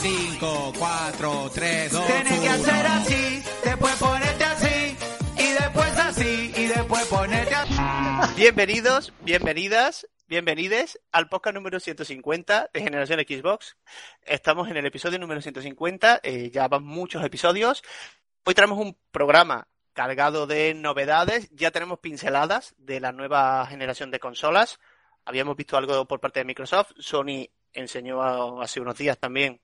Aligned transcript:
5, 0.00 0.72
4, 0.78 1.50
3, 1.54 1.92
2, 1.92 2.06
Tienes 2.06 2.40
que 2.40 2.48
hacer 2.48 2.86
así, 2.86 3.42
después 3.62 3.96
ponerte 3.96 4.44
así, 4.44 4.96
y 5.36 5.52
después 5.52 5.98
así, 5.98 6.52
y 6.56 6.66
después 6.68 7.06
ponerte 7.06 7.54
así. 7.54 7.74
Bienvenidos, 8.34 9.12
bienvenidas, 9.20 10.08
bienvenides 10.26 10.98
al 11.12 11.28
podcast 11.28 11.54
número 11.54 11.78
150 11.80 12.70
de 12.72 12.80
Generación 12.80 13.20
Xbox. 13.20 13.76
Estamos 14.22 14.70
en 14.70 14.78
el 14.78 14.86
episodio 14.86 15.18
número 15.18 15.42
150, 15.42 16.20
eh, 16.22 16.50
ya 16.50 16.66
van 16.66 16.82
muchos 16.82 17.22
episodios. 17.22 17.82
Hoy 18.44 18.54
traemos 18.54 18.78
un 18.78 18.96
programa 19.10 19.68
cargado 19.92 20.46
de 20.46 20.72
novedades, 20.72 21.50
ya 21.50 21.72
tenemos 21.72 21.98
pinceladas 21.98 22.74
de 22.78 23.00
la 23.00 23.12
nueva 23.12 23.66
generación 23.66 24.10
de 24.10 24.18
consolas. 24.18 24.80
Habíamos 25.26 25.58
visto 25.58 25.76
algo 25.76 26.06
por 26.06 26.20
parte 26.20 26.40
de 26.40 26.46
Microsoft, 26.46 26.92
Sony 26.96 27.50
enseñó 27.74 28.62
hace 28.62 28.80
unos 28.80 28.96
días 28.96 29.18
también, 29.18 29.60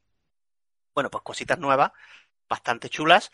bueno, 0.97 1.11
pues 1.11 1.23
cositas 1.23 1.59
nuevas, 1.59 1.93
bastante 2.49 2.89
chulas, 2.89 3.31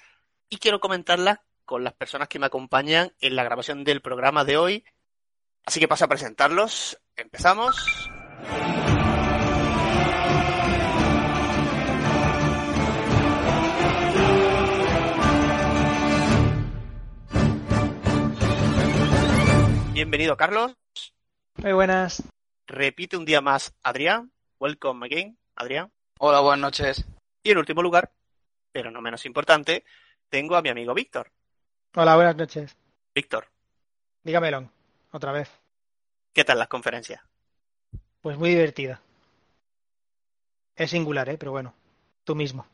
y 0.48 0.58
quiero 0.58 0.80
comentarlas 0.80 1.38
con 1.64 1.84
las 1.84 1.94
personas 1.94 2.26
que 2.26 2.40
me 2.40 2.46
acompañan 2.46 3.12
en 3.20 3.36
la 3.36 3.44
grabación 3.44 3.84
del 3.84 4.02
programa 4.02 4.44
de 4.44 4.56
hoy. 4.56 4.84
Así 5.64 5.78
que 5.78 5.86
paso 5.86 6.04
a 6.04 6.08
presentarlos. 6.08 7.00
Empezamos. 7.14 7.76
Bienvenido, 19.92 20.36
Carlos. 20.36 20.74
Muy 21.58 21.72
buenas. 21.72 22.24
Repite 22.66 23.16
un 23.16 23.24
día 23.24 23.40
más, 23.40 23.72
Adrián. 23.84 24.32
Welcome 24.58 25.06
again, 25.06 25.38
Adrián. 25.54 25.92
Hola, 26.18 26.40
buenas 26.40 26.60
noches. 26.60 27.06
Y 27.42 27.50
en 27.50 27.58
último 27.58 27.82
lugar, 27.82 28.12
pero 28.70 28.90
no 28.90 29.00
menos 29.00 29.26
importante, 29.26 29.84
tengo 30.28 30.54
a 30.54 30.62
mi 30.62 30.68
amigo 30.68 30.94
Víctor. 30.94 31.32
Hola, 31.94 32.14
buenas 32.14 32.36
noches. 32.36 32.76
Víctor, 33.14 33.48
Dígamelo, 34.22 34.70
otra 35.10 35.32
vez. 35.32 35.50
¿qué 36.32 36.44
tal 36.44 36.58
las 36.58 36.68
conferencias? 36.68 37.20
Pues 38.20 38.38
muy 38.38 38.50
divertida. 38.50 39.02
Es 40.76 40.90
singular, 40.90 41.28
¿eh? 41.28 41.36
Pero 41.36 41.50
bueno, 41.50 41.74
tú 42.24 42.34
mismo. 42.34 42.66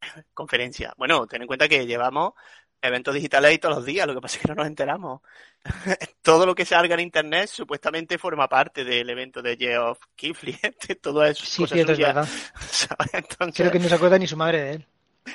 Conferencia. 0.34 0.92
Bueno, 0.96 1.26
ten 1.26 1.42
en 1.42 1.48
cuenta 1.48 1.68
que 1.68 1.86
llevamos 1.86 2.34
eventos 2.82 3.14
digitales 3.14 3.50
ahí 3.50 3.58
todos 3.58 3.76
los 3.76 3.84
días, 3.84 4.06
lo 4.06 4.14
que 4.14 4.20
pasa 4.20 4.36
es 4.36 4.42
que 4.42 4.48
no 4.48 4.54
nos 4.56 4.66
enteramos. 4.66 5.20
Todo 6.22 6.46
lo 6.46 6.54
que 6.54 6.64
salga 6.64 6.94
en 6.94 7.00
internet 7.00 7.48
supuestamente 7.48 8.18
forma 8.18 8.48
parte 8.48 8.84
del 8.84 9.10
evento 9.10 9.42
de 9.42 9.56
Geoff 9.56 10.00
Keighley. 10.16 10.58
Todo 11.02 11.24
eso 11.24 11.44
es 11.44 11.50
Sí, 11.50 11.56
cosa 11.56 11.74
cierto, 11.74 11.92
es 11.92 11.98
verdad. 11.98 12.28
¿sabes? 12.70 13.14
Entonces, 13.14 13.56
Creo 13.56 13.70
que 13.70 13.78
no 13.78 13.88
se 13.88 13.94
acuerda 13.94 14.18
ni 14.18 14.26
su 14.26 14.36
madre 14.38 14.62
de 14.62 14.70
él. 14.72 14.86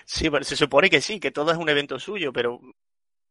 sí, 0.05 0.30
pero 0.30 0.44
se 0.44 0.55
supone 0.55 0.89
que 0.89 1.02
sí, 1.02 1.19
que 1.19 1.31
todo 1.31 1.52
es 1.52 1.58
un 1.58 1.69
evento 1.69 2.00
suyo, 2.00 2.31
pero 2.33 2.59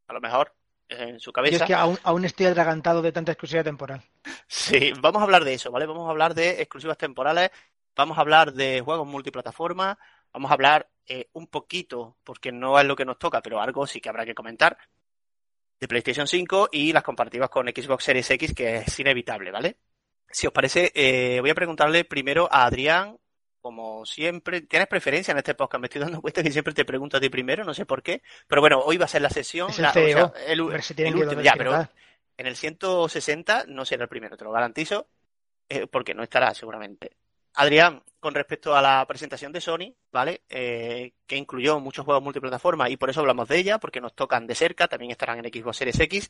a 0.07 0.13
lo 0.13 0.21
mejor 0.21 0.55
en 0.89 1.19
su 1.19 1.31
Yo 1.49 1.57
cabeza. 1.57 1.57
es 1.57 1.63
que 1.63 1.73
aún, 1.73 1.97
aún 2.03 2.25
estoy 2.25 2.47
atragantado 2.47 3.01
de 3.01 3.11
tanta 3.11 3.31
exclusividad 3.31 3.63
temporal. 3.65 4.03
Sí, 4.47 4.93
vamos 5.01 5.21
a 5.21 5.23
hablar 5.25 5.43
de 5.43 5.53
eso, 5.53 5.71
¿vale? 5.71 5.85
Vamos 5.85 6.07
a 6.07 6.11
hablar 6.11 6.33
de 6.33 6.61
exclusivas 6.61 6.97
temporales, 6.97 7.49
vamos 7.95 8.17
a 8.17 8.21
hablar 8.21 8.53
de 8.53 8.81
juegos 8.81 9.07
multiplataforma, 9.07 9.97
vamos 10.31 10.51
a 10.51 10.53
hablar 10.53 10.89
eh, 11.07 11.29
un 11.33 11.47
poquito, 11.47 12.17
porque 12.23 12.51
no 12.51 12.79
es 12.79 12.85
lo 12.85 12.95
que 12.95 13.05
nos 13.05 13.17
toca, 13.19 13.41
pero 13.41 13.59
algo 13.61 13.85
sí 13.87 13.99
que 13.99 14.09
habrá 14.09 14.25
que 14.25 14.33
comentar, 14.35 14.77
de 15.79 15.87
PlayStation 15.87 16.27
5 16.27 16.69
y 16.71 16.93
las 16.93 17.03
comparativas 17.03 17.49
con 17.49 17.67
Xbox 17.67 18.03
Series 18.05 18.29
X, 18.31 18.53
que 18.53 18.77
es 18.77 18.99
inevitable, 18.99 19.51
¿vale? 19.51 19.77
Si 20.29 20.47
os 20.47 20.53
parece, 20.53 20.91
eh, 20.95 21.39
voy 21.41 21.49
a 21.49 21.55
preguntarle 21.55 22.05
primero 22.05 22.47
a 22.51 22.63
Adrián, 22.65 23.17
como 23.61 24.05
siempre, 24.05 24.61
¿tienes 24.61 24.87
preferencia 24.87 25.31
en 25.31 25.37
este 25.37 25.55
podcast? 25.55 25.79
Me 25.81 25.87
estoy 25.87 26.01
dando 26.01 26.21
cuenta 26.21 26.41
que 26.43 26.51
siempre 26.51 26.73
te 26.73 26.85
pregunto 26.85 27.17
a 27.17 27.19
ti 27.19 27.29
primero, 27.29 27.63
no 27.63 27.73
sé 27.73 27.85
por 27.85 28.01
qué, 28.01 28.21
pero 28.47 28.61
bueno, 28.61 28.79
hoy 28.79 28.97
va 28.97 29.05
a 29.05 29.09
ser 29.09 29.21
la 29.21 29.29
sesión. 29.29 29.69
Es 29.69 29.77
el 29.79 29.83
la- 29.83 29.89
o 29.89 29.93
sea, 30.33 30.43
el- 30.47 30.59
el 31.07 31.13
que 31.13 31.19
último, 31.23 31.41
ya, 31.43 31.51
pero 31.57 31.71
en 32.37 32.47
el 32.47 32.55
160 32.55 33.65
no 33.67 33.85
será 33.85 34.03
el 34.03 34.09
primero, 34.09 34.35
te 34.37 34.43
lo 34.43 34.51
garantizo, 34.51 35.07
eh, 35.69 35.87
porque 35.87 36.13
no 36.13 36.23
estará 36.23 36.53
seguramente. 36.53 37.11
Adrián, 37.55 38.03
con 38.19 38.33
respecto 38.33 38.75
a 38.75 38.81
la 38.81 39.05
presentación 39.07 39.51
de 39.51 39.61
Sony, 39.61 39.93
¿vale? 40.11 40.43
Eh, 40.49 41.13
que 41.27 41.35
incluyó 41.35 41.79
muchos 41.79 42.05
juegos 42.05 42.23
multiplataforma 42.23 42.89
y 42.89 42.97
por 42.97 43.09
eso 43.09 43.19
hablamos 43.19 43.47
de 43.47 43.57
ella, 43.57 43.79
porque 43.79 44.01
nos 44.01 44.15
tocan 44.15 44.47
de 44.47 44.55
cerca, 44.55 44.87
también 44.87 45.11
estarán 45.11 45.39
en 45.39 45.51
Xbox 45.51 45.77
Series 45.77 45.99
X. 45.99 46.29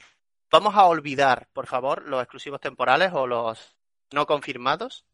Vamos 0.52 0.76
a 0.76 0.86
olvidar, 0.86 1.48
por 1.54 1.68
favor, 1.68 2.04
los 2.08 2.22
exclusivos 2.22 2.60
temporales 2.60 3.12
o 3.14 3.28
los 3.28 3.76
no 4.12 4.26
confirmados 4.26 5.06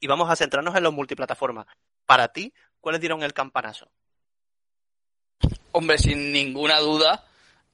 y 0.00 0.06
vamos 0.06 0.30
a 0.30 0.36
centrarnos 0.36 0.74
en 0.76 0.82
los 0.82 0.92
multiplataformas. 0.92 1.66
Para 2.06 2.28
ti, 2.28 2.52
¿cuáles 2.80 3.00
dieron 3.00 3.22
el 3.22 3.32
campanazo? 3.32 3.90
Hombre, 5.72 5.98
sin 5.98 6.32
ninguna 6.32 6.78
duda, 6.78 7.24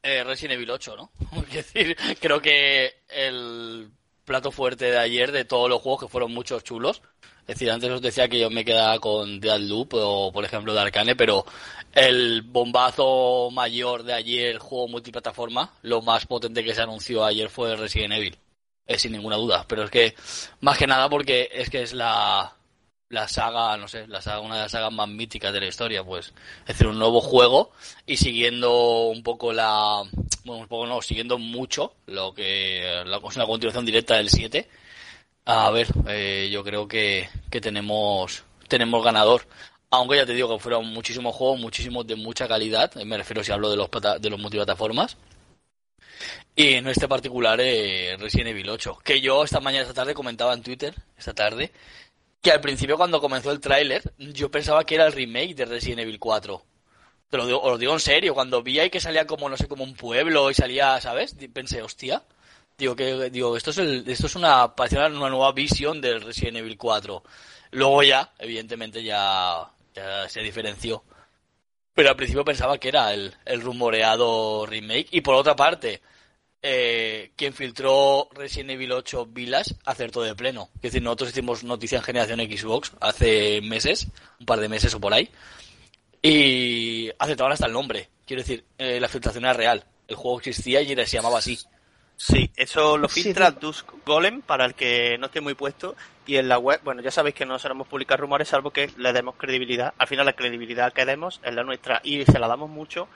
eh, 0.03 0.25
Resident 0.25 0.55
Evil 0.55 0.71
8, 0.71 0.97
¿no? 0.97 1.13
Es 1.49 1.53
decir, 1.53 1.97
creo 2.21 2.41
que 2.41 3.03
el 3.09 3.91
plato 4.33 4.51
fuerte 4.51 4.87
de 4.87 4.99
ayer 4.99 5.31
de 5.31 5.45
todos 5.45 5.69
los 5.69 5.83
juegos, 5.83 6.01
que 6.01 6.09
fueron 6.09 6.33
muchos 6.33 6.65
chulos. 6.65 7.03
Es 7.43 7.59
decir, 7.59 7.71
antes 7.71 7.91
os 7.91 8.01
decía 8.01 8.29
que 8.29 8.39
yo 8.39 8.49
me 8.49 8.65
quedaba 8.65 8.99
con 8.99 9.41
Deathloop 9.41 9.93
o, 9.93 10.33
por 10.33 10.43
ejemplo, 10.43 10.73
de 10.73 10.81
Arcane, 10.81 11.15
pero 11.15 11.45
el 11.93 12.41
bombazo 12.41 13.51
mayor 13.53 14.05
de 14.05 14.15
ayer, 14.15 14.57
juego 14.57 14.89
multiplataforma, 14.89 15.75
lo 15.83 16.01
más 16.01 16.25
potente 16.25 16.65
que 16.65 16.75
se 16.75 16.81
anunció 16.81 17.27
ayer 17.27 17.51
fue 17.51 17.77
Resident 17.77 18.15
Evil. 18.15 18.39
Eh, 18.87 18.99
sin 18.99 19.13
ninguna 19.13 19.37
duda. 19.37 19.67
Pero 19.69 19.85
es 19.85 19.91
que, 19.91 20.15
más 20.61 20.79
que 20.79 20.87
nada 20.87 21.11
porque 21.11 21.51
es 21.53 21.69
que 21.69 21.83
es 21.83 21.93
la, 21.93 22.57
la 23.13 23.29
saga, 23.29 23.77
no 23.77 23.87
sé, 23.89 24.07
la 24.09 24.23
saga, 24.23 24.41
una 24.41 24.57
de 24.57 24.63
las 24.63 24.73
sagas 24.73 24.91
más 24.91 25.07
míticas 25.07 25.53
de 25.53 25.61
la 25.61 25.67
historia, 25.67 26.03
pues. 26.03 26.33
Es 26.63 26.69
decir, 26.69 26.87
un 26.87 26.99
nuevo 26.99 27.21
juego 27.21 27.71
y 28.07 28.17
siguiendo 28.17 29.09
un 29.09 29.23
poco 29.23 29.53
la, 29.53 30.03
bueno, 30.45 30.63
un 30.63 30.67
poco 30.67 30.87
no, 30.87 31.03
siguiendo 31.03 31.37
mucho 31.39 31.95
lo 32.07 32.33
que, 32.33 33.03
la, 33.05 33.19
es 33.19 33.37
una 33.37 33.47
continuación 33.47 33.85
directa 33.85 34.17
del 34.17 34.31
7. 34.31 34.67
A 35.45 35.71
ver, 35.71 35.89
eh, 36.09 36.49
yo 36.51 36.65
creo 36.65 36.89
que, 36.89 37.29
que 37.51 37.61
tenemos, 37.61 38.45
tenemos 38.67 39.05
ganador. 39.05 39.47
Aunque 39.91 40.17
ya 40.17 40.25
te 40.25 40.33
digo 40.33 40.49
que 40.49 40.63
fueron 40.63 40.87
muchísimos 40.87 41.35
juegos, 41.35 41.61
muchísimos 41.61 42.07
de 42.07 42.17
mucha 42.17 42.49
calidad, 42.49 42.97
eh, 42.97 43.05
me 43.05 43.19
refiero 43.19 43.45
si 43.45 43.53
hablo 43.53 43.71
de 43.71 43.77
los, 43.77 43.91
de 44.21 44.31
los 44.31 44.41
multiplataformas. 44.41 45.19
Y 46.55 46.75
en 46.75 46.87
este 46.87 47.09
particular, 47.09 47.61
eh, 47.61 48.17
Resident 48.19 48.51
Evil 48.51 48.71
8, 48.71 48.99
que 49.05 49.21
yo 49.21 49.45
esta 49.45 49.61
mañana, 49.61 49.83
esta 49.83 49.95
tarde, 49.95 50.15
comentaba 50.15 50.55
en 50.55 50.63
Twitter, 50.63 50.95
esta 51.19 51.35
tarde, 51.35 51.73
que 52.43 52.51
al 52.51 52.61
principio 52.61 52.97
cuando 52.97 53.21
comenzó 53.21 53.53
el 53.53 53.61
tráiler, 53.61 54.03
yo 54.19 54.51
pensaba 54.51 54.85
que 54.85 54.97
era 54.97 55.07
el 55.07 55.13
remake 55.13 55.55
de 55.55 55.65
Resident 55.65 56.01
Evil 56.01 56.19
4. 56.19 56.63
Te 57.31 57.37
lo 57.37 57.47
digo, 57.47 57.63
os 57.63 57.71
lo 57.71 57.79
digo 57.79 57.93
en 57.95 58.01
serio, 58.01 58.35
cuando 58.35 58.63
vi 58.63 58.81
ahí 58.81 58.91
que 58.91 59.01
salía 59.01 59.27
como, 59.27 59.49
no 59.49 59.57
sé, 59.57 59.69
como 59.69 59.85
un 59.85 59.95
pueblo 59.95 60.51
y 60.51 60.55
salía, 60.55 61.01
¿sabes? 61.01 61.37
Pensé, 61.53 61.81
hostia, 61.83 62.23
digo, 62.77 62.97
que, 62.97 63.31
digo, 63.31 63.57
esto 63.57 63.71
es 63.71 63.79
el, 63.79 64.05
esto 64.09 64.27
es 64.27 64.35
una, 64.35 64.67
una 64.67 65.31
nueva 65.31 65.53
visión 65.53 66.01
del 66.01 66.21
Resident 66.21 66.59
Evil 66.59 66.77
4. 66.77 67.23
Luego 67.71 68.03
ya, 68.03 68.33
evidentemente 68.39 69.03
ya, 69.05 69.71
ya 69.95 70.29
se 70.29 70.41
diferenció. 70.41 71.05
Pero 71.95 72.11
al 72.11 72.17
principio 72.17 72.45
pensaba 72.45 72.79
que 72.79 72.89
era 72.89 73.15
el, 73.15 73.35
el 73.45 73.61
rumoreado 73.61 74.67
remake. 74.67 75.09
Y 75.13 75.21
por 75.21 75.37
otra 75.37 75.55
parte, 75.55 76.03
eh, 76.63 77.33
quien 77.37 77.53
filtró 77.55 78.29
Resident 78.33 78.71
Evil 78.71 78.93
8 78.93 79.27
Village 79.27 79.75
acertó 79.85 80.23
de 80.23 80.35
pleno. 80.35 80.69
Es 80.77 80.83
decir, 80.83 81.03
nosotros 81.03 81.31
hicimos 81.31 81.65
noticia 81.65 81.99
en 81.99 82.05
generación 82.05 82.39
Xbox 82.41 82.93
hace 83.01 83.61
meses, 83.63 84.09
un 84.39 84.47
par 84.47 84.61
de 84.61 84.69
meses 84.69 84.95
o 84.95 85.01
por 85.01 85.13
ahí, 85.13 85.29
y 86.23 87.11
acertaban 87.19 87.53
hasta 87.53 87.67
el 87.67 87.73
nombre. 87.73 88.09
Quiero 88.27 88.43
decir, 88.43 88.65
eh, 88.79 89.01
la 89.01 89.09
filtración 89.09 89.45
era 89.45 89.53
real. 89.55 89.85
El 90.07 90.17
juego 90.17 90.39
existía 90.39 90.81
y 90.83 90.93
era- 90.93 91.07
se 91.07 91.17
llamaba 91.17 91.39
así. 91.39 91.59
Sí, 92.17 92.51
eso 92.55 92.97
lo 92.97 93.09
Sí, 93.09 93.23
filtra 93.25 93.51
sí. 93.51 93.57
Dusk 93.61 93.89
Golem 94.07 94.43
para 94.43 94.65
el 94.65 94.75
que 94.75 95.17
no 95.19 95.27
esté 95.27 95.41
muy 95.41 95.55
puesto 95.55 95.97
y 96.27 96.37
en 96.37 96.49
la 96.49 96.59
web, 96.59 96.81
bueno, 96.85 97.03
ya 97.03 97.11
sabéis 97.11 97.35
que 97.35 97.47
no 97.47 97.59
solemos 97.59 97.89
publicar 97.89 98.21
rumores 98.21 98.49
salvo 98.49 98.71
que 98.71 98.91
le 98.97 99.13
demos 99.13 99.35
credibilidad. 99.37 99.93
Al 99.99 100.07
final 100.07 100.27
la 100.27 100.35
credibilidad 100.35 100.93
que 100.93 101.05
demos 101.05 101.41
es 101.43 101.53
la 101.53 101.65
nuestra 101.65 102.01
y 102.05 102.25
se 102.25 102.39
la 102.39 102.47
damos 102.47 102.71
mucho 102.71 103.09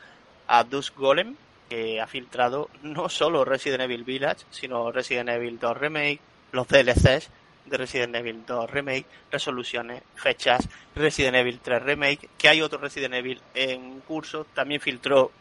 a 0.48 0.64
Dusk 0.64 0.96
Golem 0.96 1.36
que 1.68 2.00
ha 2.00 2.06
filtrado 2.06 2.70
no 2.82 3.08
solo 3.08 3.44
Resident 3.44 3.82
Evil 3.82 4.04
Village, 4.04 4.44
sino 4.50 4.92
Resident 4.92 5.28
Evil 5.30 5.58
2 5.58 5.76
Remake, 5.76 6.20
los 6.52 6.68
DLCs 6.68 7.30
de 7.66 7.76
Resident 7.76 8.14
Evil 8.14 8.44
2 8.46 8.70
Remake, 8.70 9.06
resoluciones, 9.30 10.02
fechas, 10.14 10.68
Resident 10.94 11.36
Evil 11.36 11.60
3 11.60 11.82
Remake, 11.82 12.28
que 12.38 12.48
hay 12.48 12.62
otro 12.62 12.78
Resident 12.78 13.14
Evil 13.14 13.40
en 13.54 14.00
curso, 14.00 14.44
también 14.54 14.80
filtró 14.80 15.32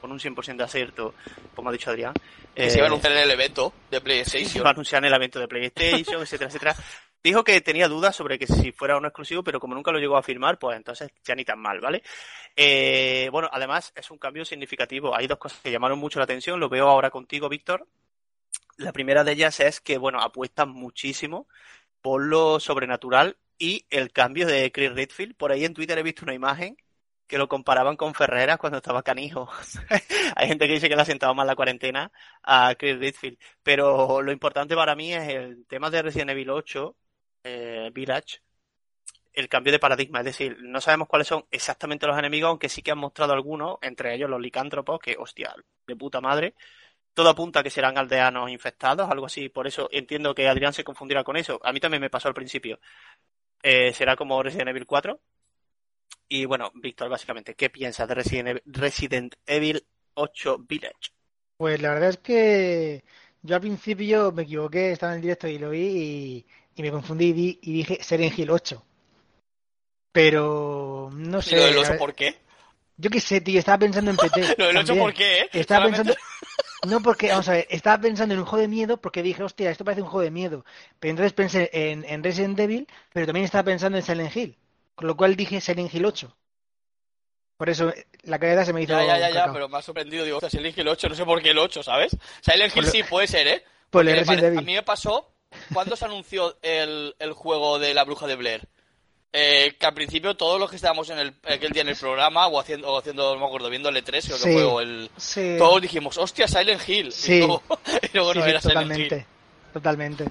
con 0.00 0.12
un 0.12 0.18
100% 0.18 0.56
de 0.56 0.64
acierto, 0.64 1.14
como 1.54 1.70
ha 1.70 1.72
dicho 1.72 1.90
Adrián, 1.90 2.12
Que 2.54 2.68
se 2.68 2.76
iba 2.76 2.86
a 2.86 2.88
eh, 2.88 2.92
anunciar 2.92 3.12
en 3.12 3.18
el 3.20 3.30
evento 3.30 3.72
de 3.90 3.96
se 3.96 4.00
PlayStation. 4.02 4.56
iba 4.58 4.68
a 4.68 4.72
anunciar 4.72 5.02
en 5.02 5.08
el 5.08 5.14
evento 5.14 5.40
de 5.40 5.48
PlayStation, 5.48 6.20
etcétera, 6.20 6.48
etcétera. 6.48 6.76
Dijo 7.24 7.42
que 7.42 7.62
tenía 7.62 7.88
dudas 7.88 8.14
sobre 8.14 8.38
que 8.38 8.46
si 8.46 8.70
fuera 8.70 9.00
no 9.00 9.08
exclusivo, 9.08 9.42
pero 9.42 9.58
como 9.58 9.74
nunca 9.74 9.90
lo 9.90 9.98
llegó 9.98 10.18
a 10.18 10.22
firmar, 10.22 10.58
pues 10.58 10.76
entonces 10.76 11.10
ya 11.24 11.34
ni 11.34 11.42
tan 11.42 11.58
mal, 11.58 11.80
¿vale? 11.80 12.02
Eh, 12.54 13.30
bueno, 13.32 13.48
además 13.50 13.94
es 13.96 14.10
un 14.10 14.18
cambio 14.18 14.44
significativo. 14.44 15.16
Hay 15.16 15.26
dos 15.26 15.38
cosas 15.38 15.58
que 15.60 15.70
llamaron 15.70 15.98
mucho 15.98 16.18
la 16.18 16.24
atención. 16.24 16.60
Lo 16.60 16.68
veo 16.68 16.86
ahora 16.86 17.10
contigo, 17.10 17.48
Víctor. 17.48 17.88
La 18.76 18.92
primera 18.92 19.24
de 19.24 19.32
ellas 19.32 19.58
es 19.60 19.80
que, 19.80 19.96
bueno, 19.96 20.20
apuestan 20.20 20.68
muchísimo 20.68 21.48
por 22.02 22.22
lo 22.22 22.60
sobrenatural 22.60 23.38
y 23.58 23.86
el 23.88 24.12
cambio 24.12 24.46
de 24.46 24.70
Chris 24.70 24.92
Redfield. 24.92 25.34
Por 25.34 25.50
ahí 25.50 25.64
en 25.64 25.72
Twitter 25.72 25.96
he 25.96 26.02
visto 26.02 26.26
una 26.26 26.34
imagen 26.34 26.76
que 27.26 27.38
lo 27.38 27.48
comparaban 27.48 27.96
con 27.96 28.12
Ferreras 28.12 28.58
cuando 28.58 28.76
estaba 28.78 29.02
canijo. 29.02 29.48
Hay 30.36 30.48
gente 30.48 30.66
que 30.66 30.74
dice 30.74 30.90
que 30.90 30.96
le 30.96 31.00
ha 31.00 31.06
sentado 31.06 31.34
mal 31.34 31.46
la 31.46 31.56
cuarentena 31.56 32.12
a 32.42 32.74
Chris 32.74 32.98
Redfield. 32.98 33.38
Pero 33.62 34.20
lo 34.20 34.30
importante 34.30 34.74
para 34.76 34.94
mí 34.94 35.14
es 35.14 35.26
el 35.30 35.64
tema 35.66 35.88
de 35.88 36.02
Resident 36.02 36.32
Evil 36.32 36.50
8, 36.50 36.94
eh, 37.44 37.90
Village, 37.92 38.40
el 39.32 39.48
cambio 39.48 39.72
de 39.72 39.78
paradigma. 39.78 40.20
Es 40.20 40.24
decir, 40.26 40.56
no 40.62 40.80
sabemos 40.80 41.08
cuáles 41.08 41.28
son 41.28 41.44
exactamente 41.50 42.06
los 42.06 42.18
enemigos, 42.18 42.48
aunque 42.48 42.68
sí 42.68 42.82
que 42.82 42.90
han 42.90 42.98
mostrado 42.98 43.32
algunos, 43.32 43.78
entre 43.82 44.14
ellos 44.14 44.30
los 44.30 44.40
licántropos, 44.40 44.98
que, 45.00 45.16
hostia, 45.18 45.54
de 45.86 45.96
puta 45.96 46.20
madre. 46.20 46.54
Todo 47.12 47.28
apunta 47.28 47.60
a 47.60 47.62
que 47.62 47.70
serán 47.70 47.96
aldeanos 47.96 48.50
infectados, 48.50 49.08
algo 49.08 49.26
así. 49.26 49.48
Por 49.48 49.66
eso 49.66 49.88
entiendo 49.92 50.34
que 50.34 50.48
Adrián 50.48 50.72
se 50.72 50.82
confundirá 50.82 51.22
con 51.22 51.36
eso. 51.36 51.60
A 51.62 51.72
mí 51.72 51.80
también 51.80 52.00
me 52.00 52.10
pasó 52.10 52.28
al 52.28 52.34
principio. 52.34 52.80
Eh, 53.62 53.92
será 53.92 54.16
como 54.16 54.42
Resident 54.42 54.70
Evil 54.70 54.86
4. 54.86 55.20
Y 56.28 56.44
bueno, 56.46 56.72
Víctor, 56.74 57.08
básicamente, 57.08 57.54
¿qué 57.54 57.70
piensas 57.70 58.08
de 58.08 58.14
Resident 58.14 58.48
Evil, 58.48 58.62
Resident 58.66 59.34
Evil 59.46 59.86
8 60.14 60.58
Village? 60.66 61.12
Pues 61.56 61.80
la 61.80 61.94
verdad 61.94 62.10
es 62.10 62.18
que 62.18 63.04
yo 63.42 63.54
al 63.54 63.60
principio 63.60 64.32
me 64.32 64.42
equivoqué, 64.42 64.92
estaba 64.92 65.12
en 65.12 65.16
el 65.16 65.22
directo 65.22 65.46
y 65.48 65.58
lo 65.58 65.70
vi 65.70 65.78
y, 65.78 66.46
y 66.76 66.82
me 66.82 66.90
confundí 66.90 67.26
y, 67.26 67.32
di- 67.32 67.58
y 67.62 67.72
dije 67.72 67.98
Silent 68.02 68.38
Hill 68.38 68.50
8. 68.50 68.82
Pero 70.12 71.10
no 71.12 71.38
¿Y 71.38 71.42
sé. 71.42 71.56
lo 71.56 71.62
del 71.64 71.76
a 71.76 71.80
8 71.80 71.88
ver, 71.90 71.98
por 71.98 72.14
qué? 72.14 72.36
Yo 72.96 73.10
qué 73.10 73.20
sé, 73.20 73.40
tío, 73.40 73.58
estaba 73.58 73.78
pensando 73.78 74.10
en 74.12 74.16
PT. 74.16 74.54
Lo 74.58 74.66
del 74.68 74.76
8 74.76 74.86
también. 74.86 75.04
por 75.04 75.14
qué, 75.14 75.38
¿eh? 75.40 75.48
Estaba 75.52 75.86
Solamente- 75.86 76.14
pensando. 76.14 76.34
No, 76.86 77.00
porque, 77.02 77.28
vamos 77.30 77.48
a 77.48 77.52
ver, 77.52 77.66
estaba 77.70 77.98
pensando 78.00 78.34
en 78.34 78.40
un 78.40 78.46
juego 78.46 78.60
de 78.60 78.68
miedo 78.68 78.98
porque 79.00 79.22
dije, 79.22 79.42
hostia, 79.42 79.70
esto 79.70 79.84
parece 79.86 80.02
un 80.02 80.08
juego 80.08 80.22
de 80.22 80.30
miedo. 80.30 80.64
Pero 81.00 81.10
entonces 81.12 81.32
pensé 81.32 81.70
en, 81.72 82.04
en 82.04 82.22
Resident 82.22 82.58
Evil, 82.60 82.86
pero 83.12 83.24
también 83.26 83.44
estaba 83.46 83.64
pensando 83.64 83.96
en 83.98 84.04
Silent 84.04 84.36
Hill. 84.36 84.56
Con 84.94 85.08
lo 85.08 85.16
cual 85.16 85.34
dije 85.34 85.60
Silent 85.60 85.92
Hill 85.92 86.04
8. 86.04 86.36
Por 87.56 87.70
eso 87.70 87.88
eh, 87.88 88.06
la 88.24 88.38
cabeza 88.38 88.66
se 88.66 88.72
me 88.74 88.82
hizo. 88.82 88.92
Ya, 88.92 89.18
ya, 89.18 89.30
ya, 89.30 89.52
pero 89.52 89.68
me 89.68 89.78
ha 89.78 89.82
sorprendido. 89.82 90.24
Digo, 90.24 90.36
o 90.36 90.40
sea, 90.40 90.50
Silent 90.50 90.76
Hill 90.76 90.86
8, 90.88 91.08
no 91.08 91.14
sé 91.14 91.24
por 91.24 91.42
qué 91.42 91.50
el 91.50 91.58
8, 91.58 91.82
¿sabes? 91.82 92.16
Silent 92.42 92.76
Hill 92.76 92.84
lo- 92.84 92.90
sí 92.90 93.02
puede 93.02 93.26
ser, 93.26 93.46
¿eh? 93.48 93.64
Por 93.90 94.06
el 94.06 94.16
Resident 94.18 94.44
Evil. 94.44 94.58
A 94.58 94.62
mí 94.62 94.74
me 94.74 94.82
pasó 94.82 95.32
cuando 95.72 95.96
se 95.96 96.04
anunció 96.04 96.56
el, 96.62 97.14
el 97.18 97.32
juego 97.32 97.78
de 97.78 97.94
la 97.94 98.04
bruja 98.04 98.26
de 98.26 98.36
Blair. 98.36 98.68
Eh, 99.36 99.74
que 99.80 99.86
al 99.86 99.94
principio 99.94 100.36
todos 100.36 100.60
los 100.60 100.70
que 100.70 100.76
estábamos 100.76 101.10
en 101.10 101.18
el, 101.18 101.34
aquel 101.48 101.72
día 101.72 101.82
en 101.82 101.88
el 101.88 101.96
programa 101.96 102.46
o 102.46 102.60
haciendo, 102.60 102.88
o 102.92 102.98
haciendo 102.98 103.34
no 103.34 103.40
me 103.40 103.46
acuerdo, 103.46 103.68
viendo 103.68 103.88
el 103.88 103.96
E3, 103.96 104.04
creo 104.26 104.36
Sí. 104.38 104.52
fue, 104.52 104.62
o 104.62 104.80
el, 104.80 105.10
Sí. 105.16 105.56
todos 105.58 105.82
dijimos, 105.82 106.16
hostia, 106.18 106.46
Silent 106.46 106.88
Hill. 106.88 107.10
Sí. 107.12 107.32
Y 107.36 107.38
luego, 107.40 107.62
y 108.02 108.08
luego 108.14 108.34
no 108.34 108.44
era 108.44 108.60
Silent 108.60 108.96
Hill. 108.96 109.08
totalmente, 109.08 109.26
totalmente. 109.72 110.24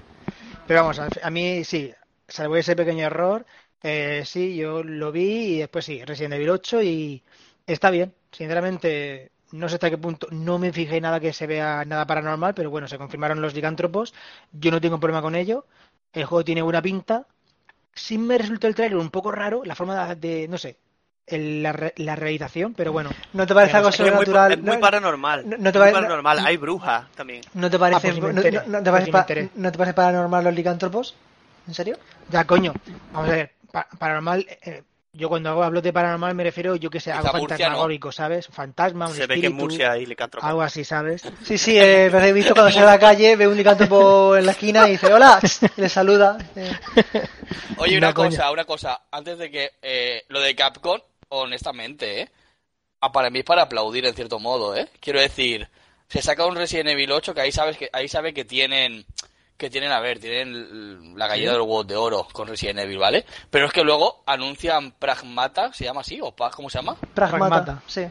Pero 0.66 0.80
vamos, 0.80 0.98
a, 0.98 1.08
a 1.22 1.30
mí 1.30 1.64
sí, 1.64 1.92
salvo 2.26 2.56
ese 2.56 2.74
pequeño 2.74 3.04
error, 3.04 3.44
eh, 3.82 4.22
sí, 4.24 4.56
yo 4.56 4.82
lo 4.82 5.12
vi 5.12 5.56
y 5.56 5.58
después 5.58 5.84
sí, 5.84 6.02
Resident 6.02 6.32
Evil 6.34 6.48
8 6.48 6.82
y 6.82 7.22
está 7.66 7.90
bien. 7.90 8.14
Sinceramente, 8.32 9.30
no 9.52 9.68
sé 9.68 9.74
hasta 9.76 9.90
qué 9.90 9.98
punto, 9.98 10.26
no 10.30 10.58
me 10.58 10.72
fijé 10.72 11.00
nada 11.00 11.20
que 11.20 11.32
se 11.32 11.46
vea 11.46 11.84
nada 11.84 12.06
paranormal, 12.06 12.54
pero 12.54 12.70
bueno, 12.70 12.88
se 12.88 12.98
confirmaron 12.98 13.40
los 13.40 13.54
licántropos, 13.54 14.14
yo 14.52 14.70
no 14.70 14.80
tengo 14.80 14.98
problema 14.98 15.22
con 15.22 15.34
ello, 15.34 15.66
el 16.12 16.24
juego 16.24 16.44
tiene 16.44 16.62
buena 16.62 16.82
pinta, 16.82 17.26
sí 17.94 18.18
me 18.18 18.38
resultó 18.38 18.66
el 18.66 18.74
trailer 18.74 18.98
un 18.98 19.10
poco 19.10 19.30
raro, 19.30 19.62
la 19.64 19.74
forma 19.74 20.14
de, 20.14 20.28
de- 20.40 20.48
no 20.48 20.58
sé, 20.58 20.76
el- 21.26 21.62
la, 21.62 21.72
re- 21.72 21.94
la 21.96 22.16
realización, 22.16 22.74
pero 22.74 22.92
bueno, 22.92 23.10
¿No 23.32 23.46
te 23.46 23.54
parece 23.54 23.76
algo 23.76 23.88
que 23.90 23.94
es 23.94 24.00
muy, 24.00 24.08
sobrenatural? 24.08 24.52
es 24.52 24.60
muy 24.62 24.74
No- 24.76 24.80
paranormal. 24.80 25.48
no- 25.48 25.56
no 25.56 25.72
te 25.72 25.78
muy 25.78 25.92
paranormal. 25.92 26.38
Hay 26.44 26.56
brujas 26.56 27.06
también. 27.14 27.42
¿No 27.54 27.70
te 27.70 27.78
parece, 27.78 27.96
Ah, 27.96 28.00
pues 28.00 28.34
no, 28.34 28.42
te 28.42 28.90
parece 28.90 29.04
sí 29.06 29.08
me 29.08 29.12
pa- 29.12 29.20
enteré. 29.20 29.50
¿no 29.54 29.72
te 29.72 29.78
parece 29.78 29.94
paranormal 29.94 30.44
los 30.44 30.54
licántropos? 30.54 31.14
¿En 31.66 31.72
serio? 31.74 31.96
Ya, 32.30 32.44
coño. 32.44 32.72
Vamos 33.12 33.30
a 33.30 33.32
ver. 33.32 33.52
pa- 33.72 33.88
paranormal. 33.98 34.46
eh, 34.62 34.82
yo 35.14 35.28
cuando 35.28 35.48
hago- 35.50 35.62
hablo 35.64 35.80
de 35.80 35.92
paranormal 35.92 36.34
me 36.34 36.44
refiero, 36.44 36.76
yo 36.76 36.90
que 36.90 37.00
sé, 37.00 37.10
algo 37.12 37.24
Murcia, 37.38 37.40
¿no? 37.40 37.48
fantasmagórico, 37.48 38.12
¿sabes? 38.12 38.46
Fantasma, 38.48 39.06
un 39.08 39.14
Se 39.14 39.26
ve 39.26 39.40
que 39.40 39.46
en 39.46 39.54
Murcia 39.54 39.92
hay 39.92 40.04
licántropo. 40.06 40.46
algo 40.46 40.60
así, 40.62 40.84
¿sabes? 40.84 41.22
Sí, 41.44 41.56
sí, 41.56 41.78
eh, 41.78 42.08
pero 42.12 42.24
he 42.26 42.32
visto 42.32 42.52
cuando 42.52 42.70
sale 42.72 42.86
a 42.86 42.90
la 42.90 42.98
calle, 42.98 43.36
ve 43.36 43.48
un 43.48 43.56
licántropo 43.56 44.36
en 44.36 44.44
la 44.46 44.52
esquina 44.52 44.86
y 44.88 44.92
dice 44.92 45.12
hola, 45.12 45.40
y 45.76 45.80
le 45.80 45.88
saluda. 45.88 46.36
Eh, 46.56 46.72
Oye, 47.78 47.96
una 47.98 48.12
cosa, 48.12 48.50
una 48.50 48.64
cosa. 48.64 49.02
Antes 49.10 49.38
de 49.38 49.50
que 49.50 49.70
eh, 49.82 50.24
lo 50.28 50.40
de 50.40 50.54
Capcom, 50.54 51.00
honestamente, 51.28 52.22
¿eh? 52.22 52.30
Ah, 53.00 53.12
para 53.12 53.30
mí 53.30 53.40
es 53.40 53.44
para 53.44 53.62
aplaudir 53.62 54.06
en 54.06 54.14
cierto 54.14 54.38
modo, 54.38 54.74
¿eh? 54.76 54.88
Quiero 55.00 55.20
decir, 55.20 55.68
se 56.08 56.22
saca 56.22 56.46
un 56.46 56.56
Resident 56.56 56.88
Evil 56.90 57.12
8 57.12 57.34
que 57.34 57.40
ahí 57.42 57.52
sabes 57.52 57.76
que 57.76 57.90
ahí 57.92 58.08
sabe 58.08 58.32
que 58.32 58.44
tienen 58.44 59.04
que 59.56 59.70
tienen, 59.70 59.92
a 59.92 60.00
ver, 60.00 60.18
tienen 60.18 61.16
la 61.16 61.26
gallina 61.28 61.52
de 61.52 61.58
los 61.58 61.66
huevos 61.66 61.86
de 61.86 61.96
oro 61.96 62.26
con 62.32 62.48
Resident 62.48 62.80
Evil, 62.80 62.98
¿vale? 62.98 63.24
Pero 63.50 63.66
es 63.66 63.72
que 63.72 63.82
luego 63.84 64.22
anuncian 64.26 64.92
Pragmata, 64.92 65.72
¿se 65.72 65.84
llama 65.84 66.00
así? 66.00 66.18
¿O 66.20 66.32
Pa- 66.34 66.50
cómo 66.50 66.68
se 66.68 66.78
llama? 66.78 66.96
pragmata, 67.14 67.64
Pragmata. 67.64 67.82
sí. 67.86 68.02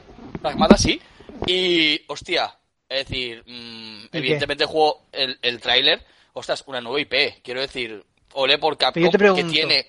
Pragmata 0.42 0.78
sí. 0.78 1.02
Y, 1.46 2.02
hostia, 2.08 2.58
es 2.88 3.08
decir, 3.08 3.44
mm, 3.46 4.06
evidentemente 4.14 4.64
el 4.64 4.70
juego, 4.70 5.06
el, 5.12 5.38
el 5.42 5.60
tráiler, 5.60 6.06
ostras, 6.34 6.64
una 6.68 6.80
nueva 6.80 7.02
IP. 7.02 7.42
Quiero 7.44 7.60
decir, 7.62 8.04
olé 8.34 8.58
por 8.58 8.78
Capcom 8.78 9.04
que 9.36 9.44
tiene... 9.44 9.86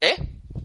¿Eh? 0.00 0.16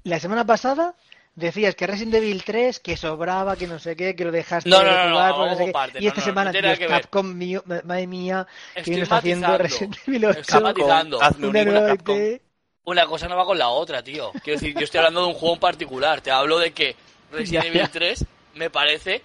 La 0.04 0.19
semana 0.19 0.45
pasada 0.45 0.95
decías 1.38 1.75
que 1.75 1.88
Resident 1.88 2.16
Evil 2.16 2.44
3, 2.44 2.80
que 2.80 2.98
sobraba, 2.98 3.56
que 3.56 3.68
no 3.68 3.80
sé 3.80 3.95
qué, 3.95 4.16
que 4.16 4.25
lo 4.25 4.31
dejaste 4.31 4.69
No, 4.69 4.84
no, 4.84 4.92
no, 4.92 5.04
no, 5.06 5.10
jugar, 5.12 5.31
porque 5.36 5.45
vamos 5.51 5.57
sé 5.66 5.72
partes, 5.72 6.01
Y 6.01 6.06
no, 6.06 6.10
esta 6.10 6.19
no, 6.22 6.25
semana, 6.25 6.51
no 6.51 6.60
ver. 6.89 7.01
Capcom, 7.01 7.25
mío- 7.34 7.63
ma- 7.66 7.81
madre 7.86 8.07
mía, 8.07 8.48
que 8.74 8.80
Estoy 8.81 8.92
bien 8.94 9.04
está 9.04 9.18
haciendo 9.18 9.48
matizando. 9.48 9.63
Resident 9.63 9.98
Evil 10.07 10.25
8. 10.25 10.39
Estoy 10.42 10.62
matizando. 10.62 11.22
Hazme 11.22 11.48
un 11.48 11.56
Una. 11.56 12.42
Una 12.86 13.06
cosa 13.06 13.28
no 13.28 13.36
va 13.36 13.45
con 13.45 13.57
la 13.57 13.68
otra, 13.68 14.01
tío. 14.04 14.31
Quiero 14.44 14.60
decir, 14.60 14.74
yo 14.74 14.84
estoy 14.86 15.00
hablando 15.00 15.22
de 15.22 15.28
un 15.28 15.34
juego 15.34 15.56
en 15.56 15.60
particular. 15.60 16.22
Te 16.22 16.31
hablo 16.31 16.57
de 16.57 16.72
que 16.72 16.95
Resident 17.31 17.63
Ya, 17.66 17.69
Evil 17.69 17.81
ya. 17.81 17.88
3 17.90 18.25
me 18.56 18.69
parece 18.69 19.22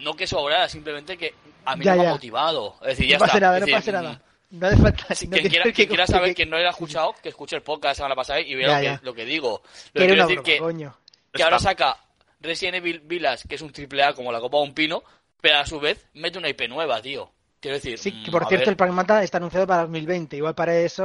no 0.00 0.14
que 0.14 0.26
sobrara, 0.26 0.68
simplemente 0.68 1.16
que 1.16 1.32
a 1.64 1.76
mí 1.76 1.84
Ya, 1.84 1.92
no 1.92 1.98
me 1.98 2.02
ya. 2.04 2.10
ha 2.10 2.12
motivado. 2.14 2.74
Es 2.82 2.88
decir, 2.88 3.06
ya 3.08 3.16
no 3.16 3.20
pasa 3.20 3.32
está. 3.38 3.40
nada, 3.46 3.56
Es 3.56 3.60
no 3.60 3.66
decir, 3.66 3.76
pasa 3.76 3.90
mm, 3.90 4.04
nada. 4.04 4.22
No 4.50 4.66
hace 4.66 4.76
falta. 4.76 5.14
Si 5.14 5.26
no 5.28 5.36
quien 5.36 5.48
quiera, 5.48 5.64
que- 5.64 5.72
quien 5.72 5.88
quiera 5.88 6.06
saber 6.06 6.28
que- 6.30 6.34
que 6.34 6.46
no 6.46 6.58
lo 6.58 6.66
ha 6.66 6.70
escuchado, 6.70 7.14
que 7.22 7.28
escuche 7.28 7.54
el 7.56 7.62
podcast 7.62 7.90
la 7.90 7.94
semana 7.94 8.14
pasada 8.16 8.40
y 8.40 8.54
vea 8.56 8.66
Ya, 8.68 8.74
lo, 8.74 8.80
que, 8.80 8.84
ya. 8.86 9.00
lo 9.04 9.14
que 9.14 9.24
digo. 9.24 9.62
Lo 9.92 10.00
que 10.00 10.06
quiero 10.08 10.22
decir 10.22 10.36
broma, 10.38 10.44
que, 10.44 10.58
coño. 10.58 10.96
Que 11.36 11.42
ahora 11.42 11.58
saca 11.58 11.96
Resident 12.40 12.76
Evil 12.76 13.00
Village, 13.00 13.48
que 13.48 13.54
es 13.56 13.62
un 13.62 13.72
triple 13.72 14.02
A 14.04 14.12
como 14.14 14.32
la 14.32 14.40
copa 14.40 14.58
de 14.58 14.64
un 14.64 14.74
pino, 14.74 15.02
pero 15.40 15.58
a 15.58 15.66
su 15.66 15.78
vez 15.80 16.06
mete 16.14 16.38
una 16.38 16.48
IP 16.48 16.68
nueva, 16.68 17.00
tío. 17.02 17.30
Quiero 17.60 17.76
decir, 17.76 17.98
Sí, 17.98 18.12
que 18.22 18.30
mm, 18.30 18.32
por 18.32 18.46
cierto 18.48 18.64
ver, 18.64 18.68
el 18.70 18.76
Pragmata 18.76 19.22
está 19.22 19.38
anunciado 19.38 19.66
para 19.66 19.82
2020. 19.82 20.36
Igual 20.36 20.54
para 20.54 20.76
eso 20.76 21.04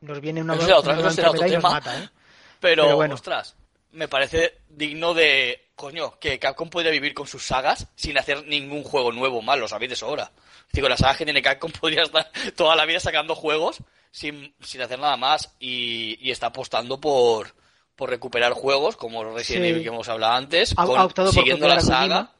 nos 0.00 0.20
viene 0.20 0.42
una 0.42 0.54
Eso 0.54 0.62
nueva 0.64 0.80
será 0.82 0.92
otro- 0.92 1.02
una 1.02 1.10
será 1.12 1.30
otro 1.30 1.46
y 1.46 1.50
nos 1.52 1.62
mata, 1.62 1.98
¿eh? 2.02 2.08
Pero, 2.60 2.84
Pero 2.84 2.96
bueno. 2.96 3.14
ostras, 3.14 3.56
me 3.92 4.08
parece 4.08 4.58
digno 4.68 5.14
de. 5.14 5.58
Coño, 5.74 6.16
que 6.20 6.38
Capcom 6.38 6.68
puede 6.68 6.90
vivir 6.92 7.12
con 7.14 7.26
sus 7.26 7.44
sagas 7.44 7.88
sin 7.96 8.16
hacer 8.18 8.46
ningún 8.46 8.84
juego 8.84 9.10
nuevo 9.10 9.42
mal, 9.42 9.58
lo 9.58 9.66
sabéis 9.66 9.90
de 9.90 9.96
sobra. 9.96 10.30
Digo, 10.72 10.88
las 10.88 11.00
sagas 11.00 11.16
que 11.16 11.24
tiene 11.24 11.42
Capcom 11.42 11.72
podría 11.80 12.02
estar 12.04 12.30
toda 12.56 12.76
la 12.76 12.84
vida 12.84 13.00
sacando 13.00 13.34
juegos 13.34 13.78
sin, 14.12 14.54
sin 14.60 14.82
hacer 14.82 14.98
nada 15.00 15.16
más 15.16 15.54
y, 15.58 16.18
y 16.20 16.30
está 16.30 16.48
apostando 16.48 17.00
por, 17.00 17.54
por 18.02 18.10
recuperar 18.10 18.52
juegos 18.52 18.96
como 18.96 19.22
Resident 19.22 19.62
Sí. 19.64 19.70
Evil 19.70 19.82
que 19.84 19.88
hemos 19.90 20.08
hablado 20.08 20.32
antes, 20.32 20.74
Ha- 20.76 20.84
con- 20.86 20.98
ha 20.98 21.04
optado 21.04 21.28
por 21.28 21.34
siguiendo 21.34 21.68
la 21.68 21.76
copiar 21.76 21.94
a 21.94 22.00
saga. 22.00 22.30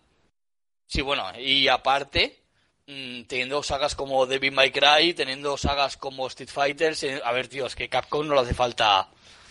Sí, 0.88 1.02
bueno, 1.02 1.22
y 1.38 1.68
aparte, 1.68 2.36
mm, 2.88 3.22
teniendo 3.28 3.62
sagas 3.62 3.94
como 3.94 4.26
Devil 4.26 4.50
May 4.50 4.72
Cry, 4.72 5.14
teniendo 5.14 5.56
sagas 5.56 5.96
como 5.96 6.26
Street 6.26 6.50
Fighter, 6.50 6.96
a 7.24 7.30
ver, 7.30 7.46
tío, 7.46 7.66
es 7.66 7.76
que 7.76 7.88
Capcom 7.88 8.26
no 8.26 8.34
le 8.34 8.40
hace 8.40 8.54
falta. 8.54 9.06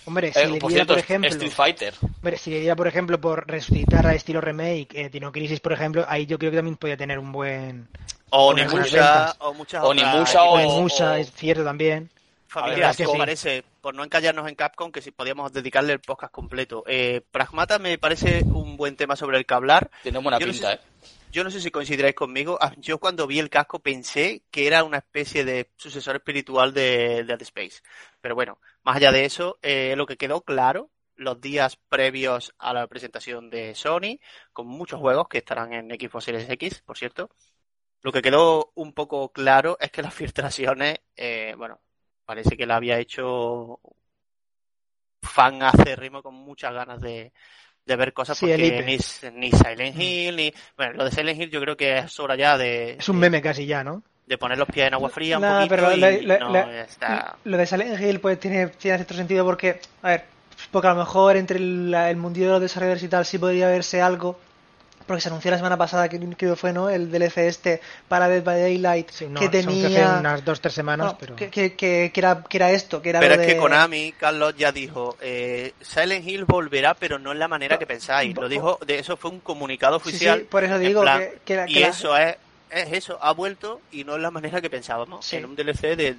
Hombre, 0.05 0.33
si 0.33 0.39
Eh, 0.39 0.47
le 0.49 0.59
por 0.59 0.69
diera, 0.69 0.83
cierto, 0.83 0.93
por 0.95 0.99
ejemplo, 0.99 1.29
Street 1.29 1.51
Fighter. 1.53 1.93
hombre, 2.01 2.37
si 2.37 2.49
le 2.49 2.59
diera, 2.59 2.75
por 2.75 2.87
ejemplo, 2.89 3.21
por 3.21 3.47
resucitar 3.47 4.05
a 4.05 4.13
estilo 4.13 4.41
remake, 4.41 4.89
eh, 4.93 5.07
Dino 5.09 5.31
Crisis, 5.31 5.61
por 5.61 5.71
ejemplo, 5.71 6.03
ahí 6.09 6.25
yo 6.25 6.37
creo 6.37 6.51
que 6.51 6.57
también 6.57 6.75
podría 6.75 6.97
tener 6.97 7.19
un 7.19 7.31
buen. 7.31 7.87
O 8.31 8.49
Unas 8.49 8.69
buenas 8.69 8.91
Nimusha, 8.91 9.15
ventas. 9.15 9.35
o 9.39 9.53
muchas 9.53 9.83
O 9.85 9.93
Nimusha 9.93 10.43
O 10.43 10.55
o- 10.55 10.59
en 10.59 10.67
Musa, 10.81 11.11
o- 11.13 11.15
es 11.15 11.31
cierto 11.31 11.63
también. 11.63 12.09
Como 12.51 13.13
sí. 13.13 13.17
parece, 13.17 13.63
por 13.81 13.95
no 13.95 14.03
encallarnos 14.03 14.47
en 14.47 14.55
Capcom, 14.55 14.91
que 14.91 15.01
si 15.01 15.11
podíamos 15.11 15.51
dedicarle 15.53 15.93
el 15.93 15.99
podcast 16.01 16.31
completo. 16.33 16.83
Eh, 16.87 17.21
Pragmata 17.31 17.79
me 17.79 17.97
parece 17.97 18.43
un 18.43 18.77
buen 18.77 18.95
tema 18.95 19.15
sobre 19.15 19.37
el 19.37 19.45
que 19.45 19.53
hablar. 19.53 19.89
Tiene 20.03 20.19
buena 20.19 20.39
Yo 20.39 20.47
no 20.47 20.51
pinta, 20.53 20.69
sé- 20.69 20.73
¿eh? 20.75 20.79
Yo 21.31 21.45
no 21.45 21.49
sé 21.49 21.61
si 21.61 21.71
coincidiráis 21.71 22.13
conmigo. 22.13 22.57
Ah, 22.59 22.73
Yo 22.77 22.97
cuando 22.97 23.25
vi 23.25 23.39
el 23.39 23.49
casco 23.49 23.79
pensé 23.79 24.43
que 24.51 24.67
era 24.67 24.83
una 24.83 24.97
especie 24.97 25.45
de 25.45 25.69
sucesor 25.77 26.17
espiritual 26.17 26.73
de, 26.73 27.23
de 27.23 27.23
Dead 27.23 27.41
Space. 27.43 27.81
Pero 28.19 28.35
bueno, 28.35 28.59
más 28.83 28.97
allá 28.97 29.13
de 29.13 29.23
eso, 29.23 29.57
eh, 29.61 29.93
lo 29.95 30.05
que 30.05 30.17
quedó 30.17 30.41
claro 30.41 30.89
los 31.15 31.39
días 31.39 31.77
previos 31.87 32.53
a 32.57 32.73
la 32.73 32.85
presentación 32.87 33.49
de 33.49 33.75
Sony, 33.75 34.19
con 34.51 34.67
muchos 34.67 34.99
juegos 34.99 35.27
que 35.29 35.37
estarán 35.37 35.71
en 35.71 35.89
Xbox 35.91 36.25
Series 36.25 36.49
X, 36.49 36.81
por 36.85 36.97
cierto. 36.97 37.29
Lo 38.01 38.11
que 38.11 38.21
quedó 38.21 38.71
un 38.75 38.91
poco 38.93 39.31
claro 39.31 39.77
es 39.79 39.91
que 39.91 40.01
las 40.01 40.13
filtraciones, 40.13 40.99
eh, 41.15 41.53
bueno, 41.57 41.79
parece 42.31 42.55
que 42.55 42.65
la 42.65 42.77
había 42.77 42.97
hecho 42.97 43.77
fan 45.21 45.61
acérrimo 45.63 46.23
con 46.23 46.33
muchas 46.33 46.73
ganas 46.73 47.01
de, 47.01 47.33
de 47.85 47.95
ver 47.97 48.13
cosas 48.13 48.37
Sí, 48.37 48.45
porque 48.45 48.81
ni, 48.85 48.97
ni 49.33 49.51
Silent 49.51 49.99
Hill, 49.99 50.35
ni... 50.37 50.53
Bueno, 50.77 50.93
lo 50.93 51.03
de 51.03 51.11
Silent 51.11 51.41
Hill 51.41 51.49
yo 51.49 51.59
creo 51.59 51.75
que 51.75 51.97
es 51.97 52.19
hora 52.21 52.37
ya 52.37 52.57
de... 52.57 52.93
Es 52.97 53.09
un 53.09 53.19
meme 53.19 53.41
casi 53.41 53.65
ya, 53.65 53.83
¿no? 53.83 54.01
de 54.27 54.37
poner 54.37 54.57
los 54.57 54.69
pies 54.69 54.87
en 54.87 54.93
agua 54.93 55.09
fría 55.09 55.39
un 55.39 55.43
poquito 55.43 55.75
pero 55.75 55.91
y 55.93 55.99
le- 55.99 56.21
le- 56.21 56.39
no 56.39 56.55
está... 56.71 57.35
Lo 57.43 57.57
de 57.57 57.67
Silent 57.67 57.99
Hill 57.99 58.21
pues 58.21 58.39
tiene, 58.39 58.67
tiene 58.67 58.97
cierto 58.99 59.13
sentido 59.13 59.43
porque, 59.43 59.81
a 60.03 60.07
ver, 60.07 60.23
porque 60.71 60.87
a 60.87 60.93
lo 60.93 60.99
mejor 60.99 61.35
entre 61.35 61.57
el, 61.57 61.93
el 61.93 62.15
mundillo 62.15 62.45
de 62.45 62.51
los 62.53 62.61
desarrolladores 62.61 63.03
y 63.03 63.09
tal 63.09 63.25
sí 63.25 63.37
podría 63.39 63.67
verse 63.67 64.01
algo, 64.01 64.39
porque 65.11 65.21
se 65.21 65.29
anunció 65.29 65.51
la 65.51 65.57
semana 65.57 65.77
pasada 65.77 66.07
que 66.09 66.17
fue, 66.55 66.71
¿no? 66.73 66.89
El 66.89 67.11
DLC 67.11 67.37
este 67.47 67.81
para 68.07 68.29
Dead 68.29 68.43
by 68.43 68.61
Daylight 68.61 69.09
Sí, 69.11 69.27
no, 69.27 69.39
que 69.39 69.49
tenía 69.49 70.17
unas 70.19 70.43
dos 70.45 70.61
tres 70.61 70.73
semanas, 70.73 71.07
no, 71.07 71.17
pero 71.17 71.35
que, 71.35 71.49
que, 71.75 72.11
era, 72.15 72.43
que 72.43 72.57
era 72.57 72.71
esto, 72.71 73.01
que 73.01 73.09
era 73.09 73.19
Pero 73.19 73.35
lo 73.35 73.41
es 73.41 73.47
que 73.47 73.57
Konami, 73.57 74.13
Carlos 74.13 74.55
ya 74.57 74.71
dijo, 74.71 75.17
eh, 75.21 75.73
Silent 75.81 76.25
Hill 76.27 76.45
volverá, 76.45 76.93
pero 76.93 77.19
no 77.19 77.31
en 77.33 77.39
la 77.39 77.47
manera 77.49 77.77
que 77.77 77.85
pensáis. 77.85 78.35
Lo 78.35 78.47
dijo, 78.47 78.79
de 78.85 78.99
eso 78.99 79.17
fue 79.17 79.31
un 79.31 79.41
comunicado 79.41 79.97
oficial. 79.97 80.39
sí, 80.39 80.47
por 80.49 80.63
eso 80.63 80.79
digo 80.79 81.01
plan, 81.01 81.19
que, 81.19 81.39
que 81.43 81.55
la- 81.57 81.65
que 81.65 81.71
y 81.73 81.79
la- 81.79 81.87
eso 81.89 82.17
es, 82.17 82.37
es 82.69 82.93
eso, 82.93 83.19
ha 83.21 83.33
vuelto 83.33 83.81
y 83.91 84.05
no 84.05 84.15
en 84.15 84.21
la 84.21 84.31
manera 84.31 84.61
que 84.61 84.69
pensábamos. 84.69 85.25
Sí. 85.25 85.35
En 85.35 85.45
un 85.45 85.55
DLC 85.57 85.81
de, 85.81 85.95
de 85.95 86.15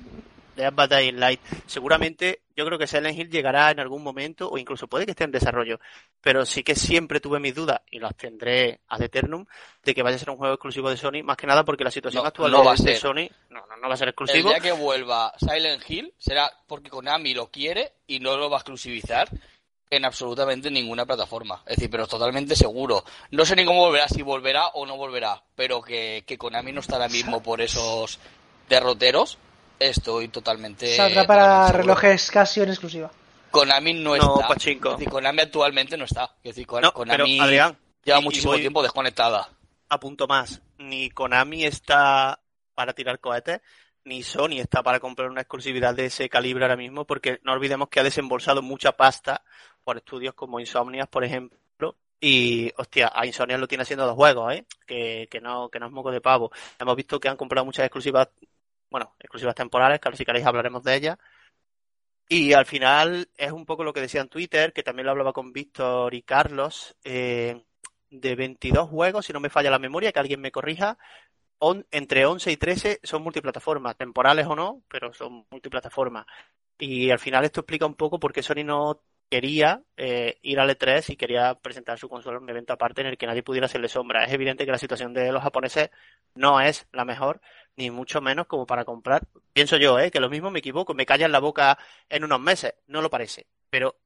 Dead 0.55 0.73
by 0.73 0.87
Daylight. 0.87 1.41
Seguramente, 1.67 2.41
yo 2.57 2.67
creo 2.67 2.79
que 2.79 2.87
Silent 2.87 3.19
Hill 3.19 3.31
llegará 3.31 3.71
en 3.71 3.81
algún 3.81 4.03
momento, 4.03 4.49
o 4.51 4.59
incluso 4.59 4.87
puede 4.89 5.05
que 5.05 5.13
esté 5.13 5.25
en 5.25 5.31
desarrollo. 5.31 5.81
Pero 6.21 6.45
sí 6.47 6.63
que 6.63 6.75
siempre 6.75 7.21
tuve 7.21 7.41
mis 7.41 7.55
dudas, 7.55 7.81
y 7.91 7.99
las 7.99 8.17
tendré 8.17 8.81
ad 8.89 9.03
eternum, 9.03 9.45
de 9.85 9.95
que 9.95 10.03
vaya 10.03 10.17
a 10.17 10.19
ser 10.19 10.31
un 10.31 10.37
juego 10.37 10.55
exclusivo 10.55 10.91
de 10.91 10.97
Sony, 10.97 11.23
más 11.25 11.37
que 11.37 11.47
nada 11.47 11.65
porque 11.65 11.85
la 11.85 11.91
situación 11.91 12.23
No, 12.23 12.29
actual 12.29 12.53
no 12.53 12.59
de, 12.61 12.65
va 12.67 12.73
a 12.73 12.77
de 12.77 12.83
ser. 12.83 12.97
Sony 12.97 13.29
no, 13.51 13.67
no, 13.67 13.77
no 13.77 13.89
va 13.89 13.95
a 13.95 13.97
ser 13.97 14.09
El 14.09 14.11
exclusivo. 14.11 14.49
día 14.51 14.61
que 14.61 14.73
vuelva 14.73 15.33
Silent 15.39 15.83
Hill 15.89 16.15
será 16.19 16.51
porque 16.67 16.91
Konami 16.91 17.35
lo 17.35 17.51
quiere 17.51 17.93
y 18.07 18.21
no 18.21 18.37
lo 18.37 18.49
va 18.51 18.59
a 18.59 18.61
exclusivizar 18.61 19.29
en 19.91 20.05
absolutamente 20.07 20.71
ninguna 20.71 21.05
plataforma. 21.05 21.63
Es 21.67 21.77
decir, 21.77 21.91
pero 21.91 22.07
totalmente 22.07 22.57
seguro. 22.57 23.05
No 23.31 23.45
sé 23.45 23.55
ni 23.57 23.65
cómo 23.67 23.81
volverá, 23.81 24.09
si 24.09 24.23
volverá 24.23 24.69
o 24.69 24.87
no 24.87 24.97
volverá, 24.97 25.43
pero 25.55 25.83
que, 25.83 26.25
que 26.27 26.39
Konami 26.39 26.73
no 26.73 26.81
está 26.81 26.95
ahora 26.95 27.09
mismo 27.09 27.43
por 27.43 27.61
esos 27.61 28.19
derroteros, 28.71 29.37
estoy 29.79 30.29
totalmente. 30.29 30.95
saldrá 30.97 31.27
para 31.27 31.67
seguro. 31.67 31.79
relojes 31.83 32.31
Casio 32.31 32.63
en 32.65 32.71
exclusiva. 32.71 33.11
Konami 33.51 33.95
no, 33.95 34.17
No, 34.17 34.35
está. 34.37 34.49
pachinko. 34.49 34.91
Es 34.93 34.97
decir, 34.99 35.11
Konami 35.11 35.41
actualmente 35.43 35.97
no 35.97 36.05
está. 36.05 36.35
Es 36.43 36.55
decir, 36.55 36.67
No, 36.81 36.93
Konami 36.93 37.37
pero 37.39 37.45
Adrián, 37.45 37.77
lleva 38.05 38.21
y- 38.21 38.23
muchísimo 38.25 38.55
tiempo 38.57 38.83
desconectada. 38.83 39.49
a 39.89 40.01
punto 40.01 40.27
más. 40.27 40.63
Ni 40.79 41.11
Konami 41.11 41.65
está 41.65 42.41
para 42.75 42.95
tirar 42.95 43.19
cohetes, 43.21 43.61
ni 44.05 44.23
Sony 44.23 44.59
está 44.59 44.83
para 44.83 44.99
comprar 45.01 45.29
una 45.29 45.43
exclusividad 45.43 45.95
de 45.95 46.07
ese 46.07 46.29
calibre 46.31 46.65
ahora 46.65 46.77
mismo, 46.77 47.05
porque 47.05 47.41
no 47.45 47.53
olvidemos 47.53 47.89
que 47.91 48.01
ha 48.01 48.03
desembolsado 48.03 48.63
mucha 48.63 48.93
pasta 48.93 49.43
por 49.85 49.99
estudios 49.99 50.33
como 50.35 50.59
Insomnias, 50.59 51.09
por 51.09 51.23
ejemplo. 51.25 51.97
Y, 52.19 52.73
hostia, 52.79 53.13
a 53.15 53.27
Insomnias 53.27 53.61
lo 53.61 53.69
tiene 53.69 53.83
haciendo 53.83 54.07
dos 54.07 54.15
juegos, 54.17 54.55
¿eh? 54.55 54.65
Que, 54.87 55.29
que 55.31 55.41
no, 55.41 55.69
que 55.69 55.79
no 55.79 55.87
es 55.87 55.93
moco 55.93 56.11
de 56.11 56.21
pavo. 56.23 56.51
Hemos 56.79 56.97
visto 56.97 57.21
que 57.21 57.29
han 57.29 57.37
comprado 57.37 57.65
muchas 57.67 57.85
exclusivas, 57.85 58.29
bueno, 58.93 59.15
exclusivas 59.19 59.55
temporales, 59.57 60.01
que 60.01 60.17
si 60.17 60.25
queréis 60.25 60.47
hablaremos 60.47 60.85
de 60.85 60.95
ellas. 60.95 61.19
Y 62.29 62.53
al 62.53 62.67
final 62.67 63.29
es 63.37 63.53
un 63.53 63.67
poco 63.67 63.85
lo 63.85 63.93
que 63.93 64.01
decía 64.01 64.21
en 64.21 64.29
Twitter, 64.29 64.73
que 64.73 64.83
también 64.83 65.07
lo 65.07 65.13
hablaba 65.13 65.33
con 65.33 65.53
Víctor 65.53 66.15
y 66.15 66.23
Carlos, 66.23 66.97
eh, 67.05 67.65
de 68.11 68.37
22 68.37 68.89
juegos, 68.89 69.27
si 69.27 69.33
no 69.33 69.41
me 69.41 69.51
falla 69.51 69.71
la 69.71 69.79
memoria, 69.79 70.13
que 70.13 70.21
alguien 70.21 70.41
me 70.41 70.53
corrija, 70.53 70.99
entre 71.91 72.27
11 72.27 72.53
y 72.53 72.57
13 72.57 73.01
son 73.03 73.23
multiplataformas, 73.23 73.97
temporales 73.97 74.47
o 74.47 74.57
no, 74.57 74.83
pero 74.89 75.13
son 75.13 75.47
multiplataformas. 75.51 76.27
Y 76.79 77.11
al 77.11 77.19
final 77.19 77.45
esto 77.45 77.61
explica 77.61 77.87
un 77.87 77.95
poco 77.95 78.19
por 78.19 78.33
qué 78.33 78.43
Sony 78.43 78.65
no 78.65 79.03
quería 79.31 79.83
eh, 79.97 80.39
ir 80.43 80.61
al 80.61 80.69
E3 80.69 81.11
y 81.11 81.17
quería 81.17 81.55
presentar 81.55 81.99
su 81.99 82.09
consola 82.09 82.37
en 82.37 82.43
un 82.43 82.51
evento 82.51 82.75
aparte 82.75 83.01
en 83.01 83.07
el 83.07 83.17
que 83.17 83.27
nadie 83.27 83.43
pudiera 83.43 83.65
hacerle 83.65 83.89
sombra. 83.89 84.25
Es 84.25 84.33
evidente 84.33 84.67
que 84.67 84.73
la 84.73 84.79
situación 84.79 85.15
de 85.15 85.33
los 85.33 85.43
japoneses 85.43 85.91
no 86.35 86.61
es 86.61 86.87
la 86.93 87.07
mejor, 87.07 87.41
ni 87.77 87.91
mucho 87.91 88.21
menos 88.21 88.47
como 88.47 88.67
para 88.67 88.85
comprar. 88.85 89.27
Pienso 89.53 89.77
yo, 89.77 89.99
¿eh? 89.99 90.11
que 90.11 90.21
lo 90.21 90.31
mismo 90.31 90.51
me 90.51 90.61
equivoco, 90.61 90.95
me 90.95 91.07
callan 91.07 91.33
la 91.33 91.41
boca 91.41 91.79
en 92.09 92.25
unos 92.25 92.41
meses, 92.41 92.75
no 92.87 93.03
lo 93.03 93.11
parece, 93.11 93.47
pero 93.71 93.97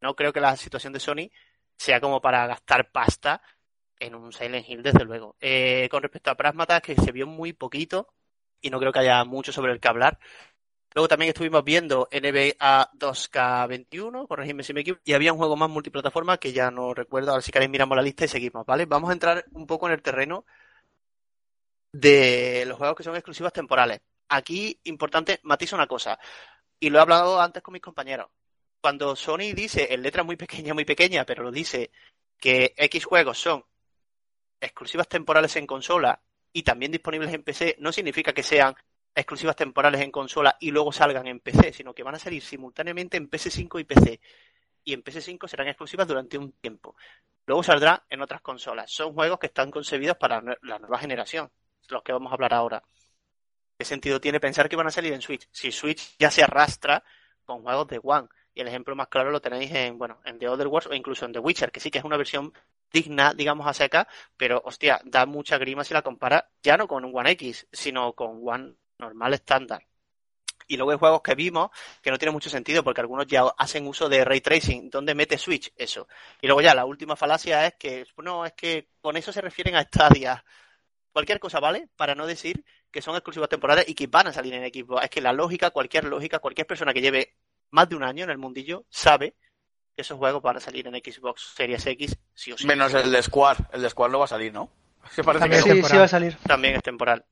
no 0.00 0.14
creo 0.14 0.32
que 0.32 0.40
la 0.40 0.56
situación 0.56 0.92
de 0.92 1.00
Sony 1.00 1.30
sea 1.76 2.00
como 2.00 2.20
para 2.20 2.46
gastar 2.46 2.90
pasta 2.90 3.42
en 3.98 4.14
un 4.14 4.32
Silent 4.32 4.68
Hill, 4.68 4.82
desde 4.82 5.04
luego. 5.04 5.36
Eh, 5.40 5.88
con 5.90 6.02
respecto 6.02 6.30
a 6.30 6.34
Prasmata, 6.34 6.80
que 6.80 6.96
se 6.96 7.12
vio 7.12 7.26
muy 7.26 7.52
poquito 7.52 8.12
y 8.60 8.70
no 8.70 8.78
creo 8.78 8.92
que 8.92 9.00
haya 9.00 9.24
mucho 9.24 9.52
sobre 9.52 9.72
el 9.72 9.80
que 9.80 9.88
hablar. 9.88 10.18
Luego 10.94 11.08
también 11.08 11.30
estuvimos 11.30 11.64
viendo 11.64 12.08
NBA 12.12 12.90
2K21, 12.92 14.26
corregidme 14.28 14.62
si 14.62 14.74
me 14.74 14.82
equivoco, 14.82 15.02
y 15.04 15.14
había 15.14 15.32
un 15.32 15.38
juego 15.38 15.56
más 15.56 15.70
multiplataforma 15.70 16.36
que 16.36 16.52
ya 16.52 16.70
no 16.70 16.92
recuerdo, 16.92 17.30
ahora 17.30 17.42
si 17.42 17.50
queréis 17.50 17.70
miramos 17.70 17.96
la 17.96 18.02
lista 18.02 18.26
y 18.26 18.28
seguimos, 18.28 18.66
¿vale? 18.66 18.84
Vamos 18.84 19.08
a 19.08 19.14
entrar 19.14 19.44
un 19.52 19.66
poco 19.66 19.86
en 19.86 19.94
el 19.94 20.02
terreno 20.02 20.44
de 21.92 22.64
los 22.66 22.78
juegos 22.78 22.96
que 22.96 23.02
son 23.02 23.14
exclusivas 23.14 23.52
temporales. 23.52 24.00
Aquí, 24.28 24.80
importante, 24.84 25.40
matizo 25.42 25.76
una 25.76 25.86
cosa, 25.86 26.18
y 26.80 26.90
lo 26.90 26.98
he 26.98 27.02
hablado 27.02 27.40
antes 27.40 27.62
con 27.62 27.72
mis 27.72 27.82
compañeros. 27.82 28.28
Cuando 28.80 29.14
Sony 29.14 29.52
dice, 29.54 29.92
en 29.94 30.02
letra 30.02 30.24
muy 30.24 30.36
pequeña, 30.36 30.74
muy 30.74 30.84
pequeña, 30.84 31.24
pero 31.24 31.44
lo 31.44 31.52
dice, 31.52 31.92
que 32.40 32.74
X 32.76 33.04
juegos 33.04 33.38
son 33.38 33.64
exclusivas 34.60 35.08
temporales 35.08 35.54
en 35.56 35.66
consola 35.66 36.20
y 36.52 36.62
también 36.62 36.90
disponibles 36.90 37.32
en 37.32 37.42
PC, 37.44 37.76
no 37.78 37.92
significa 37.92 38.32
que 38.32 38.42
sean 38.42 38.74
exclusivas 39.14 39.56
temporales 39.56 40.00
en 40.00 40.10
consola 40.10 40.56
y 40.58 40.70
luego 40.70 40.92
salgan 40.92 41.26
en 41.26 41.40
PC, 41.40 41.72
sino 41.72 41.94
que 41.94 42.02
van 42.02 42.14
a 42.14 42.18
salir 42.18 42.42
simultáneamente 42.42 43.16
en 43.16 43.30
PS5 43.30 43.80
y 43.80 43.84
PC. 43.84 44.20
Y 44.84 44.94
en 44.94 45.04
PS5 45.04 45.46
serán 45.48 45.68
exclusivas 45.68 46.08
durante 46.08 46.38
un 46.38 46.52
tiempo. 46.52 46.96
Luego 47.46 47.62
saldrá 47.62 48.04
en 48.08 48.20
otras 48.22 48.40
consolas. 48.40 48.90
Son 48.90 49.12
juegos 49.12 49.38
que 49.38 49.46
están 49.46 49.70
concebidos 49.70 50.16
para 50.16 50.42
la 50.62 50.78
nueva 50.78 50.98
generación, 50.98 51.50
los 51.88 52.02
que 52.02 52.12
vamos 52.12 52.30
a 52.30 52.34
hablar 52.34 52.54
ahora. 52.54 52.82
¿Qué 53.78 53.84
sentido 53.84 54.20
tiene 54.20 54.40
pensar 54.40 54.68
que 54.68 54.76
van 54.76 54.86
a 54.86 54.90
salir 54.90 55.12
en 55.12 55.22
Switch? 55.22 55.48
Si 55.50 55.72
Switch 55.72 56.16
ya 56.18 56.30
se 56.30 56.42
arrastra 56.42 57.02
con 57.44 57.62
juegos 57.62 57.88
de 57.88 58.00
One. 58.02 58.28
Y 58.54 58.60
el 58.60 58.68
ejemplo 58.68 58.94
más 58.94 59.08
claro 59.08 59.30
lo 59.30 59.40
tenéis 59.40 59.72
en, 59.72 59.98
bueno, 59.98 60.20
en 60.24 60.38
The 60.38 60.48
Other 60.48 60.66
Worlds 60.66 60.90
o 60.90 60.94
incluso 60.94 61.24
en 61.24 61.32
The 61.32 61.38
Witcher, 61.38 61.72
que 61.72 61.80
sí 61.80 61.90
que 61.90 61.98
es 61.98 62.04
una 62.04 62.18
versión 62.18 62.52
digna, 62.92 63.32
digamos, 63.32 63.66
a 63.66 63.72
seca, 63.72 64.06
pero 64.36 64.60
hostia, 64.64 65.00
da 65.04 65.24
mucha 65.24 65.56
grima 65.56 65.84
si 65.84 65.94
la 65.94 66.02
compara 66.02 66.50
ya 66.62 66.76
no 66.76 66.86
con 66.86 67.04
un 67.04 67.16
One 67.16 67.30
X, 67.30 67.66
sino 67.72 68.12
con 68.12 68.42
One 68.44 68.74
normal 68.98 69.34
estándar. 69.34 69.86
Y 70.68 70.76
luego 70.76 70.92
hay 70.92 70.98
juegos 70.98 71.22
que 71.22 71.34
vimos 71.34 71.70
que 72.00 72.10
no 72.10 72.18
tiene 72.18 72.32
mucho 72.32 72.48
sentido 72.48 72.84
porque 72.84 73.00
algunos 73.00 73.26
ya 73.26 73.42
hacen 73.58 73.86
uso 73.86 74.08
de 74.08 74.24
ray 74.24 74.40
tracing. 74.40 74.90
¿Dónde 74.90 75.14
mete 75.14 75.36
Switch? 75.38 75.72
Eso. 75.76 76.06
Y 76.40 76.46
luego 76.46 76.60
ya 76.60 76.74
la 76.74 76.84
última 76.84 77.16
falacia 77.16 77.66
es 77.66 77.74
que, 77.74 78.06
no, 78.18 78.46
es 78.46 78.52
que 78.52 78.88
con 79.00 79.16
eso 79.16 79.32
se 79.32 79.40
refieren 79.40 79.74
a 79.76 79.82
Stadia. 79.82 80.44
Cualquier 81.12 81.38
cosa 81.38 81.60
vale 81.60 81.88
para 81.96 82.14
no 82.14 82.26
decir 82.26 82.64
que 82.90 83.02
son 83.02 83.14
exclusivas 83.14 83.48
temporales 83.48 83.88
y 83.88 83.94
que 83.94 84.06
van 84.06 84.28
a 84.28 84.32
salir 84.32 84.54
en 84.54 84.64
Xbox. 84.72 85.04
Es 85.04 85.10
que 85.10 85.20
la 85.20 85.32
lógica, 85.32 85.70
cualquier 85.70 86.04
lógica, 86.04 86.38
cualquier 86.38 86.66
persona 86.66 86.92
que 86.92 87.00
lleve 87.00 87.36
más 87.70 87.88
de 87.88 87.96
un 87.96 88.02
año 88.02 88.24
en 88.24 88.30
el 88.30 88.38
mundillo 88.38 88.84
sabe 88.88 89.34
que 89.94 90.02
esos 90.02 90.18
juegos 90.18 90.42
van 90.42 90.56
a 90.56 90.60
salir 90.60 90.86
en 90.86 90.94
Xbox 90.94 91.52
Series 91.54 91.86
X 91.86 92.16
sí 92.34 92.52
o 92.52 92.58
sí. 92.58 92.66
Menos 92.66 92.94
el 92.94 93.10
de 93.10 93.22
Square. 93.22 93.64
El 93.72 93.82
de 93.82 93.90
Square 93.90 94.12
no 94.12 94.18
va 94.18 94.24
a 94.24 94.28
salir, 94.28 94.52
¿no? 94.52 94.70
Que 95.14 95.24
parece 95.24 95.42
También 95.42 95.64
que 95.64 95.82
sí, 95.82 95.82
sí 95.82 95.96
va 95.96 96.04
a 96.04 96.08
salir. 96.08 96.36
También 96.46 96.76
es 96.76 96.82
temporal. 96.82 97.24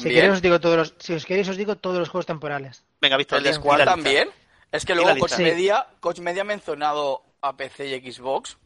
Si 0.00 0.08
queréis 0.08 0.32
os 0.34 0.42
digo 0.42 0.58
todos 0.60 0.76
los, 0.76 0.94
si 0.98 1.12
os 1.12 1.26
queréis 1.26 1.48
os 1.48 1.56
digo 1.56 1.76
todos 1.76 1.98
los 1.98 2.08
juegos 2.08 2.26
temporales. 2.26 2.84
Venga, 3.00 3.16
Víctor. 3.16 3.38
¿El 3.38 3.44
de 3.44 3.52
Square 3.52 3.84
también? 3.84 4.30
Es 4.70 4.86
que 4.86 4.94
luego 4.94 5.18
Coach. 5.18 5.38
Media, 5.38 5.86
Coach 6.00 6.20
Media 6.20 6.42
ha 6.42 6.46
mencionado 6.46 7.22
a 7.42 7.56
PC 7.56 7.88
y 7.88 8.12
Xbox, 8.12 8.56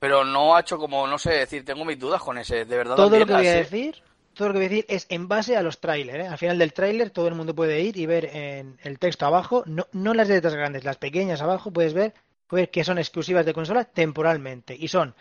pero 0.00 0.24
no 0.24 0.56
ha 0.56 0.60
hecho 0.60 0.78
como, 0.78 1.06
no 1.06 1.18
sé 1.18 1.30
decir, 1.34 1.64
tengo 1.64 1.84
mis 1.84 1.98
dudas 1.98 2.22
con 2.22 2.38
ese, 2.38 2.64
de 2.64 2.76
verdad. 2.76 2.96
Todo 2.96 3.18
lo 3.18 3.26
que 3.26 3.34
voy 3.34 3.46
a 3.46 3.54
decir, 3.54 4.02
todo 4.34 4.48
lo 4.48 4.54
que 4.54 4.58
voy 4.60 4.66
a 4.66 4.68
decir 4.70 4.86
es 4.88 5.06
en 5.10 5.28
base 5.28 5.56
a 5.56 5.62
los 5.62 5.78
trailers. 5.78 6.24
¿eh? 6.24 6.26
Al 6.26 6.38
final 6.38 6.58
del 6.58 6.72
tráiler 6.72 7.10
todo 7.10 7.28
el 7.28 7.34
mundo 7.34 7.54
puede 7.54 7.80
ir 7.82 7.98
y 7.98 8.06
ver 8.06 8.24
en 8.24 8.78
el 8.82 8.98
texto 8.98 9.26
abajo, 9.26 9.62
no, 9.66 9.86
no 9.92 10.14
las 10.14 10.28
letras 10.28 10.54
grandes, 10.54 10.84
las 10.84 10.96
pequeñas 10.96 11.42
abajo, 11.42 11.70
puedes 11.70 11.92
ver, 11.92 12.14
puedes 12.46 12.66
ver 12.66 12.70
que 12.70 12.82
son 12.82 12.98
exclusivas 12.98 13.44
de 13.44 13.52
consola 13.52 13.84
temporalmente. 13.84 14.74
Y 14.74 14.88
son 14.88 15.14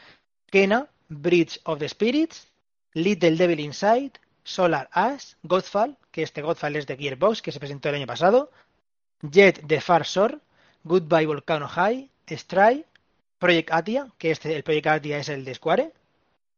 Kena, 0.49 0.87
Bridge 1.09 1.59
of 1.65 1.79
the 1.79 1.89
Spirits, 1.89 2.47
Little 2.93 3.35
Devil 3.35 3.59
Inside, 3.59 4.13
Solar 4.43 4.89
Ash, 4.93 5.33
Godfall, 5.43 5.97
que 6.09 6.23
este 6.23 6.41
Godfall 6.41 6.77
es 6.77 6.87
de 6.87 6.95
Gearbox, 6.95 7.41
que 7.41 7.51
se 7.51 7.59
presentó 7.59 7.89
el 7.89 7.95
año 7.95 8.07
pasado, 8.07 8.49
Jet 9.21 9.61
the 9.67 9.81
Far 9.81 10.03
Shore, 10.05 10.37
Goodbye 10.85 11.25
Volcano 11.25 11.67
High, 11.67 12.09
Stray, 12.29 12.85
Project 13.39 13.71
Atia, 13.71 14.07
que 14.17 14.31
este, 14.31 14.55
el 14.55 14.63
Project 14.63 14.87
Atia 14.87 15.17
es 15.19 15.29
el 15.29 15.45
de 15.45 15.55
Square, 15.55 15.93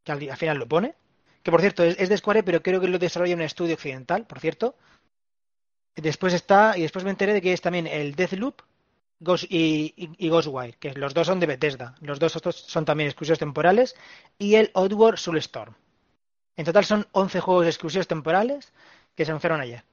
que 0.04 0.12
al, 0.12 0.30
al 0.30 0.36
final 0.36 0.58
lo 0.58 0.68
pone, 0.68 0.94
que 1.42 1.50
por 1.50 1.60
cierto 1.60 1.84
es, 1.84 2.08
de 2.08 2.16
Square, 2.18 2.42
pero 2.44 2.62
creo 2.62 2.80
que 2.80 2.88
lo 2.88 2.98
desarrolla 2.98 3.34
un 3.36 3.42
estudio 3.42 3.74
occidental, 3.74 4.26
por 4.26 4.40
cierto. 4.40 4.76
Después 5.96 6.32
está, 6.34 6.76
y 6.76 6.82
después 6.82 7.04
me 7.04 7.10
enteré 7.10 7.32
de 7.34 7.42
que 7.42 7.52
es 7.52 7.60
también 7.60 7.86
el 7.86 8.14
Deathloop 8.14 8.62
Ghost 9.20 9.44
y, 9.48 9.94
y, 9.96 10.10
y 10.18 10.28
Ghostwire, 10.30 10.76
que 10.78 10.94
los 10.94 11.14
dos 11.14 11.26
son 11.26 11.40
de 11.40 11.46
Bethesda. 11.46 11.94
Los 12.00 12.18
dos 12.18 12.34
otros 12.36 12.56
son 12.56 12.84
también 12.84 13.08
exclusivos 13.08 13.38
temporales. 13.38 13.94
Y 14.38 14.56
el 14.56 14.70
Oddworld 14.74 15.18
Soulstorm. 15.18 15.74
En 16.56 16.64
total 16.64 16.84
son 16.86 17.06
11 17.12 17.40
juegos 17.40 17.66
exclusivos 17.66 18.08
temporales 18.08 18.72
que 19.16 19.24
se 19.24 19.32
anunciaron 19.32 19.60
ayer. 19.60 19.84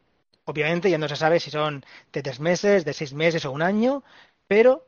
Obviamente 0.46 0.90
ya 0.90 0.98
no 0.98 1.08
se 1.10 1.18
sabe 1.18 1.40
si 1.40 1.52
son 1.52 1.86
de 2.14 2.24
tres 2.24 2.40
meses, 2.40 2.86
de 2.86 2.94
seis 2.94 3.14
meses 3.14 3.46
o 3.46 3.52
un 3.52 3.62
año, 3.62 4.04
pero 4.48 4.88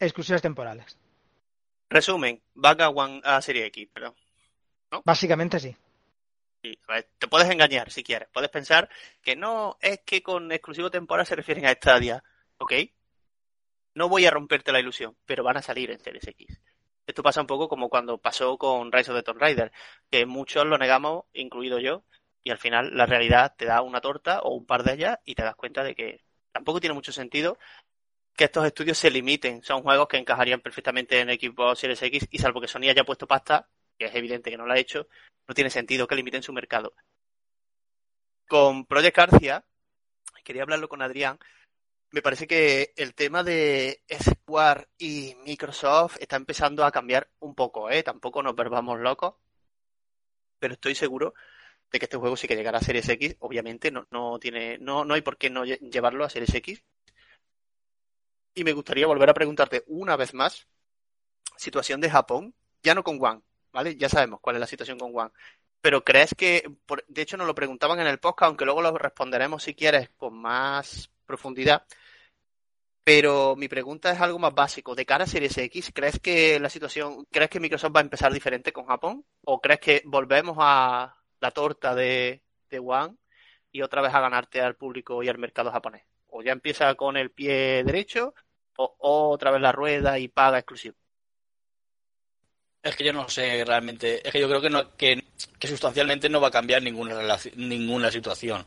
exclusivas 0.00 0.42
temporales. 0.42 0.98
Resumen, 1.88 2.40
Vaga 2.54 2.88
One 2.88 3.20
a 3.24 3.40
Serie 3.42 3.66
X, 3.66 3.88
pero 3.92 4.14
Básicamente 5.04 5.60
sí. 5.60 5.76
Sí, 6.62 6.78
te 7.18 7.28
puedes 7.28 7.48
engañar 7.48 7.90
si 7.90 8.02
quieres. 8.02 8.28
Puedes 8.32 8.50
pensar 8.50 8.88
que 9.22 9.36
no 9.36 9.78
es 9.80 10.00
que 10.00 10.22
con 10.22 10.52
exclusivo 10.52 10.90
temporal 10.90 11.26
se 11.26 11.36
refieren 11.36 11.66
a 11.66 11.72
Stadia. 11.72 12.22
¿Ok? 12.58 12.72
No 13.94 14.08
voy 14.08 14.26
a 14.26 14.30
romperte 14.30 14.72
la 14.72 14.80
ilusión, 14.80 15.16
pero 15.24 15.42
van 15.42 15.56
a 15.56 15.62
salir 15.62 15.90
en 15.90 16.00
Series 16.00 16.26
X. 16.26 16.60
Esto 17.06 17.22
pasa 17.22 17.40
un 17.40 17.46
poco 17.46 17.68
como 17.68 17.88
cuando 17.88 18.18
pasó 18.18 18.56
con 18.58 18.92
Rise 18.92 19.10
of 19.10 19.16
the 19.16 19.22
Tomb 19.22 19.40
Raider, 19.40 19.72
que 20.10 20.26
muchos 20.26 20.64
lo 20.66 20.78
negamos, 20.78 21.24
incluido 21.32 21.80
yo, 21.80 22.04
y 22.44 22.50
al 22.50 22.58
final 22.58 22.96
la 22.96 23.06
realidad 23.06 23.54
te 23.56 23.64
da 23.64 23.82
una 23.82 24.00
torta 24.00 24.40
o 24.40 24.54
un 24.54 24.66
par 24.66 24.84
de 24.84 24.94
ellas 24.94 25.18
y 25.24 25.34
te 25.34 25.42
das 25.42 25.56
cuenta 25.56 25.82
de 25.82 25.94
que 25.94 26.22
tampoco 26.52 26.80
tiene 26.80 26.94
mucho 26.94 27.12
sentido 27.12 27.58
que 28.40 28.44
estos 28.44 28.64
estudios 28.64 28.96
se 28.96 29.10
limiten. 29.10 29.62
Son 29.62 29.82
juegos 29.82 30.08
que 30.08 30.16
encajarían 30.16 30.62
perfectamente 30.62 31.20
en 31.20 31.28
Xbox 31.28 31.78
Series 31.78 32.00
X 32.00 32.26
y 32.30 32.38
salvo 32.38 32.58
que 32.58 32.68
Sony 32.68 32.88
haya 32.88 33.04
puesto 33.04 33.26
pasta, 33.26 33.68
que 33.98 34.06
es 34.06 34.14
evidente 34.14 34.50
que 34.50 34.56
no 34.56 34.64
lo 34.64 34.72
ha 34.72 34.78
hecho, 34.78 35.08
no 35.46 35.54
tiene 35.54 35.68
sentido 35.68 36.06
que 36.06 36.14
limiten 36.14 36.42
su 36.42 36.50
mercado. 36.54 36.94
Con 38.48 38.86
Project 38.86 39.18
Arcia, 39.18 39.62
quería 40.42 40.62
hablarlo 40.62 40.88
con 40.88 41.02
Adrián, 41.02 41.38
me 42.12 42.22
parece 42.22 42.46
que 42.46 42.94
el 42.96 43.14
tema 43.14 43.44
de 43.44 44.00
Square 44.10 44.86
y 44.96 45.34
Microsoft 45.44 46.16
está 46.18 46.36
empezando 46.36 46.86
a 46.86 46.90
cambiar 46.90 47.28
un 47.40 47.54
poco, 47.54 47.90
¿eh? 47.90 48.02
Tampoco 48.02 48.42
nos 48.42 48.56
verbamos 48.56 48.98
locos, 49.00 49.34
pero 50.58 50.72
estoy 50.72 50.94
seguro 50.94 51.34
de 51.92 51.98
que 51.98 52.06
este 52.06 52.16
juego 52.16 52.38
sí 52.38 52.48
que 52.48 52.56
llegará 52.56 52.78
a 52.78 52.82
Series 52.82 53.06
X, 53.06 53.36
obviamente, 53.40 53.90
no, 53.90 54.06
no 54.10 54.38
tiene, 54.38 54.78
no, 54.78 55.04
no 55.04 55.12
hay 55.12 55.20
por 55.20 55.36
qué 55.36 55.50
no 55.50 55.66
lle- 55.66 55.78
llevarlo 55.90 56.24
a 56.24 56.30
Series 56.30 56.54
X. 56.54 56.82
Y 58.54 58.64
me 58.64 58.72
gustaría 58.72 59.06
volver 59.06 59.30
a 59.30 59.34
preguntarte 59.34 59.84
una 59.86 60.16
vez 60.16 60.34
más, 60.34 60.66
situación 61.56 62.00
de 62.00 62.10
Japón, 62.10 62.54
ya 62.82 62.94
no 62.94 63.04
con 63.04 63.18
One, 63.22 63.42
¿vale? 63.72 63.96
Ya 63.96 64.08
sabemos 64.08 64.40
cuál 64.40 64.56
es 64.56 64.60
la 64.60 64.66
situación 64.66 64.98
con 64.98 65.12
One. 65.14 65.30
Pero 65.80 66.04
crees 66.04 66.34
que, 66.34 66.70
por- 66.86 67.04
de 67.06 67.22
hecho 67.22 67.36
nos 67.36 67.46
lo 67.46 67.54
preguntaban 67.54 68.00
en 68.00 68.06
el 68.06 68.18
podcast, 68.18 68.48
aunque 68.48 68.64
luego 68.64 68.82
lo 68.82 68.96
responderemos 68.98 69.62
si 69.62 69.74
quieres 69.74 70.10
con 70.16 70.34
más 70.36 71.10
profundidad. 71.26 71.86
Pero 73.04 73.56
mi 73.56 73.68
pregunta 73.68 74.12
es 74.12 74.20
algo 74.20 74.38
más 74.38 74.54
básico. 74.54 74.94
De 74.94 75.06
cara 75.06 75.24
a 75.24 75.26
Series 75.26 75.56
X, 75.56 75.90
¿crees 75.94 76.18
que 76.20 76.60
la 76.60 76.68
situación, 76.68 77.26
crees 77.30 77.50
que 77.50 77.60
Microsoft 77.60 77.94
va 77.96 78.00
a 78.00 78.02
empezar 78.02 78.32
diferente 78.32 78.72
con 78.72 78.86
Japón? 78.86 79.24
¿O 79.44 79.60
crees 79.60 79.80
que 79.80 80.02
volvemos 80.04 80.56
a 80.60 81.16
la 81.40 81.50
torta 81.50 81.94
de, 81.94 82.42
de 82.68 82.78
One 82.78 83.16
y 83.72 83.82
otra 83.82 84.02
vez 84.02 84.12
a 84.14 84.20
ganarte 84.20 84.60
al 84.60 84.76
público 84.76 85.22
y 85.22 85.28
al 85.28 85.38
mercado 85.38 85.70
japonés? 85.72 86.04
¿O 86.30 86.42
ya 86.42 86.52
empieza 86.52 86.94
con 86.94 87.16
el 87.16 87.30
pie 87.30 87.82
derecho 87.84 88.34
o, 88.76 89.30
otra 89.30 89.50
vez 89.50 89.60
la 89.60 89.72
rueda 89.72 90.18
y 90.18 90.28
paga 90.28 90.58
exclusivo? 90.58 90.96
Es 92.82 92.96
que 92.96 93.04
yo 93.04 93.12
no 93.12 93.28
sé 93.28 93.62
realmente, 93.64 94.26
es 94.26 94.32
que 94.32 94.40
yo 94.40 94.48
creo 94.48 94.60
que, 94.60 94.70
no, 94.70 94.96
que, 94.96 95.22
sustancialmente 95.60 96.30
no 96.30 96.40
va 96.40 96.48
a 96.48 96.52
cambiar 96.52 96.82
ninguna, 96.82 97.36
ninguna 97.56 98.10
situación. 98.10 98.64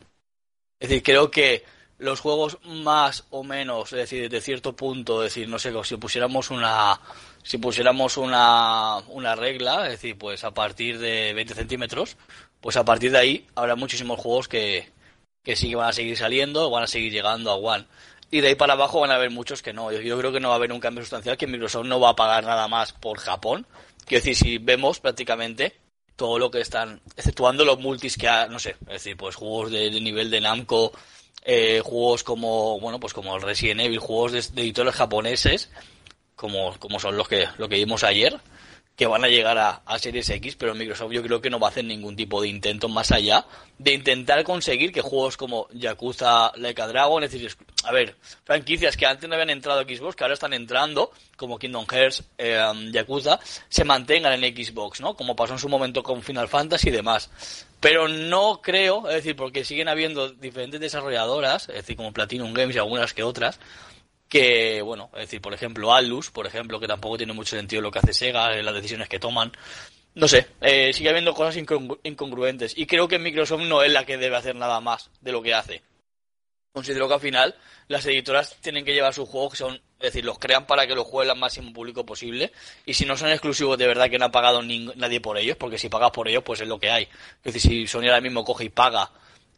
Es 0.80 0.90
decir, 0.90 1.04
creo 1.04 1.32
que 1.32 1.64
los 1.98 2.20
juegos 2.20 2.60
más 2.64 3.26
o 3.32 3.44
menos, 3.44 3.92
es 3.94 4.00
decir, 4.00 4.30
de 4.30 4.42
cierto 4.42 4.76
punto, 4.76 5.24
es 5.24 5.34
decir, 5.34 5.50
no 5.50 5.58
sé, 5.58 5.72
si 5.84 5.98
pusiéramos 5.98 6.52
una, 6.52 7.00
si 7.44 7.58
pusiéramos 7.58 8.18
una, 8.18 8.98
una 9.08 9.36
regla, 9.36 9.86
es 9.86 9.94
decir, 9.94 10.18
pues 10.18 10.44
a 10.44 10.52
partir 10.52 11.00
de 11.00 11.34
20 11.34 11.56
centímetros, 11.56 12.18
pues 12.62 12.78
a 12.78 12.86
partir 12.86 13.12
de 13.12 13.18
ahí 13.18 13.48
habrá 13.56 13.76
muchísimos 13.76 14.20
juegos 14.20 14.48
que, 14.48 14.92
que 15.44 15.56
sí 15.56 15.70
que 15.70 15.76
van 15.76 15.90
a 15.90 15.94
seguir 15.94 16.18
saliendo, 16.18 16.70
van 16.70 16.84
a 16.84 16.88
seguir 16.88 17.12
llegando 17.12 17.52
a 17.52 17.56
One. 17.56 17.86
Y 18.32 18.42
de 18.42 18.48
ahí 18.48 18.56
para 18.56 18.74
abajo 18.74 19.02
van 19.02 19.12
a 19.12 19.16
haber 19.16 19.30
muchos 19.30 19.62
que 19.62 19.74
no. 19.74 19.92
Yo, 19.92 20.18
creo 20.18 20.32
que 20.32 20.40
no 20.40 20.48
va 20.48 20.56
a 20.56 20.58
haber 20.58 20.72
un 20.72 20.80
cambio 20.80 21.04
sustancial, 21.04 21.38
que 21.38 21.46
Microsoft 21.46 21.86
no 21.86 22.00
va 22.00 22.10
a 22.10 22.16
pagar 22.16 22.44
nada 22.44 22.68
más 22.68 22.94
por 22.94 23.20
Japón. 23.20 23.68
Quiero 24.06 24.24
decir, 24.24 24.36
si 24.36 24.58
vemos 24.58 25.00
prácticamente 25.00 25.76
todo 26.16 26.40
lo 26.40 26.50
que 26.50 26.62
están, 26.62 27.02
exceptuando 27.16 27.66
los 27.66 27.80
multis 27.80 28.18
que 28.18 28.28
ha, 28.28 28.48
no 28.48 28.60
sé, 28.60 28.72
es 28.82 28.94
decir, 28.94 29.18
pues 29.18 29.36
juegos 29.36 29.72
de, 29.72 29.90
de 29.90 30.02
nivel 30.02 30.30
de 30.30 30.42
Namco, 30.42 30.92
eh, 31.44 31.82
juegos 31.84 32.24
como, 32.24 32.80
bueno, 32.80 33.00
pues 33.00 33.14
como 33.14 33.36
el 33.36 33.42
Resident 33.42 33.82
Evil, 33.82 34.00
juegos 34.00 34.32
de, 34.32 34.42
de 34.42 34.62
editores 34.62 34.96
japoneses, 34.96 35.70
como, 36.36 36.78
como 36.80 37.00
son 37.00 37.18
los 37.18 37.28
que, 37.28 37.48
lo 37.58 37.68
que 37.70 37.76
vimos 37.76 38.04
ayer, 38.04 38.40
que 38.96 39.08
van 39.08 39.24
a 39.24 39.28
llegar 39.28 39.58
a, 39.58 39.82
Series 39.98 40.30
X, 40.30 40.56
pero 40.56 40.76
Microsoft 40.76 41.12
yo 41.12 41.24
creo 41.24 41.42
que 41.42 41.50
no 41.50 41.60
va 41.60 41.68
a 41.68 41.72
hacer 41.72 41.86
ningún 41.86 42.16
tipo 42.16 42.42
de 42.42 42.48
intento 42.48 42.88
más 42.90 43.12
allá 43.12 43.46
de 43.80 43.94
intentar 43.94 44.44
conseguir 44.44 44.92
que 44.92 45.02
juegos 45.02 45.36
como 45.36 45.68
Yakuza, 45.72 46.52
Like 46.58 46.82
a 46.82 46.88
Dragon, 46.88 47.24
es 47.24 47.32
decir, 47.32 47.52
a 47.84 47.92
ver, 47.92 48.16
franquicias 48.44 48.96
que 48.96 49.06
antes 49.06 49.28
no 49.28 49.36
habían 49.36 49.50
entrado 49.50 49.80
a 49.80 49.84
Xbox, 49.84 50.16
que 50.16 50.24
ahora 50.24 50.36
están 50.36 50.54
entrando, 50.54 51.12
como 51.36 51.58
Kingdom 51.58 51.86
Hearts, 51.88 52.24
eh, 52.38 52.62
Yakuza, 52.92 53.40
se 53.68 53.84
mantengan 53.84 54.42
en 54.42 54.56
Xbox, 54.56 55.02
¿no? 55.02 55.16
Como 55.16 55.36
pasó 55.36 55.54
en 55.54 55.60
su 55.60 55.70
momento 55.70 56.04
con 56.04 56.22
Final 56.22 56.48
Fantasy 56.48 56.90
y 56.90 56.92
demás. 56.92 57.66
Pero 57.80 58.08
no 58.08 58.62
creo, 58.62 59.10
es 59.10 59.16
decir, 59.16 59.36
porque 59.36 59.66
siguen 59.66 59.90
habiendo 59.90 60.30
diferentes 60.30 60.80
desarrolladoras, 60.80 61.68
es 61.70 61.76
decir, 61.76 61.98
como 61.98 62.14
Platinum 62.14 62.54
Games 62.54 62.76
y 62.76 62.80
algunas 62.80 63.14
que 63.14 63.24
otras, 63.24 63.60
que, 64.34 64.82
bueno, 64.82 65.10
es 65.14 65.20
decir, 65.22 65.42
por 65.42 65.54
ejemplo, 65.54 65.94
Atlus, 65.94 66.32
por 66.32 66.48
ejemplo, 66.48 66.80
que 66.80 66.88
tampoco 66.88 67.18
tiene 67.18 67.34
mucho 67.34 67.56
sentido 67.56 67.84
lo 67.84 67.92
que 67.92 68.00
hace 68.00 68.14
Sega, 68.14 68.54
eh, 68.58 68.64
las 68.64 68.74
decisiones 68.74 69.08
que 69.08 69.20
toman. 69.20 69.52
No 70.16 70.28
sé, 70.28 70.48
eh, 70.62 70.92
sigue 70.92 71.10
habiendo 71.10 71.34
cosas 71.36 71.56
incongru- 71.58 72.00
incongruentes 72.04 72.74
y 72.76 72.86
creo 72.88 73.08
que 73.08 73.20
Microsoft 73.20 73.62
no 73.62 73.84
es 73.84 73.92
la 73.92 74.06
que 74.06 74.18
debe 74.18 74.36
hacer 74.36 74.56
nada 74.56 74.80
más 74.82 75.10
de 75.22 75.32
lo 75.32 75.42
que 75.44 75.54
hace. 75.54 75.84
Considero 76.72 77.08
que 77.08 77.14
al 77.14 77.20
final 77.20 77.56
las 77.88 78.06
editoras 78.08 78.56
tienen 78.62 78.84
que 78.84 78.94
llevar 78.94 79.14
sus 79.14 79.30
juegos 79.30 79.58
son, 79.58 79.76
es 79.76 79.82
decir, 80.12 80.26
los 80.26 80.40
crean 80.40 80.66
para 80.66 80.88
que 80.88 80.96
los 80.96 81.06
juegue 81.06 81.32
el 81.32 81.38
máximo 81.38 81.72
público 81.72 82.04
posible 82.06 82.52
y 82.86 82.96
si 82.96 83.06
no 83.06 83.16
son 83.16 83.30
exclusivos 83.30 83.78
de 83.78 83.86
verdad 83.86 84.10
que 84.10 84.18
no 84.18 84.26
ha 84.26 84.32
pagado 84.32 84.64
ning- 84.64 84.94
nadie 84.96 85.22
por 85.22 85.38
ellos, 85.38 85.56
porque 85.58 85.78
si 85.78 85.90
pagas 85.90 86.10
por 86.12 86.28
ellos 86.28 86.44
pues 86.44 86.62
es 86.62 86.68
lo 86.68 86.80
que 86.80 86.90
hay. 86.90 87.08
Es 87.44 87.54
decir, 87.54 87.62
si 87.62 87.88
Sony 87.88 88.06
ahora 88.08 88.22
mismo 88.22 88.44
coge 88.44 88.66
y 88.66 88.70
paga 88.70 89.12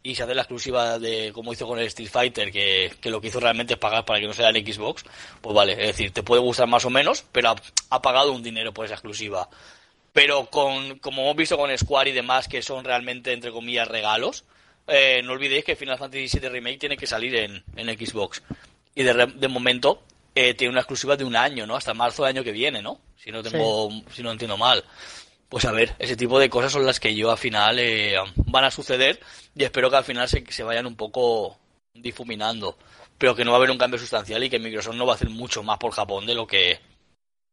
y 0.06 0.14
se 0.14 0.22
hace 0.22 0.36
la 0.36 0.44
exclusiva 0.44 1.00
de 1.00 1.32
como 1.34 1.52
hizo 1.52 1.66
con 1.66 1.80
el 1.80 1.88
Street 1.88 2.10
Fighter, 2.10 2.52
que, 2.52 2.94
que 3.02 3.10
lo 3.10 3.20
que 3.20 3.30
hizo 3.30 3.40
realmente 3.40 3.74
es 3.74 3.80
pagar 3.80 4.06
para 4.06 4.20
que 4.20 4.28
no 4.28 4.34
sea 4.34 4.50
en 4.50 4.64
Xbox, 4.64 5.04
pues 5.42 5.56
vale, 5.56 5.72
es 5.74 5.88
decir, 5.88 6.12
te 6.12 6.22
puede 6.22 6.44
gustar 6.44 6.68
más 6.68 6.86
o 6.86 6.92
menos, 6.92 7.26
pero 7.32 7.50
ha, 7.50 7.56
ha 7.90 8.02
pagado 8.04 8.32
un 8.32 8.44
dinero 8.44 8.72
por 8.72 8.86
esa 8.86 8.94
exclusiva. 8.94 9.50
Pero 10.14 10.46
con, 10.46 11.00
como 11.00 11.24
hemos 11.24 11.36
visto 11.36 11.58
con 11.58 11.76
Square 11.76 12.12
y 12.12 12.14
demás, 12.14 12.48
que 12.48 12.62
son 12.62 12.86
realmente, 12.86 13.34
entre 13.34 13.52
comillas, 13.52 13.88
regalos, 13.88 14.46
eh, 14.88 15.22
no 15.24 15.34
olvidéis 15.34 15.66
que 15.66 15.76
Final 15.76 15.98
Fantasy 15.98 16.40
VII 16.40 16.50
Remake 16.50 16.78
tiene 16.78 16.98
que 16.98 17.08
salir 17.08 17.36
en, 17.36 17.64
en 17.76 17.88
Xbox. 17.98 18.44
Y 18.94 19.02
de, 19.02 19.26
de 19.26 19.48
momento 19.48 20.04
eh, 20.36 20.54
tiene 20.54 20.72
una 20.72 20.82
exclusiva 20.82 21.18
de 21.18 21.24
un 21.24 21.36
año, 21.36 21.66
¿no? 21.66 21.76
Hasta 21.76 21.96
marzo 21.96 22.24
del 22.24 22.36
año 22.36 22.44
que 22.44 22.52
viene, 22.52 22.84
¿no? 22.84 23.02
Si 23.18 23.32
no 23.32 23.42
tengo, 23.42 23.90
si 24.14 24.22
no 24.22 24.32
entiendo 24.32 24.56
mal. 24.56 24.84
Pues 25.50 25.66
a 25.66 25.72
ver, 25.72 25.96
ese 26.00 26.16
tipo 26.16 26.40
de 26.40 26.50
cosas 26.50 26.72
son 26.72 26.86
las 26.86 27.00
que 27.00 27.16
yo 27.16 27.32
al 27.32 27.38
final 27.38 27.78
eh, 27.80 28.16
van 28.36 28.64
a 28.64 28.72
suceder 28.72 29.20
y 29.56 29.64
espero 29.64 29.90
que 29.90 29.98
al 29.98 30.04
final 30.04 30.28
se, 30.28 30.44
se 30.50 30.64
vayan 30.64 30.86
un 30.86 30.96
poco 30.96 31.58
difuminando. 31.94 32.78
Pero 33.18 33.36
que 33.36 33.46
no 33.46 33.52
va 33.52 33.58
a 33.58 33.60
haber 33.60 33.72
un 33.72 33.78
cambio 33.78 34.00
sustancial 34.00 34.44
y 34.44 34.50
que 34.50 34.60
Microsoft 34.60 34.96
no 34.96 35.06
va 35.06 35.14
a 35.14 35.16
hacer 35.16 35.30
mucho 35.30 35.64
más 35.64 35.78
por 35.78 35.94
Japón 35.94 36.26
de 36.26 36.36
lo 36.36 36.46
que 36.46 36.80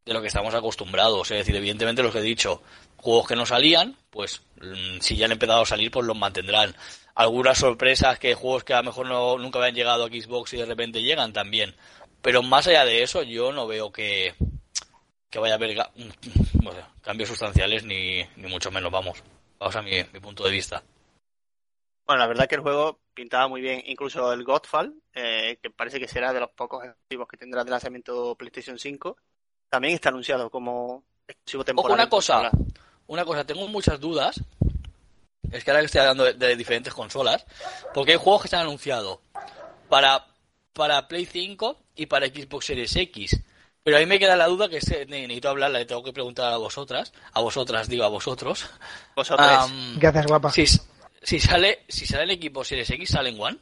de 0.05 0.13
lo 0.13 0.21
que 0.21 0.27
estamos 0.27 0.53
acostumbrados. 0.53 1.31
Es 1.31 1.37
decir, 1.37 1.55
evidentemente 1.55 2.03
los 2.03 2.11
que 2.11 2.19
he 2.19 2.23
dicho, 2.23 2.61
juegos 2.97 3.27
que 3.27 3.35
no 3.35 3.45
salían, 3.45 3.95
pues 4.09 4.41
mm, 4.61 4.99
si 4.99 5.15
ya 5.15 5.25
han 5.25 5.31
empezado 5.31 5.61
a 5.61 5.65
salir, 5.65 5.91
pues 5.91 6.05
los 6.05 6.17
mantendrán. 6.17 6.75
Algunas 7.15 7.59
sorpresas 7.59 8.19
que 8.19 8.33
juegos 8.33 8.63
que 8.63 8.73
a 8.73 8.77
lo 8.77 8.85
mejor 8.85 9.07
no, 9.07 9.37
nunca 9.37 9.59
habían 9.59 9.75
llegado 9.75 10.05
a 10.05 10.07
Xbox 10.07 10.53
y 10.53 10.57
de 10.57 10.65
repente 10.65 11.01
llegan 11.01 11.31
también. 11.31 11.75
Pero 12.21 12.41
más 12.41 12.67
allá 12.67 12.85
de 12.85 13.03
eso, 13.03 13.23
yo 13.23 13.51
no 13.51 13.67
veo 13.67 13.91
que, 13.91 14.33
que 15.33 15.39
vaya 15.39 15.55
a 15.55 15.57
haber 15.57 15.75
no 15.75 16.71
sé, 16.71 16.85
cambios 17.01 17.27
sustanciales 17.27 17.83
ni, 17.83 18.23
ni 18.35 18.47
mucho 18.47 18.69
menos, 18.69 18.91
vamos. 18.91 19.23
Vamos 19.57 19.75
a 19.75 19.81
mi, 19.81 19.91
mi 20.13 20.19
punto 20.19 20.43
de 20.43 20.51
vista. 20.51 20.83
Bueno, 22.05 22.19
la 22.19 22.27
verdad 22.27 22.47
que 22.47 22.53
el 22.53 22.61
juego 22.61 22.99
pintaba 23.15 23.47
muy 23.47 23.59
bien, 23.59 23.81
incluso 23.87 24.31
el 24.31 24.43
Godfall, 24.43 24.93
eh, 25.11 25.57
que 25.59 25.71
parece 25.71 25.99
que 25.99 26.07
será 26.07 26.33
de 26.33 26.39
los 26.39 26.51
pocos 26.51 26.85
exclusivos 26.85 27.27
que 27.27 27.37
tendrá 27.37 27.63
de 27.63 27.71
lanzamiento 27.71 28.35
PlayStation 28.35 28.77
5, 28.77 29.17
también 29.69 29.95
está 29.95 30.09
anunciado 30.09 30.51
como 30.51 31.03
exclusivo 31.27 31.65
temporal. 31.65 31.93
una 31.93 32.09
cosa. 32.09 32.51
Una 33.07 33.25
cosa, 33.25 33.43
tengo 33.43 33.67
muchas 33.67 33.99
dudas. 33.99 34.39
Es 35.51 35.63
que 35.63 35.71
ahora 35.71 35.81
que 35.81 35.87
estoy 35.87 36.01
hablando 36.01 36.25
de, 36.25 36.33
de 36.35 36.55
diferentes 36.55 36.93
consolas, 36.93 37.43
porque 37.91 38.11
hay 38.11 38.17
juegos 38.19 38.43
que 38.43 38.49
se 38.49 38.55
han 38.55 38.63
anunciado 38.63 39.19
para, 39.89 40.27
para 40.73 41.07
Play 41.07 41.25
5 41.25 41.75
y 41.95 42.05
para 42.05 42.27
Xbox 42.27 42.67
Series 42.67 42.95
X. 42.95 43.43
Pero 43.83 43.97
ahí 43.97 44.05
me 44.05 44.17
queda 44.17 44.37
la 44.37 44.47
duda 44.47 44.69
que 44.69 44.79
se- 44.79 45.05
ne- 45.07 45.21
necesito 45.23 45.49
hablarla, 45.49 45.79
le 45.79 45.85
tengo 45.85 46.03
que 46.03 46.13
preguntar 46.13 46.53
a 46.53 46.57
vosotras, 46.57 47.11
a 47.33 47.41
vosotras, 47.41 47.89
digo 47.89 48.05
a 48.05 48.07
vosotros. 48.09 48.69
Vosotros. 49.15 49.45
Am, 49.49 49.99
Gracias, 49.99 50.25
guapa. 50.25 50.51
si, 50.51 50.65
si 51.21 51.39
sale, 51.39 51.83
si 51.89 52.05
sale 52.05 52.23
el 52.23 52.31
equipo 52.31 52.63
Series 52.63 52.89
X, 52.89 53.09
¿sale 53.09 53.29
en 53.31 53.39
One? 53.41 53.57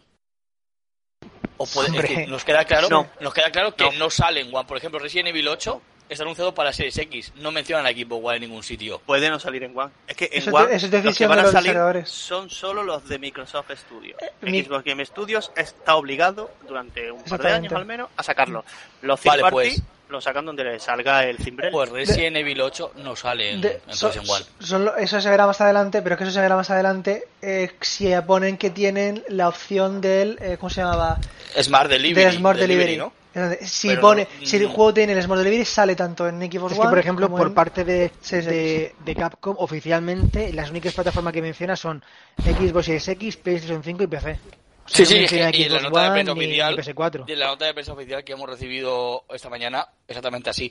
O 1.58 1.66
puede, 1.66 1.88
es 1.90 2.02
decir, 2.04 2.28
nos 2.30 2.44
queda 2.44 2.66
claro, 2.66 2.88
No. 2.90 3.08
nos 3.20 3.34
queda 3.34 3.52
claro 3.52 3.76
que 3.76 3.84
No. 3.84 3.92
no. 3.94 4.10
sale 4.10 4.42
en 4.42 4.54
One. 4.54 4.68
Por 4.68 4.78
ejemplo, 4.78 5.00
Resident 5.00 5.30
Evil 5.30 5.48
8 5.48 5.82
está 6.10 6.24
anunciado 6.24 6.54
para 6.54 6.72
Series 6.74 6.98
X. 7.00 7.34
No 7.36 7.52
mencionan 7.52 7.86
a 7.86 7.90
equipo 7.92 8.16
One 8.18 8.36
en 8.38 8.42
ningún 8.44 8.64
sitio. 8.64 9.00
Puede 9.00 9.30
no 9.30 9.40
salir 9.40 9.64
en 9.64 9.78
One. 9.78 9.92
Es 10.08 10.16
que 10.18 10.26
en 10.26 10.34
Eso 10.40 10.50
es 10.50 10.56
One 10.56 10.68
de- 10.68 10.76
eso 10.76 10.86
es 10.88 10.92
los 10.92 11.02
que 11.02 11.08
decisión 11.08 11.30
van 11.30 11.40
a 11.40 11.44
los 11.44 11.52
salir 11.52 12.06
son 12.08 12.50
solo 12.50 12.84
los 12.84 13.08
de 13.08 13.18
Microsoft 13.20 13.72
Studios. 13.76 14.20
mi- 14.42 14.64
Xbox 14.64 14.84
Game 14.86 15.04
Studios 15.06 15.52
está 15.56 15.96
obligado 15.96 16.52
durante 16.68 17.12
un 17.12 17.24
par 17.24 17.42
de 17.42 17.52
años 17.52 17.74
al 17.74 17.86
menos 17.86 18.10
a. 18.18 18.24
Los 19.02 19.20
third 19.20 19.30
Vale, 19.32 19.42
party 19.44 19.54
pues. 19.56 19.82
Lo 20.12 20.22
sacan 20.22 20.46
donde 20.46 20.64
le 20.64 20.80
salga 20.80 21.24
el 21.26 21.38
cimbrel. 21.38 21.72
Pues 21.72 21.90
Resident 21.90 22.36
Evil 22.38 22.62
8 22.62 22.92
no 22.98 23.16
sale 23.16 23.54
en, 23.54 23.62
De- 23.62 23.82
en 23.88 24.30
One. 24.30 24.46
lo- 24.84 24.96
eso 24.98 25.22
se 25.22 25.30
verá 25.30 25.48
más 25.48 25.60
adelante, 25.62 26.02
pero 26.02 26.16
es 26.16 26.18
que 26.18 26.24
eso 26.26 26.34
se 26.34 26.42
verá 26.42 26.56
más 26.56 26.70
adelante 26.70 27.24
eh, 27.42 27.72
si 27.82 28.12
ponen 28.28 28.58
que 28.58 28.70
tienen 28.70 29.24
la 29.30 29.48
opción 29.48 30.02
del. 30.02 30.38
eh, 30.42 30.58
¿Cómo 30.60 30.70
se 30.70 30.82
llamaba? 30.82 31.18
Smart 31.62 31.90
Delivery. 31.90 32.26
Del 32.26 32.34
Smart 32.38 32.60
Delivery. 32.60 32.98
¿no? 32.98 33.14
Entonces, 33.34 33.70
Si, 33.72 33.88
Pero 33.88 34.02
pone, 34.02 34.28
no- 34.42 34.46
si 34.46 34.58
el 34.58 34.68
mm. 34.68 34.72
juego 34.72 34.94
tiene 34.94 35.14
el 35.14 35.24
Smart 35.24 35.40
Delivery, 35.40 35.64
sale 35.66 35.96
tanto 35.96 36.28
en 36.28 36.40
Xbox 36.42 36.74
Es 36.74 36.80
One. 36.80 36.88
que, 36.88 36.90
por 36.90 37.00
ejemplo, 37.00 37.30
por 37.30 37.48
en- 37.48 37.54
parte 37.54 37.86
de, 37.86 38.12
Sí, 38.20 38.42
sí. 38.42 38.48
de, 38.48 38.96
de 39.06 39.16
Capcom, 39.16 39.56
oficialmente, 39.58 40.52
las 40.52 40.70
únicas 40.70 40.94
plataformas 40.94 41.32
que 41.34 41.42
menciona 41.42 41.76
son 41.78 42.04
Xbox 42.38 42.86
Series 42.86 43.08
X, 43.08 43.38
PlayStation 43.38 43.82
5 43.84 44.04
y 44.04 44.08
PC. 44.08 44.40
Sí, 44.94 45.02
no 45.04 45.06
sí, 45.08 45.16
menciona 45.20 45.50
y 45.52 45.64
la 45.70 45.80
Xbox 45.80 45.84
nota 45.84 46.04
de 46.04 46.12
prensa 46.12 46.34
ni- 46.34 46.40
oficial, 46.46 46.76
ni 46.76 46.82
PS4. 46.84 47.26
de 47.26 47.36
la 47.36 47.48
nota 47.48 47.66
de 47.66 47.74
prensa 47.74 47.94
oficial 47.94 48.24
que 48.24 48.32
hemos 48.34 48.50
recibido 48.50 49.26
esta 49.30 49.50
mañana, 49.50 49.88
exactamente 50.08 50.50
así. 50.50 50.66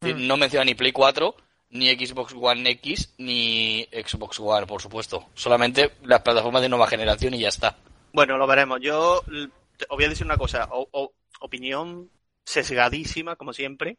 Es 0.00 0.08
decir, 0.08 0.16
Mm. 0.16 0.26
No 0.26 0.36
menciona 0.36 0.64
ni 0.64 0.74
Play 0.74 0.92
4, 0.92 1.34
ni 1.70 1.88
Xbox 1.94 2.34
One 2.38 2.68
X, 2.70 3.14
ni 3.18 3.88
Xbox 3.92 4.40
One, 4.40 4.66
por 4.66 4.82
supuesto. 4.82 5.28
Solamente 5.34 5.92
las 6.02 6.20
plataformas 6.22 6.60
de 6.62 6.68
nueva 6.68 6.86
generación 6.86 7.34
y 7.34 7.38
ya 7.40 7.48
está. 7.48 7.76
Bueno, 8.12 8.36
lo 8.36 8.46
veremos. 8.46 8.78
Yo 8.82 9.20
os 9.20 9.96
voy 9.96 10.04
a 10.04 10.08
decir 10.08 10.26
una 10.26 10.36
cosa, 10.36 10.68
o- 10.70 10.88
o- 10.92 11.12
opinión 11.40 12.10
sesgadísima, 12.44 13.36
como 13.36 13.52
siempre, 13.52 13.98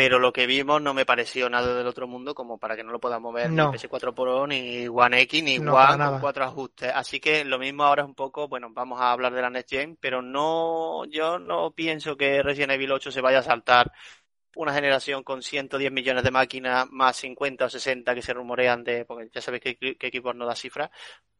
pero 0.00 0.18
lo 0.18 0.32
que 0.32 0.46
vimos 0.46 0.80
no 0.80 0.94
me 0.94 1.04
pareció 1.04 1.50
nada 1.50 1.74
del 1.76 1.86
otro 1.86 2.08
mundo 2.08 2.34
como 2.34 2.56
para 2.56 2.74
que 2.74 2.82
no 2.82 2.90
lo 2.90 2.98
podamos 2.98 3.34
ver 3.34 3.50
No. 3.50 3.70
ni 3.70 3.76
PS4 3.76 4.14
Pro, 4.14 4.46
ni 4.46 4.88
One 4.88 5.20
X, 5.20 5.42
ni 5.44 5.58
No, 5.58 5.74
One 5.74 5.98
con 5.98 6.20
cuatro 6.20 6.42
ajustes. 6.44 6.90
Así 6.94 7.20
que 7.20 7.44
lo 7.44 7.58
mismo 7.58 7.84
ahora 7.84 8.04
es 8.04 8.08
un 8.08 8.14
poco, 8.14 8.48
bueno, 8.48 8.68
vamos 8.72 8.98
a 8.98 9.12
hablar 9.12 9.34
de 9.34 9.42
la 9.42 9.50
Next 9.50 9.68
Gen, 9.68 9.98
pero 10.00 10.22
no, 10.22 11.04
yo 11.04 11.38
no 11.38 11.72
pienso 11.72 12.16
que 12.16 12.42
Resident 12.42 12.72
Evil 12.72 12.92
8 12.92 13.12
se 13.12 13.20
vaya 13.20 13.40
a 13.40 13.42
saltar 13.42 13.92
una 14.56 14.72
generación 14.72 15.22
con 15.22 15.42
110 15.42 15.92
millones 15.92 16.24
de 16.24 16.30
máquinas 16.30 16.86
más 16.90 17.16
50 17.18 17.66
o 17.66 17.68
60 17.68 18.14
que 18.14 18.22
se 18.22 18.32
rumorean 18.32 18.82
de, 18.82 19.04
porque 19.04 19.28
ya 19.30 19.42
sabéis 19.42 19.62
que, 19.64 19.76
que 19.76 20.06
equipos 20.06 20.34
no 20.34 20.46
da 20.46 20.56
cifras, 20.56 20.88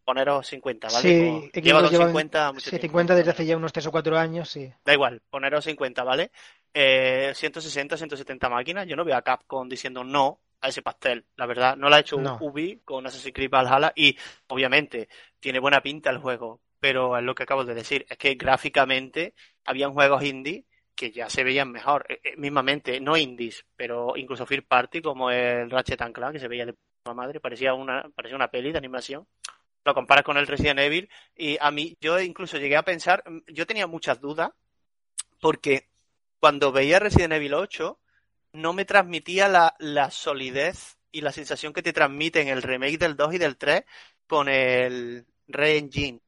poneros 0.05 0.47
50, 0.47 0.89
¿vale? 0.93 1.51
Sí, 1.51 1.51
lleva 1.63 1.81
con 1.81 1.91
lleva- 1.91 2.07
50 2.09 2.53
mucho 2.53 2.65
Sí, 2.65 2.71
tiempo. 2.73 2.89
50 2.89 3.15
desde 3.15 3.31
hace 3.31 3.47
ya 3.47 3.57
unos 3.57 3.73
3 3.73 3.87
o 3.87 3.91
4 3.91 4.19
años, 4.19 4.51
sí. 4.51 4.71
Da 4.85 4.93
igual, 4.93 5.23
poneros 5.31 5.65
50, 5.65 6.05
¿vale? 6.05 6.31
Eh, 6.73 7.33
160, 7.35 7.97
170 7.97 8.49
máquinas. 8.49 8.87
Yo 8.87 8.97
no 8.97 9.05
veo 9.05 9.17
a 9.17 9.23
Capcom 9.23 9.69
diciendo 9.69 10.05
no 10.05 10.41
a 10.61 10.69
ese 10.69 10.83
pastel, 10.83 11.25
la 11.37 11.47
verdad. 11.47 11.77
No 11.77 11.89
lo 11.89 11.95
ha 11.95 12.01
hecho 12.01 12.19
No. 12.19 12.39
Ubi 12.41 12.81
con 12.85 13.07
Assassin's 13.07 13.35
Creed 13.35 13.51
Valhalla 13.51 13.93
y 13.95 14.17
obviamente 14.49 15.09
tiene 15.39 15.59
buena 15.59 15.81
pinta 15.81 16.11
el 16.11 16.19
juego, 16.19 16.61
pero 16.79 17.17
es 17.17 17.25
lo 17.25 17.35
que 17.35 17.45
acabo 17.45 17.65
de 17.65 17.75
decir, 17.75 18.07
es 18.09 18.19
que 18.19 18.35
gráficamente 18.35 19.35
habían 19.65 19.93
juegos 19.93 20.23
indie 20.23 20.65
que 20.95 21.11
ya 21.11 21.31
se 21.31 21.45
veían 21.45 21.71
mejor, 21.73 22.05
eh, 22.11 22.21
eh, 22.23 22.35
mismamente, 22.37 23.01
no 23.01 23.17
indies, 23.17 23.65
pero 23.75 24.17
incluso 24.17 24.45
First 24.45 24.69
Party 24.69 25.01
como 25.01 25.31
el 25.31 25.71
Ratchet 25.71 26.03
and 26.03 26.15
Clank 26.15 26.35
que 26.35 26.39
se 26.39 26.49
veía 26.49 26.67
de 26.67 26.75
puta 26.75 27.15
madre, 27.15 27.41
parecía 27.41 27.73
una 27.73 28.09
parecía 28.15 28.37
una 28.37 28.51
peli 28.51 28.71
de 28.71 28.79
animación. 28.79 29.27
Lo 29.83 29.95
comparas 29.95 30.25
con 30.25 30.37
el 30.37 30.47
Resident 30.47 30.81
Evil 30.81 31.09
y 31.35 31.57
a 31.59 31.71
mí 31.71 31.97
yo 32.03 32.21
incluso 32.21 32.59
llegué 32.59 32.77
a 32.77 32.83
pensar, 32.83 33.23
mm, 33.27 33.39
yo 33.47 33.67
tenía 33.67 33.87
muchas 33.87 34.21
dudas 34.21 34.51
porque 35.41 35.90
cuando 36.41 36.73
veía 36.73 36.99
Resident 36.99 37.35
Evil 37.35 37.55
8 37.55 37.99
no 38.55 38.73
me 38.73 38.85
transmitía 38.85 39.49
la, 39.49 39.77
la 39.79 40.11
solidez 40.11 40.99
y 41.13 41.21
la 41.21 41.33
sensación 41.33 41.73
que 41.73 41.83
te 41.83 41.93
transmiten 41.93 42.49
el 42.49 42.63
remake 42.63 42.99
del 42.99 43.17
2 43.17 43.35
y 43.35 43.39
del 43.39 43.57
3 43.57 43.85
con 44.27 44.49
el 44.49 45.27
Re-Engine. 45.47 46.21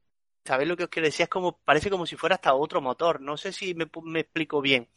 ¿Sabéis 0.45 0.69
lo 0.69 0.77
que 0.77 0.85
os 0.85 0.89
quiero 0.91 1.07
decir? 1.07 1.23
Es 1.25 1.29
como, 1.29 1.59
parece 1.59 1.89
como 1.89 2.05
si 2.05 2.17
fuera 2.17 2.35
hasta 2.35 2.55
otro 2.55 2.81
motor. 2.81 3.21
No 3.21 3.37
sé 3.37 3.53
si 3.53 3.75
me, 3.75 3.85
explico 4.19 4.61
bien. 4.61 4.89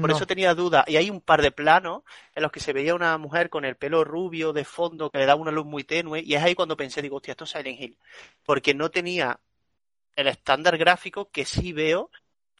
Por 0.00 0.10
No. 0.10 0.16
eso 0.16 0.26
tenía 0.26 0.54
dudas. 0.54 0.84
Y 0.86 0.96
hay 0.96 1.10
un 1.10 1.20
par 1.20 1.42
de 1.42 1.50
planos 1.50 2.02
en 2.34 2.42
los 2.42 2.52
que 2.52 2.60
se 2.60 2.72
veía 2.72 2.94
una 2.94 3.18
mujer 3.18 3.50
con 3.50 3.64
el 3.64 3.76
pelo 3.76 4.04
rubio 4.04 4.52
de 4.52 4.64
fondo 4.64 5.10
que 5.10 5.18
le 5.18 5.26
daba 5.26 5.40
una 5.40 5.50
luz 5.50 5.66
muy 5.66 5.82
tenue. 5.82 6.20
Y 6.24 6.34
es 6.34 6.42
ahí 6.42 6.54
cuando 6.54 6.76
pensé, 6.76 7.02
digo, 7.02 7.16
hostia, 7.16 7.32
esto 7.32 7.44
es 7.44 7.50
Silent 7.50 7.80
Hill. 7.80 7.98
Porque 8.44 8.74
no 8.74 8.90
tenía 8.92 9.40
el 10.14 10.28
estándar 10.28 10.78
gráfico 10.78 11.30
que 11.30 11.44
sí 11.44 11.72
veo 11.72 12.10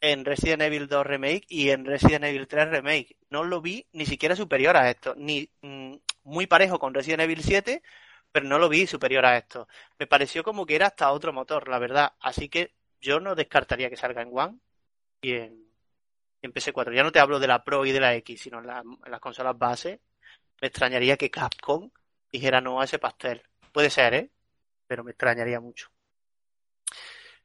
en 0.03 0.25
Resident 0.25 0.61
Evil 0.63 0.87
2 0.89 1.05
Remake 1.07 1.45
y 1.49 1.69
en 1.71 1.85
Resident 1.85 2.25
Evil 2.25 2.47
3 2.47 2.69
Remake. 2.69 3.17
No 3.31 3.43
lo 3.45 3.61
vi 3.61 3.87
ni 3.93 4.05
siquiera 4.05 4.35
superior 4.35 4.77
a 4.77 4.89
esto. 4.91 5.15
Ni 5.17 5.49
mm, 5.61 5.95
muy 6.25 6.47
parejo 6.47 6.79
con 6.79 6.93
Resident 6.93 7.21
Evil 7.23 7.43
7, 7.43 7.83
pero 8.31 8.47
no 8.47 8.59
lo 8.59 8.69
vi 8.69 8.87
superior 8.87 9.25
a 9.25 9.37
esto. 9.37 9.67
Me 9.99 10.07
pareció 10.07 10.43
como 10.43 10.65
que 10.65 10.75
era 10.75 10.87
hasta 10.87 11.11
otro 11.13 11.33
motor, 11.33 11.69
la 11.69 11.79
verdad. 11.79 12.13
Así 12.19 12.49
que 12.49 12.73
yo 13.01 13.19
no 13.21 13.35
descartaría 13.35 13.89
que 13.89 13.97
salga 13.97 14.21
en 14.23 14.31
One 14.33 14.59
y 15.21 15.33
en, 15.33 15.65
en 16.43 16.51
PS4. 16.53 16.93
Ya 16.95 17.03
no 17.03 17.11
te 17.13 17.19
hablo 17.19 17.39
de 17.39 17.47
la 17.47 17.63
Pro 17.63 17.85
y 17.85 17.91
de 17.93 17.99
la 18.01 18.15
X, 18.15 18.41
sino 18.41 18.59
en, 18.59 18.67
la- 18.67 18.81
en 18.81 19.11
las 19.11 19.21
consolas 19.21 19.57
base. 19.57 20.01
Me 20.61 20.69
extrañaría 20.69 21.17
que 21.17 21.31
Capcom 21.31 21.91
dijera 22.31 22.61
no 22.61 22.81
a 22.81 22.85
ese 22.85 22.99
pastel. 22.99 23.43
Puede 23.73 23.89
ser, 23.91 24.15
¿eh? 24.15 24.31
Pero 24.87 25.05
me 25.05 25.11
extrañaría 25.13 25.61
mucho. 25.61 25.89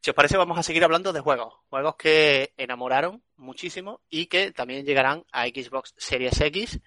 Si 0.00 0.10
os 0.10 0.14
parece, 0.14 0.36
vamos 0.36 0.58
a 0.58 0.62
seguir 0.62 0.84
hablando 0.84 1.12
de 1.12 1.20
juegos. 1.20 1.54
Juegos 1.70 1.96
que 1.96 2.54
enamoraron 2.56 3.22
muchísimo 3.36 4.00
y 4.08 4.26
que 4.26 4.52
también 4.52 4.86
llegarán 4.86 5.24
a 5.32 5.46
Xbox 5.46 5.94
Series 5.96 6.40
X, 6.40 6.80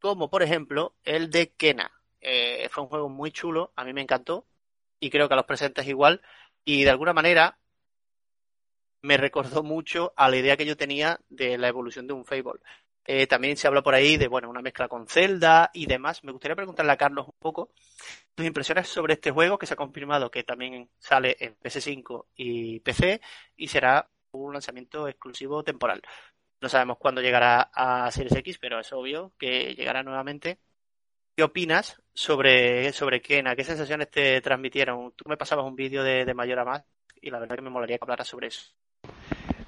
como 0.00 0.30
por 0.30 0.42
ejemplo 0.42 0.94
el 1.04 1.30
de 1.30 1.52
Kena. 1.52 1.90
Eh, 2.20 2.68
fue 2.70 2.84
un 2.84 2.88
juego 2.88 3.08
muy 3.08 3.32
chulo, 3.32 3.72
a 3.74 3.84
mí 3.84 3.92
me 3.92 4.00
encantó 4.00 4.46
y 5.00 5.10
creo 5.10 5.28
que 5.28 5.34
a 5.34 5.36
los 5.36 5.46
presentes 5.46 5.86
igual. 5.88 6.22
Y 6.64 6.84
de 6.84 6.90
alguna 6.90 7.12
manera 7.12 7.58
me 9.02 9.16
recordó 9.16 9.62
mucho 9.62 10.12
a 10.16 10.28
la 10.28 10.36
idea 10.36 10.56
que 10.56 10.66
yo 10.66 10.76
tenía 10.76 11.20
de 11.28 11.58
la 11.58 11.68
evolución 11.68 12.06
de 12.06 12.12
un 12.12 12.24
Fable. 12.24 12.60
Eh, 13.04 13.26
también 13.26 13.56
se 13.56 13.66
habla 13.68 13.82
por 13.82 13.94
ahí 13.94 14.16
de 14.16 14.28
bueno 14.28 14.50
una 14.50 14.62
mezcla 14.62 14.88
con 14.88 15.06
Zelda 15.08 15.70
y 15.74 15.86
demás. 15.86 16.22
Me 16.24 16.32
gustaría 16.32 16.56
preguntarle 16.56 16.92
a 16.92 16.96
Carlos 16.96 17.26
un 17.26 17.38
poco 17.38 17.70
tus 18.36 18.46
impresiones 18.46 18.86
sobre 18.86 19.14
este 19.14 19.30
juego 19.30 19.58
que 19.58 19.66
se 19.66 19.74
ha 19.74 19.78
confirmado 19.78 20.30
que 20.30 20.44
también 20.44 20.90
sale 20.98 21.36
en 21.40 21.56
PS5 21.58 22.26
y 22.36 22.80
PC 22.80 23.20
y 23.56 23.66
será 23.66 24.08
un 24.32 24.52
lanzamiento 24.52 25.08
exclusivo 25.08 25.64
temporal. 25.64 26.02
No 26.60 26.68
sabemos 26.68 26.98
cuándo 26.98 27.22
llegará 27.22 27.70
a 27.72 28.10
Series 28.10 28.36
X, 28.36 28.58
pero 28.58 28.78
es 28.78 28.92
obvio 28.92 29.32
que 29.38 29.74
llegará 29.74 30.02
nuevamente. 30.02 30.58
¿Qué 31.34 31.42
opinas 31.42 32.02
sobre, 32.12 32.92
sobre 32.92 33.22
Kena? 33.22 33.56
¿Qué 33.56 33.64
sensaciones 33.64 34.10
te 34.10 34.40
transmitieron? 34.42 35.12
Tú 35.12 35.24
me 35.28 35.38
pasabas 35.38 35.64
un 35.64 35.76
vídeo 35.76 36.02
de, 36.02 36.26
de 36.26 36.34
Más 36.34 36.46
y 37.20 37.30
la 37.30 37.38
verdad 37.38 37.56
que 37.56 37.62
me 37.62 37.70
molaría 37.70 37.96
que 37.96 38.04
hablaras 38.04 38.28
sobre 38.28 38.48
eso. 38.48 38.70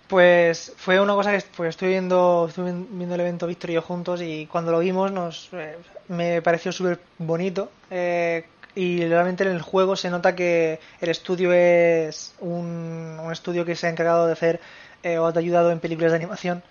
Pues 0.08 0.74
fue 0.76 1.00
una 1.00 1.14
cosa 1.14 1.32
que 1.32 1.42
pues, 1.56 1.70
estoy 1.70 1.88
viendo, 1.88 2.46
estuve 2.48 2.72
viendo 2.72 3.14
el 3.14 3.20
evento 3.20 3.46
Víctor 3.46 3.70
y 3.70 3.74
yo 3.74 3.82
juntos 3.82 4.20
y 4.22 4.46
cuando 4.46 4.72
lo 4.72 4.78
vimos 4.78 5.10
nos 5.12 5.50
eh, 5.52 5.76
me 6.08 6.40
pareció 6.40 6.72
súper 6.72 6.98
bonito 7.18 7.70
eh, 7.90 8.46
y 8.74 9.04
realmente 9.06 9.44
en 9.44 9.50
el 9.50 9.62
juego 9.62 9.96
se 9.96 10.10
nota 10.10 10.34
que 10.36 10.80
el 11.00 11.08
estudio 11.08 11.52
es 11.52 12.34
un, 12.40 13.18
un 13.22 13.32
estudio 13.32 13.64
que 13.64 13.74
se 13.76 13.86
ha 13.86 13.90
encargado 13.90 14.26
de 14.26 14.32
hacer 14.32 14.60
eh, 15.02 15.18
o 15.18 15.26
ha 15.26 15.32
ayudado 15.38 15.70
en 15.72 15.80
películas 15.80 16.12
de 16.12 16.16
animación 16.16 16.62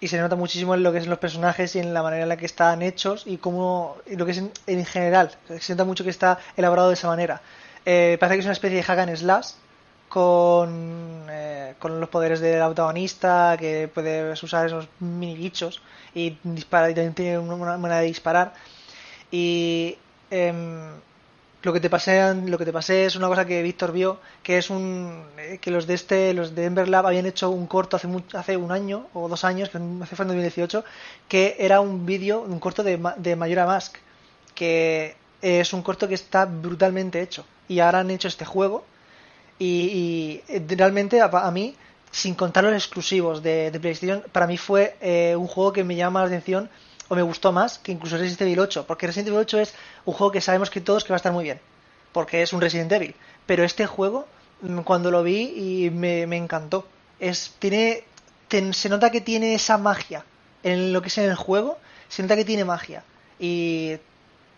y 0.00 0.08
se 0.08 0.18
nota 0.18 0.36
muchísimo 0.36 0.74
en 0.74 0.82
lo 0.82 0.92
que 0.92 1.00
son 1.00 1.10
los 1.10 1.18
personajes 1.18 1.74
y 1.76 1.78
en 1.78 1.94
la 1.94 2.02
manera 2.02 2.24
en 2.24 2.28
la 2.28 2.36
que 2.36 2.46
están 2.46 2.82
hechos 2.82 3.22
y 3.26 3.38
cómo 3.38 3.96
y 4.06 4.16
lo 4.16 4.26
que 4.26 4.32
es 4.32 4.38
en, 4.38 4.52
en 4.66 4.84
general 4.84 5.30
se 5.60 5.72
nota 5.72 5.84
mucho 5.84 6.04
que 6.04 6.10
está 6.10 6.38
elaborado 6.56 6.88
de 6.88 6.94
esa 6.94 7.08
manera 7.08 7.40
Eh, 7.86 8.16
parece 8.18 8.36
que 8.36 8.40
es 8.40 8.46
una 8.46 8.52
especie 8.54 8.76
de 8.78 8.82
hack 8.82 8.98
and 8.98 9.16
slash 9.16 9.48
con, 10.08 11.26
eh, 11.30 11.74
con 11.78 12.00
los 12.00 12.08
poderes 12.08 12.40
del 12.40 12.60
protagonista, 12.64 13.56
que 13.58 13.88
puedes 13.92 14.42
usar 14.42 14.66
esos 14.66 14.88
mini 15.00 15.34
bichos 15.36 15.82
y 16.14 16.38
disparar, 16.44 16.90
y 16.90 16.94
también 16.94 17.14
tiene 17.14 17.38
una 17.38 17.76
manera 17.78 18.00
de 18.00 18.06
disparar. 18.06 18.54
Y 19.30 19.98
em, 20.30 21.00
lo 21.64 21.72
que 21.72 21.80
te 21.80 21.88
pasé, 21.88 22.34
lo 22.34 22.58
que 22.58 22.66
te 22.66 22.72
pasé 22.72 23.06
es 23.06 23.16
una 23.16 23.26
cosa 23.26 23.46
que 23.46 23.62
Víctor 23.62 23.90
vio, 23.92 24.20
que 24.42 24.58
es 24.58 24.68
un 24.68 25.24
eh, 25.38 25.58
que 25.60 25.70
los 25.70 25.86
de 25.86 25.94
este, 25.94 26.34
los 26.34 26.54
de 26.54 26.66
Ember 26.66 26.88
Lab 26.88 27.06
habían 27.06 27.24
hecho 27.24 27.48
un 27.50 27.66
corto 27.66 27.96
hace 27.96 28.06
hace 28.34 28.56
un 28.58 28.70
año 28.70 29.06
o 29.14 29.28
dos 29.28 29.44
años, 29.44 29.70
que 29.70 29.78
hace 29.78 30.14
fue 30.14 30.24
en 30.24 30.28
2018, 30.28 30.84
que 31.26 31.56
era 31.58 31.80
un 31.80 32.04
vídeo, 32.04 32.42
un 32.42 32.60
corto 32.60 32.82
de, 32.82 33.00
de 33.16 33.36
Majora 33.36 33.64
Mask, 33.64 33.96
que 34.54 35.16
es 35.40 35.72
un 35.72 35.82
corto 35.82 36.06
que 36.06 36.14
está 36.14 36.44
brutalmente 36.44 37.22
hecho. 37.22 37.46
Y 37.66 37.80
ahora 37.80 38.00
han 38.00 38.10
hecho 38.10 38.28
este 38.28 38.44
juego 38.44 38.84
y, 39.58 40.42
y, 40.48 40.54
eh, 40.54 40.62
realmente 40.76 41.22
a, 41.22 41.26
a 41.26 41.50
mí, 41.50 41.76
sin 42.10 42.34
contar 42.34 42.64
los 42.64 42.74
exclusivos 42.74 43.42
de, 43.42 43.70
de 43.70 43.80
PlayStation, 43.80 44.22
para 44.32 44.46
mí 44.46 44.58
fue 44.58 44.96
eh, 45.00 45.34
un 45.34 45.46
juego 45.46 45.72
que 45.72 45.82
me 45.82 45.96
llama 45.96 46.20
la 46.20 46.26
atención 46.26 46.68
o 47.08 47.14
me 47.14 47.22
gustó 47.22 47.52
más 47.52 47.78
que 47.78 47.92
incluso 47.92 48.16
Resident 48.16 48.42
Evil 48.42 48.60
8, 48.60 48.86
porque 48.86 49.06
Resident 49.06 49.28
Evil 49.28 49.40
8 49.40 49.58
es 49.60 49.74
un 50.04 50.14
juego 50.14 50.32
que 50.32 50.40
sabemos 50.40 50.70
que 50.70 50.80
todos 50.80 51.04
que 51.04 51.12
va 51.12 51.16
a 51.16 51.22
estar 51.22 51.32
muy 51.32 51.44
bien, 51.44 51.62
porque 52.12 52.42
es 52.42 52.52
un 52.52 52.60
Resident 52.60 52.92
Evil, 52.92 53.16
pero 53.46 53.64
este 53.64 53.86
juego 53.86 54.34
mm, 54.60 54.80
cuando 54.80 55.10
lo 55.10 55.22
vi 55.22 55.86
y 55.86 55.90
me, 55.90 56.26
me 56.26 56.36
encantó, 56.36 56.94
es 57.18 57.56
tiene 57.58 58.12
ten- 58.48 58.74
se 58.74 58.88
nota 58.88 59.10
que 59.10 59.20
tiene 59.20 59.54
esa 59.54 59.78
magia 59.78 60.26
en 60.62 60.92
lo 60.92 61.02
que 61.02 61.08
es 61.08 61.18
en 61.18 61.24
el 61.30 61.36
juego, 61.36 61.80
se 62.08 62.22
nota 62.22 62.36
que 62.36 62.44
tiene 62.44 62.64
magia 62.64 63.06
y 63.38 63.98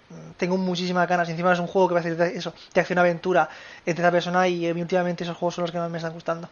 mm, 0.08 0.32
tengo 0.36 0.56
muchísimas 0.58 1.08
ganas. 1.08 1.28
Encima 1.28 1.52
es 1.52 1.58
un 1.60 1.66
juego 1.68 1.88
que 1.88 1.94
va 1.94 2.00
a 2.00 2.02
hacer 2.02 2.20
eso, 2.36 2.54
de 2.74 2.80
acción 2.80 2.98
aventura 2.98 3.48
en 3.84 3.94
tercera 3.94 4.12
persona 4.12 4.48
y 4.48 4.66
eh, 4.66 4.72
últimamente 4.72 5.24
esos 5.24 5.36
juegos 5.36 5.54
son 5.56 5.62
los 5.62 5.72
que 5.72 5.78
más 5.78 5.90
me 5.90 5.98
están 5.98 6.12
gustando. 6.14 6.50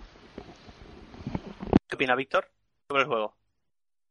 ¿Qué 1.88 1.94
opina 1.96 2.14
Víctor 2.14 2.50
sobre 2.88 3.02
el 3.02 3.08
juego? 3.08 3.36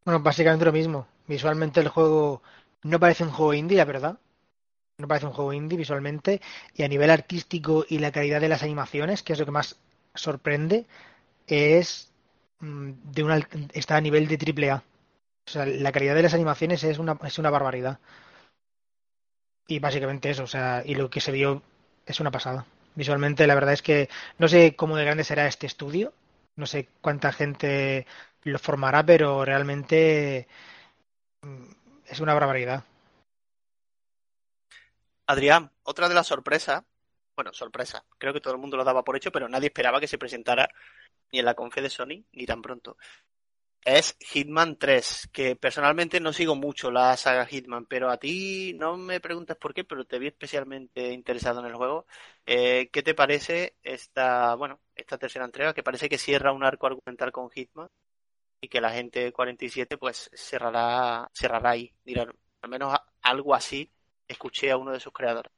Bueno, 0.06 0.22
básicamente 0.22 0.64
lo 0.66 0.72
mismo. 0.72 1.13
Visualmente 1.28 1.80
el 1.80 1.88
juego 1.90 2.42
no 2.84 3.00
parece 3.00 3.24
un 3.24 3.32
juego 3.32 3.54
indie, 3.54 3.78
la 3.78 3.86
verdad. 3.86 4.20
No 4.98 5.08
parece 5.08 5.28
un 5.28 5.34
juego 5.34 5.54
indie 5.54 5.78
visualmente. 5.78 6.42
Y 6.76 6.84
a 6.84 6.88
nivel 6.88 7.12
artístico 7.12 7.86
y 7.90 8.00
la 8.00 8.12
calidad 8.12 8.42
de 8.42 8.50
las 8.50 8.64
animaciones, 8.64 9.24
que 9.24 9.34
es 9.34 9.40
lo 9.40 9.46
que 9.46 9.52
más 9.52 9.78
sorprende, 10.16 10.86
es 11.48 12.12
mm, 12.62 12.92
de 13.14 13.24
una, 13.24 13.50
está 13.74 13.98
a 13.98 14.02
nivel 14.02 14.28
de 14.28 14.38
triple 14.38 14.72
A. 14.72 14.84
O 15.48 15.52
sea, 15.52 15.66
la 15.66 15.92
calidad 15.94 16.16
de 16.16 16.24
las 16.24 16.36
animaciones 16.36 16.84
es 16.86 17.00
una, 17.00 17.20
es 17.26 17.40
una 17.40 17.52
barbaridad. 17.52 18.00
Y 19.68 19.80
básicamente 19.80 20.30
eso, 20.30 20.44
o 20.44 20.48
sea, 20.48 20.84
y 20.86 20.96
lo 20.96 21.10
que 21.10 21.22
se 21.22 21.32
vio 21.32 21.64
es 22.06 22.20
una 22.20 22.32
pasada. 22.32 22.66
Visualmente, 22.96 23.48
la 23.48 23.56
verdad 23.56 23.74
es 23.74 23.82
que 23.82 24.10
no 24.38 24.48
sé 24.48 24.76
cómo 24.76 24.98
de 24.98 25.06
grande 25.06 25.24
será 25.24 25.48
este 25.48 25.68
estudio, 25.68 26.14
no 26.56 26.66
sé 26.68 26.90
cuánta 27.02 27.32
gente 27.32 28.06
lo 28.44 28.60
formará, 28.60 29.06
pero 29.06 29.46
realmente 29.46 30.48
es 32.08 32.20
una 32.20 32.34
barbaridad. 32.34 32.84
Adrián, 35.28 35.72
otra 35.84 36.10
de 36.10 36.16
las 36.16 36.28
sorpresas, 36.28 36.84
bueno, 37.36 37.54
sorpresa, 37.54 38.04
creo 38.18 38.34
que 38.34 38.42
todo 38.42 38.54
el 38.54 38.60
mundo 38.60 38.78
lo 38.78 38.84
daba 38.84 39.04
por 39.04 39.16
hecho, 39.16 39.32
pero 39.32 39.48
nadie 39.48 39.68
esperaba 39.68 40.00
que 40.00 40.08
se 40.08 40.18
presentara 40.18 40.70
ni 41.32 41.40
en 41.40 41.46
la 41.46 41.56
confe 41.56 41.82
de 41.82 41.90
Sony 41.90 42.26
ni 42.32 42.46
tan 42.46 42.62
pronto 42.62 42.98
es 43.86 44.16
Hitman 44.20 44.78
3, 44.78 45.30
que 45.32 45.56
personalmente 45.56 46.20
no 46.20 46.32
sigo 46.34 46.56
mucho 46.56 46.92
la 46.92 47.18
saga 47.18 47.46
Hitman, 47.46 47.86
pero 47.86 48.10
a 48.10 48.18
ti 48.18 48.74
no 48.76 48.98
me 48.98 49.20
preguntas 49.20 49.58
por 49.58 49.74
qué, 49.74 49.84
pero 49.84 50.06
te 50.06 50.20
vi 50.20 50.28
especialmente 50.28 51.12
interesado 51.12 51.60
en 51.60 51.66
el 51.68 51.76
juego. 51.76 52.06
Eh, 52.46 52.90
¿Qué 52.92 53.04
te 53.04 53.14
parece 53.14 53.76
esta, 53.84 54.56
bueno, 54.56 54.80
esta 54.96 55.18
tercera 55.18 55.46
entrega 55.46 55.74
que 55.74 55.84
parece 55.84 56.10
que 56.10 56.18
cierra 56.18 56.54
un 56.54 56.64
arco 56.64 56.88
argumental 56.88 57.32
con 57.32 57.50
Hitman 57.50 57.90
y 58.64 58.70
que 58.70 58.80
la 58.80 58.92
gente 58.92 59.34
47 59.34 59.98
pues 59.98 60.32
cerrará, 60.34 61.30
cerrará 61.34 61.72
ahí, 61.72 61.92
dirá, 62.06 62.26
al 62.62 62.70
menos 62.70 62.98
algo 63.22 63.54
así 63.54 63.92
escuché 64.26 64.72
a 64.72 64.78
uno 64.78 64.94
de 64.94 65.02
sus 65.02 65.12
creadores. 65.12 65.52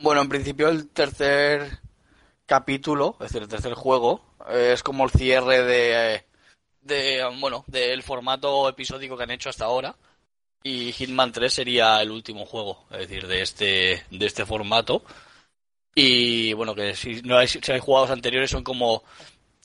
Bueno, 0.00 0.20
en 0.22 0.28
principio 0.28 0.68
el 0.68 0.88
tercer 0.90 1.80
capítulo, 2.46 3.16
es 3.18 3.26
decir, 3.26 3.42
el 3.42 3.48
tercer 3.48 3.74
juego, 3.74 4.36
es 4.48 4.84
como 4.84 5.02
el 5.02 5.10
cierre 5.10 5.64
de 5.64 6.24
de 6.82 7.24
bueno 7.40 7.64
del 7.66 8.04
formato 8.04 8.68
episódico 8.68 9.16
que 9.16 9.24
han 9.24 9.32
hecho 9.32 9.50
hasta 9.50 9.64
ahora. 9.64 9.96
Y 10.62 10.92
Hitman 10.92 11.32
3 11.32 11.52
sería 11.52 12.00
el 12.02 12.12
último 12.12 12.46
juego 12.46 12.86
es 12.92 12.98
decir 12.98 13.26
de 13.26 13.42
este 13.42 14.06
de 14.12 14.26
este 14.26 14.46
formato. 14.46 15.02
Y 15.92 16.52
bueno 16.52 16.76
que 16.76 16.94
si 16.94 17.20
no 17.22 17.36
hay, 17.36 17.48
si 17.48 17.72
hay 17.72 17.80
jugados 17.80 18.10
anteriores 18.10 18.50
son 18.50 18.62
como 18.62 19.02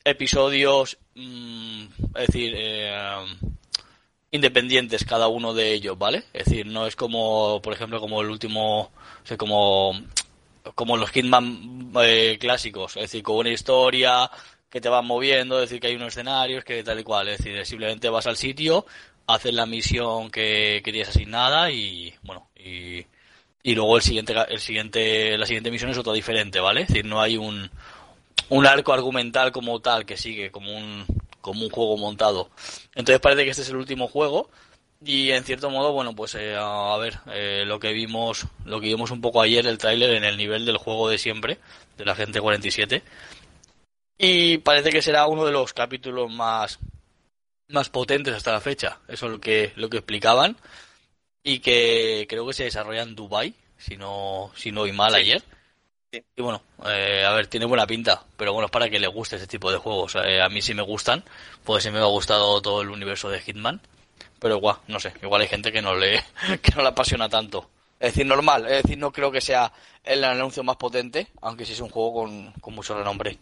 episodios 0.04 0.98
mm, 1.16 1.84
es 2.16 2.28
decir 2.28 2.54
eh, 2.56 3.26
independientes 4.32 5.06
cada 5.06 5.28
uno 5.28 5.54
de 5.54 5.74
ellos 5.74 5.98
vale 5.98 6.24
es 6.34 6.46
decir 6.46 6.66
no 6.66 6.88
es 6.88 6.96
como 6.96 7.62
por 7.62 7.74
ejemplo 7.74 8.00
como 8.00 8.22
el 8.22 8.30
último 8.30 8.92
o 9.30 9.38
como 9.38 9.94
como 10.76 10.98
los 10.98 11.10
Hitman 11.12 11.92
eh, 12.02 12.38
clásicos 12.40 12.96
es 12.98 13.04
decir 13.04 13.24
con 13.24 13.38
una 13.38 13.50
historia 13.50 14.30
que 14.72 14.82
te 14.82 14.90
van 14.90 15.06
moviendo, 15.06 15.60
decir 15.60 15.82
que 15.82 15.88
hay 15.88 15.96
unos 15.96 16.14
escenarios, 16.14 16.64
que 16.64 16.82
tal 16.82 17.00
y 17.00 17.04
cual. 17.04 17.28
Es 17.28 17.40
decir, 17.40 17.64
simplemente 17.66 18.10
vas 18.10 18.26
al 18.26 18.38
sitio, 18.38 18.86
haces 19.28 19.54
la 19.54 19.66
misión 19.66 20.32
que, 20.32 20.82
que 20.84 20.92
tienes 20.92 21.10
asignada 21.10 21.70
y, 21.70 22.14
bueno, 22.24 22.50
y, 22.56 23.06
y 23.64 23.76
luego 23.76 23.98
el 23.98 24.02
siguiente, 24.02 24.34
el 24.48 24.60
siguiente, 24.60 25.38
la 25.38 25.46
siguiente 25.46 25.72
misión 25.72 25.92
es 25.92 25.98
otra 25.98 26.14
diferente, 26.14 26.62
¿vale? 26.62 26.84
Es 26.84 26.88
decir, 26.88 27.06
no 27.06 27.22
hay 27.22 27.36
un, 27.36 27.70
un 28.52 28.68
arco 28.68 28.94
argumental 28.94 29.52
como 29.52 29.80
tal 29.80 30.06
que 30.06 30.18
sigue 30.18 30.52
como 30.52 30.78
un, 30.78 31.06
como 31.40 31.64
un 31.64 31.70
juego 31.70 31.98
montado. 31.98 32.50
Entonces 32.96 33.20
parece 33.20 33.44
que 33.46 33.52
este 33.52 33.64
es 33.64 33.70
el 33.70 33.78
último 33.78 34.08
juego 34.08 34.50
y 35.04 35.32
en 35.32 35.44
cierto 35.44 35.70
modo, 35.70 35.94
bueno, 35.94 36.16
pues 36.16 36.36
eh, 36.36 36.56
a 36.58 36.96
ver, 36.98 37.20
eh, 37.34 37.64
lo 37.66 37.80
que 37.80 37.94
vimos, 37.94 38.46
lo 38.66 38.80
que 38.80 38.88
vimos 38.88 39.10
un 39.12 39.22
poco 39.22 39.42
ayer 39.42 39.66
el 39.66 39.78
tráiler 39.78 40.12
en 40.12 40.26
el 40.26 40.38
nivel 40.38 40.66
del 40.66 40.78
juego 40.78 41.10
de 41.10 41.18
siempre, 41.18 41.60
de 41.98 42.06
la 42.06 42.14
gente 42.14 42.40
47, 42.40 43.02
y 44.18 44.60
parece 44.60 44.92
que 44.92 45.02
será 45.02 45.26
uno 45.26 45.46
de 45.46 45.52
los 45.52 45.74
capítulos 45.74 46.32
más, 46.32 46.78
más 47.70 47.90
potentes 47.90 48.36
hasta 48.36 48.52
la 48.52 48.62
fecha. 48.62 49.00
Eso 49.08 49.26
es 49.26 49.32
lo 49.32 49.42
que, 49.42 49.74
lo 49.76 49.90
que 49.90 49.98
explicaban. 49.98 50.58
Y 51.44 51.58
que 51.60 52.28
creo 52.30 52.46
que 52.46 52.54
se 52.54 52.66
desarrolla 52.66 53.02
en 53.02 53.16
Dubai 53.16 53.56
si 53.80 53.98
no, 53.98 54.52
si 54.56 54.72
no 54.72 54.86
mal 54.94 55.16
ayer. 55.16 55.42
Y 56.14 56.42
bueno, 56.42 56.62
eh, 56.86 57.24
a 57.26 57.32
ver, 57.32 57.48
tiene 57.48 57.66
buena 57.66 57.88
pinta, 57.88 58.26
pero 58.36 58.52
bueno, 58.52 58.66
es 58.66 58.72
para 58.72 58.90
que 58.90 59.00
le 59.00 59.08
guste 59.08 59.38
ese 59.38 59.48
tipo 59.48 59.72
de 59.72 59.78
juegos. 59.78 60.16
Eh, 60.16 60.42
a 60.42 60.50
mí 60.50 60.62
sí 60.62 60.74
me 60.74 60.82
gustan, 60.82 61.24
pues 61.64 61.84
sí 61.84 61.90
me 61.92 62.00
ha 62.00 62.04
gustado 62.04 62.62
todo 62.62 62.82
el 62.82 62.90
universo 62.90 63.30
de 63.30 63.40
Hitman, 63.40 63.80
pero 64.38 64.58
igual, 64.58 64.78
no 64.90 65.00
sé, 65.00 65.14
igual 65.22 65.42
hay 65.42 65.48
gente 65.48 65.72
que 65.72 65.82
no 65.82 65.96
le, 65.96 66.22
que 66.62 66.72
no 66.76 66.82
le 66.82 66.90
apasiona 66.90 67.30
tanto. 67.30 67.70
Es 67.98 68.14
decir, 68.14 68.26
normal, 68.26 68.66
es 68.66 68.84
decir, 68.84 68.98
no 68.98 69.12
creo 69.14 69.32
que 69.32 69.40
sea 69.40 69.72
el 70.04 70.24
anuncio 70.26 70.64
más 70.64 70.76
potente, 70.76 71.28
aunque 71.42 71.66
sí 71.66 71.74
es 71.74 71.80
un 71.80 71.90
juego 71.90 72.14
con, 72.14 72.52
con 72.54 72.76
mucho 72.76 72.98
renombre. 72.98 73.38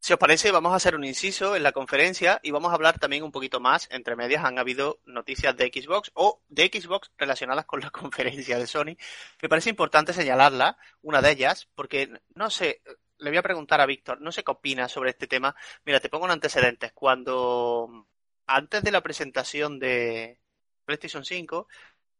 Si 0.00 0.12
os 0.12 0.18
parece, 0.18 0.52
vamos 0.52 0.72
a 0.72 0.76
hacer 0.76 0.94
un 0.94 1.04
inciso 1.04 1.56
en 1.56 1.62
la 1.64 1.72
conferencia 1.72 2.38
y 2.42 2.52
vamos 2.52 2.70
a 2.70 2.74
hablar 2.74 2.98
también 2.98 3.24
un 3.24 3.32
poquito 3.32 3.58
más. 3.60 3.88
Entre 3.90 4.14
medias 4.14 4.44
han 4.44 4.58
habido 4.58 5.00
noticias 5.04 5.56
de 5.56 5.66
Xbox 5.66 6.12
o 6.14 6.40
de 6.48 6.70
Xbox 6.72 7.10
relacionadas 7.18 7.64
con 7.64 7.80
la 7.80 7.90
conferencia 8.00 8.58
de 8.58 8.66
Sony. 8.66 8.96
Me 9.42 9.48
parece 9.48 9.70
importante 9.70 10.12
señalarla, 10.12 10.78
una 11.02 11.22
de 11.22 11.32
ellas, 11.32 11.68
porque 11.74 12.08
no 12.34 12.50
sé, 12.50 12.82
le 13.18 13.30
voy 13.30 13.38
a 13.38 13.42
preguntar 13.42 13.80
a 13.80 13.86
Víctor, 13.86 14.20
no 14.20 14.30
sé 14.30 14.44
qué 14.44 14.52
opina 14.52 14.88
sobre 14.88 15.10
este 15.10 15.26
tema. 15.26 15.56
Mira, 15.84 16.00
te 16.00 16.08
pongo 16.08 16.24
un 16.24 16.30
antecedentes. 16.30 16.92
Cuando 16.92 18.06
antes 18.46 18.82
de 18.82 18.92
la 18.92 19.02
presentación 19.02 19.78
de 19.80 20.38
PlayStation 20.84 21.24
5, 21.24 21.66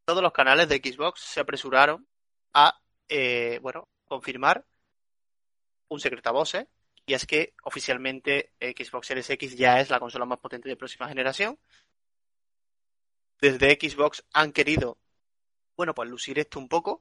todos 0.05 0.23
los 0.23 0.33
canales 0.33 0.69
de 0.69 0.79
Xbox 0.79 1.21
se 1.21 1.41
apresuraron 1.41 2.07
a, 2.53 2.81
eh, 3.09 3.61
bueno, 3.63 3.89
confirmar 4.07 4.65
un 5.89 6.01
secreto 6.01 6.31
a 6.31 6.33
voces 6.33 6.67
y 7.07 7.15
es 7.15 7.25
que 7.25 7.55
oficialmente 7.63 8.51
Xbox 8.61 9.07
Series 9.07 9.31
X 9.31 9.57
ya 9.57 9.81
es 9.81 9.91
la 9.91 10.01
consola 10.01 10.25
más 10.25 10.39
potente 10.39 10.69
de 10.69 10.77
próxima 10.77 11.09
generación. 11.09 11.57
Desde 13.41 13.79
Xbox 13.81 14.25
han 14.33 14.53
querido, 14.53 14.99
bueno, 15.77 15.95
pues 15.95 16.11
lucir 16.11 16.39
esto 16.41 16.59
un 16.59 16.69
poco. 16.69 17.01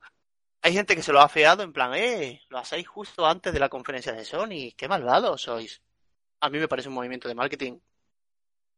Hay 0.61 0.73
gente 0.73 0.95
que 0.95 1.01
se 1.01 1.11
lo 1.11 1.21
ha 1.21 1.29
feado 1.29 1.63
en 1.63 1.73
plan, 1.73 1.93
eh, 1.95 2.41
lo 2.49 2.59
hacéis 2.59 2.87
justo 2.87 3.25
antes 3.25 3.51
de 3.51 3.59
la 3.59 3.69
conferencia 3.69 4.13
de 4.13 4.25
Sony, 4.25 4.73
qué 4.77 4.87
malvados 4.87 5.41
sois. 5.41 5.81
A 6.39 6.49
mí 6.49 6.59
me 6.59 6.67
parece 6.67 6.89
un 6.89 6.95
movimiento 6.95 7.27
de 7.27 7.35
marketing 7.35 7.79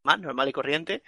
más 0.04 0.20
normal 0.20 0.48
y 0.48 0.54
corriente 0.54 1.04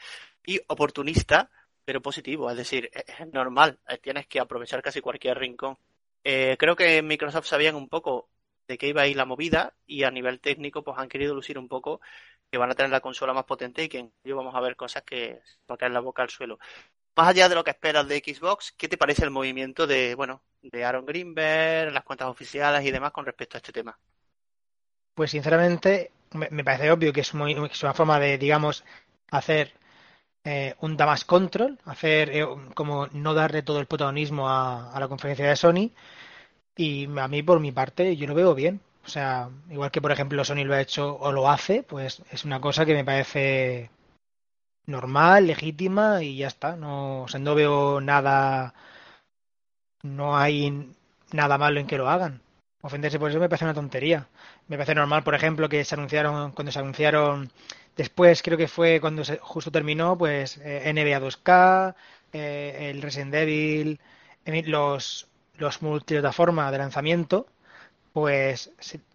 y 0.45 0.60
oportunista, 0.67 1.49
pero 1.86 2.01
positivo. 2.01 2.49
Es 2.51 2.58
decir, 2.58 2.89
es 2.93 3.27
normal, 3.32 3.79
tienes 4.01 4.27
que 4.27 4.39
aprovechar 4.39 4.82
casi 4.82 4.99
cualquier 4.99 5.38
rincón. 5.38 5.77
Eh, 6.23 6.58
creo 6.60 6.75
que 6.75 7.01
Microsoft 7.01 7.47
sabían 7.47 7.75
un 7.75 7.88
poco 7.88 8.29
de 8.69 8.77
qué 8.77 8.88
iba 8.88 9.01
a 9.01 9.08
ir 9.08 9.17
la 9.17 9.25
movida 9.25 9.73
y 9.88 10.03
a 10.03 10.12
nivel 10.12 10.39
técnico 10.39 10.84
pues 10.84 10.97
han 10.99 11.10
querido 11.10 11.34
lucir 11.34 11.58
un 11.58 11.67
poco 11.67 12.01
que 12.51 12.60
van 12.60 12.69
a 12.69 12.75
tener 12.75 12.91
la 12.91 13.01
consola 13.01 13.34
más 13.34 13.45
potente 13.45 13.84
y 13.84 13.89
que 13.89 13.97
en 13.97 14.13
vamos 14.25 14.53
a 14.53 14.62
ver 14.62 14.75
cosas 14.75 15.01
que 15.01 15.41
va 15.69 15.73
a 15.73 15.77
caer 15.77 15.91
la 15.91 15.99
boca 15.99 16.21
al 16.21 16.29
suelo. 16.29 16.60
Más 17.15 17.27
allá 17.27 17.49
de 17.49 17.55
lo 17.55 17.63
que 17.63 17.71
esperas 17.71 18.08
de 18.08 18.19
Xbox, 18.19 18.71
¿qué 18.77 18.88
te 18.88 18.95
parece 18.95 19.23
el 19.23 19.32
movimiento 19.32 19.88
de, 19.88 20.13
bueno, 20.13 20.43
de 20.62 20.86
Aaron 20.86 21.05
Greenberg, 21.05 21.91
las 21.91 22.03
cuentas 22.03 22.29
oficiales 22.29 22.86
y 22.86 22.91
demás 22.91 23.12
con 23.12 23.25
respecto 23.25 23.58
a 23.58 23.60
este 23.60 23.73
tema? 23.73 23.97
Pues 25.15 25.32
sinceramente 25.32 26.12
me, 26.34 26.63
parece 26.63 26.91
obvio 26.91 27.12
que 27.12 27.21
es, 27.21 27.34
muy, 27.34 27.53
es, 27.53 27.84
una 27.84 27.95
forma 27.95 28.19
de, 28.19 28.38
digamos, 28.38 28.86
hacer 29.32 29.73
eh, 30.43 30.75
un 30.79 30.95
damas 30.95 31.25
control, 31.25 31.79
hacer 31.86 32.29
eh, 32.29 32.47
como 32.75 33.08
no 33.08 33.34
darle 33.34 33.63
todo 33.63 33.79
el 33.79 33.88
protagonismo 33.88 34.47
a 34.47 34.95
la 34.97 35.08
conferencia 35.08 35.49
de 35.49 35.55
Sony 35.55 35.91
y 36.80 37.10
a 37.20 37.28
mí, 37.28 37.44
por 37.44 37.60
mi 37.60 37.74
parte, 37.74 38.15
yo 38.15 38.26
lo 38.26 38.34
veo 38.36 38.56
bien. 38.56 38.80
O 39.06 39.10
sea, 39.10 39.50
igual 39.70 39.92
que 39.92 40.02
por 40.02 40.12
ejemplo 40.13 40.46
Sony 40.46 40.63
lo 40.65 40.74
ha 40.76 40.82
hecho 40.82 41.18
o 41.18 41.32
lo 41.34 41.50
hace, 41.50 41.84
pues 41.84 42.22
es 42.32 42.46
una 42.46 42.62
cosa 42.62 42.86
que 42.86 42.94
me 42.94 43.04
parece 43.04 43.89
normal, 44.86 45.48
legítima 45.48 46.24
y 46.24 46.38
ya 46.38 46.48
está. 46.48 46.76
No, 46.78 47.24
o 47.24 47.28
sea, 47.28 47.39
no 47.42 47.56
veo 47.56 48.02
nada, 48.02 48.74
no 50.04 50.38
hay 50.38 50.92
nada 51.34 51.58
malo 51.58 51.80
en 51.80 51.88
que 51.88 51.98
lo 51.98 52.10
hagan. 52.10 52.42
Ofenderse 52.82 53.20
por 53.20 53.30
eso 53.30 53.39
me 53.39 53.50
parece 53.50 53.65
una 53.65 53.74
tontería. 53.74 54.28
Me 54.68 54.78
parece 54.78 54.96
normal, 54.96 55.24
por 55.24 55.36
ejemplo, 55.36 55.70
que 55.70 55.84
se 55.84 55.96
anunciaron, 55.96 56.52
cuando 56.54 56.72
se 56.72 56.80
anunciaron 56.80 57.52
después, 57.98 58.42
creo 58.42 58.58
que 58.58 58.68
fue 58.68 59.02
cuando 59.02 59.26
se, 59.26 59.38
justo 59.39 59.72
terminó, 59.72 60.18
pues 60.18 60.58
eh, 60.63 60.92
NBA 60.94 61.20
2K, 61.20 61.96
eh, 62.34 62.89
el 62.92 63.02
Resident 63.02 63.34
Evil, 63.36 64.00
los, 64.65 65.29
los 65.60 65.82
multiplataformas 65.82 66.72
de 66.72 66.78
lanzamiento, 66.78 67.48
pues 68.13 68.72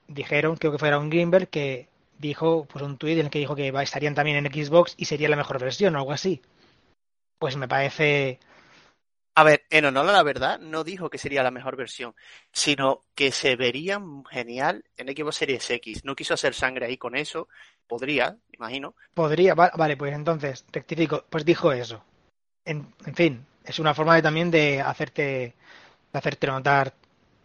dijeron, 0.09 0.57
creo 0.57 0.73
que 0.73 0.79
fuera 0.79 0.99
un 0.99 1.11
Greenberg, 1.11 1.49
que 1.49 1.89
dijo, 2.19 2.67
pues 2.67 2.85
un 2.85 2.99
tweet 2.99 3.15
en 3.21 3.27
el 3.27 3.31
que 3.31 3.39
dijo 3.41 3.57
que 3.57 3.69
estarían 3.83 4.15
también 4.15 4.39
en 4.39 4.53
Xbox 4.53 4.95
y 4.97 5.07
sería 5.07 5.29
la 5.29 5.37
mejor 5.37 5.59
versión 5.61 5.95
o 5.97 5.99
algo 5.99 6.13
así. 6.13 6.43
Pues 7.39 7.57
me 7.57 7.69
parece 7.69 8.41
A 9.37 9.43
ver, 9.45 9.65
en 9.71 9.85
honor 9.85 10.09
a 10.09 10.13
la 10.13 10.23
verdad, 10.23 10.61
no 10.61 10.85
dijo 10.85 11.11
que 11.11 11.19
sería 11.19 11.43
la 11.43 11.51
mejor 11.51 11.77
versión, 11.77 12.15
sino 12.53 13.03
que 13.17 13.33
se 13.33 13.57
vería 13.57 14.01
genial 14.31 14.85
en 14.97 15.09
Xbox 15.09 15.37
Series 15.37 15.69
X. 15.71 16.05
No 16.05 16.15
quiso 16.15 16.35
hacer 16.35 16.55
sangre 16.55 16.87
ahí 16.87 16.97
con 16.97 17.17
eso. 17.17 17.49
Podría, 17.89 18.37
imagino. 18.53 18.95
Podría, 19.13 19.55
vale, 19.55 19.97
pues 19.97 20.15
entonces, 20.15 20.65
rectifico, 20.73 21.25
pues 21.29 21.45
dijo 21.45 21.73
eso. 21.73 22.05
En, 22.65 22.95
en 23.07 23.15
fin, 23.15 23.47
es 23.65 23.79
una 23.81 23.95
forma 23.95 24.15
de, 24.15 24.23
también 24.23 24.51
de 24.51 24.81
hacerte, 24.81 25.55
de 26.15 26.19
hacerte 26.19 26.47
notar 26.47 26.95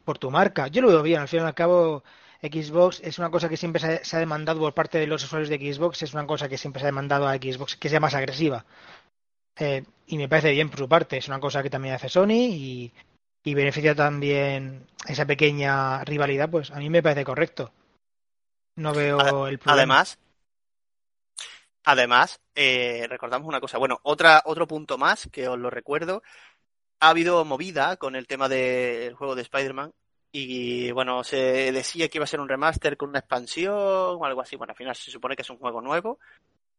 por 0.06 0.18
tu 0.18 0.32
marca. 0.32 0.68
Yo 0.68 0.82
lo 0.82 0.90
veo 0.90 1.02
bien, 1.02 1.20
al 1.20 1.28
fin 1.28 1.42
y 1.42 1.44
al 1.44 1.56
cabo, 1.56 2.04
Xbox 2.42 3.02
es 3.04 3.20
una 3.20 3.30
cosa 3.30 3.50
que 3.50 3.58
siempre 3.58 3.82
se 3.82 3.88
ha, 3.88 4.04
se 4.06 4.16
ha 4.16 4.20
demandado 4.20 4.60
por 4.60 4.74
parte 4.74 5.00
de 5.00 5.08
los 5.08 5.24
usuarios 5.24 5.50
de 5.50 5.58
Xbox, 5.58 6.04
es 6.04 6.14
una 6.14 6.26
cosa 6.26 6.48
que 6.48 6.58
siempre 6.58 6.80
se 6.80 6.86
ha 6.86 6.94
demandado 6.94 7.28
a 7.28 7.36
Xbox 7.36 7.76
que 7.76 7.90
sea 7.90 8.00
más 8.00 8.14
agresiva. 8.14 8.66
Eh, 9.58 9.84
y 10.08 10.18
me 10.18 10.30
parece 10.30 10.52
bien 10.52 10.70
por 10.70 10.80
su 10.80 10.88
parte. 10.88 11.18
Es 11.18 11.28
una 11.28 11.40
cosa 11.40 11.62
que 11.62 11.70
también 11.70 11.96
hace 11.96 12.10
Sony 12.10 12.48
y, 12.50 12.94
y, 13.44 13.54
beneficia 13.54 13.94
también 13.94 14.88
esa 15.06 15.26
pequeña 15.26 16.04
rivalidad. 16.06 16.50
Pues 16.50 16.72
a 16.72 16.78
mí 16.78 16.90
me 16.90 17.04
parece 17.04 17.26
correcto. 17.26 17.72
No 18.76 18.94
veo 18.94 19.48
el 19.48 19.60
problema. 19.60 19.82
Además, 19.82 20.18
además 21.84 22.40
eh, 22.56 23.06
recordamos 23.10 23.48
una 23.48 23.60
cosa. 23.60 23.78
Bueno, 23.78 24.00
otra, 24.04 24.42
otro 24.46 24.66
punto 24.66 24.98
más 24.98 25.28
que 25.32 25.50
os 25.50 25.60
lo 25.60 25.70
recuerdo. 25.70 26.24
Ha 27.02 27.10
habido 27.10 27.46
movida 27.46 27.96
con 27.98 28.16
el 28.16 28.28
tema 28.28 28.50
del 28.50 29.14
juego 29.14 29.36
de 29.36 29.44
Spider-Man. 29.44 29.94
Y 30.32 30.92
bueno, 30.92 31.24
se 31.24 31.72
decía 31.72 32.08
que 32.08 32.18
iba 32.18 32.26
a 32.26 32.28
ser 32.28 32.40
un 32.40 32.50
remaster 32.50 32.98
con 32.98 33.10
una 33.10 33.20
expansión 33.20 33.74
o 33.74 34.26
algo 34.26 34.42
así. 34.42 34.56
Bueno, 34.56 34.72
al 34.72 34.78
final 34.78 34.96
se 34.96 35.12
supone 35.12 35.36
que 35.36 35.42
es 35.42 35.50
un 35.50 35.58
juego 35.58 35.82
nuevo, 35.82 36.20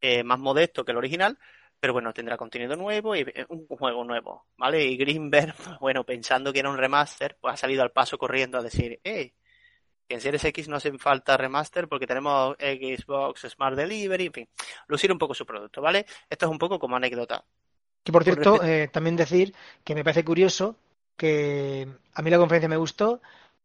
eh, 0.00 0.22
más 0.22 0.38
modesto 0.38 0.84
que 0.84 0.92
el 0.92 0.98
original, 0.98 1.38
pero 1.80 1.92
bueno, 1.94 2.12
tendrá 2.12 2.36
contenido 2.36 2.76
nuevo 2.76 3.16
y 3.16 3.24
un 3.48 3.66
juego 3.66 4.04
nuevo, 4.04 4.46
¿vale? 4.56 4.84
Y 4.84 4.96
Greenberg, 4.96 5.54
bueno, 5.80 6.04
pensando 6.04 6.52
que 6.52 6.60
era 6.60 6.70
un 6.70 6.78
remaster, 6.78 7.36
pues 7.40 7.54
ha 7.54 7.56
salido 7.56 7.82
al 7.82 7.92
paso 7.92 8.18
corriendo 8.18 8.58
a 8.58 8.62
decir, 8.62 9.00
eh, 9.04 9.32
que 10.06 10.14
en 10.14 10.20
Series 10.20 10.44
X 10.44 10.68
no 10.68 10.76
hace 10.76 10.96
falta 10.98 11.36
remaster 11.36 11.88
porque 11.88 12.06
tenemos 12.06 12.56
Xbox 12.58 13.48
Smart 13.48 13.76
Delivery, 13.76 14.26
en 14.26 14.32
fin, 14.32 14.48
lucir 14.86 15.10
un 15.12 15.18
poco 15.18 15.34
su 15.34 15.46
producto, 15.46 15.80
¿vale? 15.82 16.06
Esto 16.28 16.46
es 16.46 16.52
un 16.52 16.58
poco 16.58 16.78
como 16.78 16.96
anécdota. 16.96 17.44
Que 18.02 18.12
por 18.12 18.24
cierto, 18.24 18.56
por 18.56 18.66
eh, 18.66 18.88
también 18.88 19.16
decir 19.16 19.54
que 19.84 19.94
me 19.94 20.04
parece 20.04 20.24
curioso 20.24 20.76
que 21.16 21.86
a 22.14 22.22
mí 22.22 22.30
la 22.30 22.38
conferencia 22.38 22.68
me 22.68 22.76
gustó, 22.76 23.20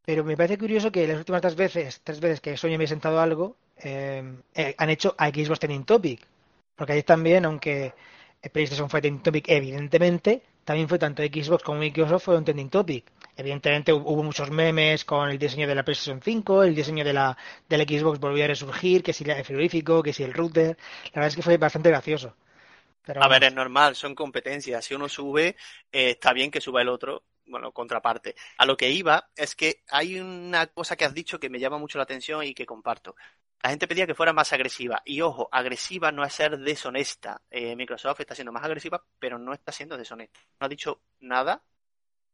pero 0.05 0.23
me 0.23 0.35
parece 0.35 0.57
curioso 0.57 0.91
que 0.91 1.07
las 1.07 1.17
últimas 1.17 1.41
tres 1.41 1.55
veces, 1.55 2.01
tres 2.03 2.19
veces 2.19 2.41
que 2.41 2.57
Sony 2.57 2.77
me 2.77 2.83
ha 2.83 2.87
sentado 2.87 3.19
algo, 3.19 3.55
eh, 3.77 4.23
eh, 4.53 4.75
han 4.77 4.89
hecho 4.89 5.15
a 5.17 5.29
Xbox 5.29 5.59
Trending 5.59 5.85
Topic. 5.85 6.27
Porque 6.75 6.93
ahí 6.93 7.03
también, 7.03 7.45
aunque 7.45 7.93
PlayStation 8.49 8.89
fue 8.89 9.01
trending 9.01 9.23
topic, 9.23 9.45
evidentemente, 9.47 10.41
también 10.63 10.89
fue 10.89 10.99
tanto 10.99 11.23
Xbox 11.23 11.63
como 11.63 11.79
Microsoft 11.79 12.23
fueron 12.25 12.43
trending 12.43 12.69
topic. 12.69 13.05
Evidentemente 13.37 13.91
hubo 13.93 14.23
muchos 14.23 14.49
memes 14.51 15.03
con 15.05 15.29
el 15.29 15.37
diseño 15.37 15.67
de 15.67 15.75
la 15.75 15.83
PlayStation 15.83 16.21
5, 16.21 16.63
el 16.63 16.75
diseño 16.75 17.03
de 17.03 17.13
la, 17.13 17.37
del 17.67 17.81
Xbox 17.81 18.19
volvió 18.19 18.45
a 18.45 18.47
resurgir, 18.47 19.03
que 19.03 19.13
si 19.13 19.23
el 19.29 19.43
frigorífico, 19.43 20.01
que 20.03 20.13
si 20.13 20.23
el 20.23 20.33
router. 20.33 20.77
La 21.05 21.21
verdad 21.21 21.27
es 21.27 21.35
que 21.35 21.41
fue 21.41 21.57
bastante 21.57 21.89
gracioso. 21.89 22.35
Pero, 23.05 23.23
a 23.23 23.27
ver, 23.27 23.43
es 23.43 23.53
normal, 23.53 23.95
son 23.95 24.15
competencias. 24.15 24.83
Si 24.83 24.93
uno 24.95 25.07
sube, 25.07 25.55
eh, 25.91 26.11
está 26.11 26.33
bien 26.33 26.51
que 26.51 26.61
suba 26.61 26.81
el 26.81 26.89
otro, 26.89 27.23
bueno, 27.45 27.71
contraparte. 27.71 28.35
A 28.57 28.65
lo 28.65 28.75
que 28.75 28.89
iba 28.89 29.29
es 29.35 29.55
que 29.55 29.83
hay 29.89 30.19
una 30.19 30.67
cosa 30.67 30.95
que 30.95 31.05
has 31.05 31.13
dicho 31.13 31.39
que 31.39 31.49
me 31.49 31.59
llama 31.59 31.77
mucho 31.77 31.97
la 31.97 32.03
atención 32.03 32.43
y 32.43 32.53
que 32.53 32.65
comparto. 32.65 33.15
La 33.61 33.69
gente 33.69 33.87
pedía 33.87 34.05
que 34.05 34.15
fuera 34.15 34.33
más 34.33 34.53
agresiva. 34.53 35.01
Y 35.05 35.21
ojo, 35.21 35.49
agresiva 35.51 36.11
no 36.11 36.23
es 36.23 36.33
ser 36.33 36.57
deshonesta. 36.59 37.41
Eh, 37.49 37.75
Microsoft 37.75 38.19
está 38.19 38.35
siendo 38.35 38.51
más 38.51 38.63
agresiva, 38.63 39.03
pero 39.19 39.39
no 39.39 39.53
está 39.53 39.71
siendo 39.71 39.97
deshonesta. 39.97 40.39
No 40.59 40.65
ha 40.65 40.69
dicho 40.69 41.01
nada. 41.19 41.63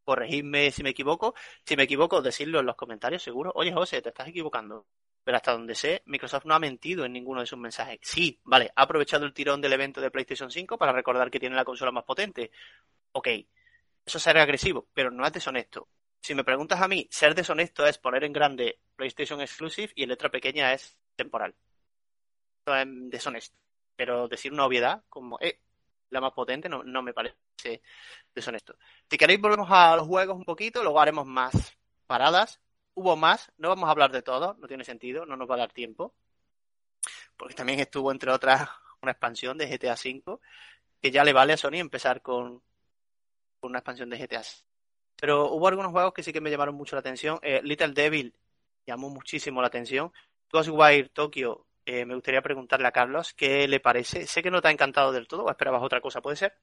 Corregidme 0.03 0.71
si 0.71 0.83
me 0.83 0.89
equivoco. 0.89 1.35
Si 1.65 1.75
me 1.77 1.83
equivoco, 1.83 2.21
decirlo 2.21 2.59
en 2.59 2.65
los 2.65 2.75
comentarios, 2.75 3.23
seguro. 3.23 3.51
Oye, 3.55 3.71
José, 3.71 4.01
te 4.01 4.09
estás 4.09 4.27
equivocando. 4.27 4.87
Pero 5.23 5.37
hasta 5.37 5.51
donde 5.51 5.75
sé, 5.75 6.01
Microsoft 6.05 6.45
no 6.45 6.55
ha 6.55 6.59
mentido 6.59 7.05
en 7.05 7.13
ninguno 7.13 7.41
de 7.41 7.47
sus 7.47 7.59
mensajes. 7.59 7.99
Sí, 8.01 8.39
vale, 8.43 8.71
ha 8.75 8.83
aprovechado 8.83 9.25
el 9.25 9.33
tirón 9.33 9.61
del 9.61 9.73
evento 9.73 10.01
de 10.01 10.09
PlayStation 10.09 10.49
5 10.49 10.77
para 10.77 10.91
recordar 10.91 11.29
que 11.29 11.39
tiene 11.39 11.55
la 11.55 11.65
consola 11.65 11.91
más 11.91 12.03
potente. 12.03 12.51
Ok, 13.11 13.27
eso 14.05 14.17
es 14.17 14.23
ser 14.23 14.37
agresivo, 14.37 14.87
pero 14.93 15.11
no 15.11 15.25
es 15.25 15.33
deshonesto. 15.33 15.87
Si 16.21 16.35
me 16.35 16.43
preguntas 16.43 16.81
a 16.81 16.87
mí, 16.87 17.07
ser 17.11 17.35
deshonesto 17.35 17.85
es 17.85 17.97
poner 17.97 18.23
en 18.23 18.33
grande 18.33 18.79
PlayStation 18.95 19.41
Exclusive 19.41 19.91
y 19.95 20.03
en 20.03 20.09
letra 20.09 20.29
pequeña 20.29 20.73
es 20.73 20.97
temporal. 21.15 21.55
Esto 22.59 22.75
es 22.75 22.87
deshonesto. 23.09 23.57
Pero 23.95 24.27
decir 24.27 24.53
una 24.53 24.65
obviedad 24.65 25.03
como, 25.09 25.37
eh, 25.39 25.59
la 26.11 26.21
más 26.21 26.33
potente 26.33 26.69
no, 26.69 26.83
no 26.83 27.01
me 27.01 27.13
parece 27.13 27.81
deshonesto. 28.33 28.75
Si 29.09 29.17
queréis 29.17 29.41
volvemos 29.41 29.67
a 29.71 29.95
los 29.95 30.07
juegos 30.07 30.37
un 30.37 30.45
poquito, 30.45 30.83
luego 30.83 30.99
haremos 30.99 31.25
más 31.25 31.77
paradas. 32.05 32.61
Hubo 32.93 33.15
más, 33.15 33.51
no 33.57 33.69
vamos 33.69 33.87
a 33.87 33.91
hablar 33.91 34.11
de 34.11 34.21
todo, 34.21 34.55
no 34.59 34.67
tiene 34.67 34.83
sentido, 34.83 35.25
no 35.25 35.37
nos 35.37 35.49
va 35.49 35.55
a 35.55 35.59
dar 35.59 35.71
tiempo. 35.71 36.13
Porque 37.37 37.55
también 37.55 37.79
estuvo, 37.79 38.11
entre 38.11 38.31
otras, 38.31 38.69
una 39.01 39.11
expansión 39.11 39.57
de 39.57 39.67
GTA 39.67 39.93
V, 39.93 40.39
que 41.01 41.11
ya 41.11 41.23
le 41.23 41.33
vale 41.33 41.53
a 41.53 41.57
Sony 41.57 41.77
empezar 41.77 42.21
con, 42.21 42.61
una 43.61 43.79
expansión 43.79 44.09
de 44.09 44.17
GTA. 44.17 44.41
Pero 45.17 45.51
hubo 45.51 45.67
algunos 45.67 45.91
juegos 45.91 46.13
que 46.13 46.23
sí 46.23 46.33
que 46.33 46.41
me 46.41 46.49
llamaron 46.49 46.75
mucho 46.75 46.95
la 46.95 47.01
atención. 47.01 47.39
Eh, 47.41 47.61
Little 47.63 47.93
Devil 47.93 48.33
llamó 48.85 49.09
muchísimo 49.09 49.61
la 49.61 49.67
atención. 49.67 50.11
Ghostwire 50.51 51.09
Tokyo, 51.09 51.65
eh, 51.85 52.05
me 52.05 52.15
gustaría 52.15 52.41
preguntarle 52.41 52.87
a 52.87 52.91
Carlos 52.91 53.33
qué 53.33 53.67
le 53.67 53.79
parece. 53.79 54.27
Sé 54.27 54.41
que 54.41 54.51
no 54.51 54.61
te 54.61 54.67
ha 54.67 54.71
encantado 54.71 55.11
del 55.11 55.27
todo, 55.27 55.45
o 55.45 55.49
esperabas 55.49 55.83
otra 55.83 56.01
cosa, 56.01 56.21
¿puede 56.21 56.37
ser? 56.37 56.55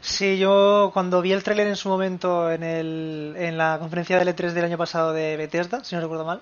Sí, 0.00 0.38
yo 0.38 0.90
cuando 0.94 1.20
vi 1.20 1.32
el 1.32 1.42
tráiler 1.42 1.66
en 1.66 1.76
su 1.76 1.88
momento 1.88 2.50
en, 2.50 2.62
el, 2.62 3.34
en 3.36 3.58
la 3.58 3.78
conferencia 3.78 4.18
de 4.18 4.34
L3 4.34 4.52
del 4.52 4.64
año 4.64 4.78
pasado 4.78 5.12
de 5.12 5.36
Bethesda, 5.36 5.84
si 5.84 5.94
no 5.94 6.00
recuerdo 6.00 6.24
mal, 6.24 6.40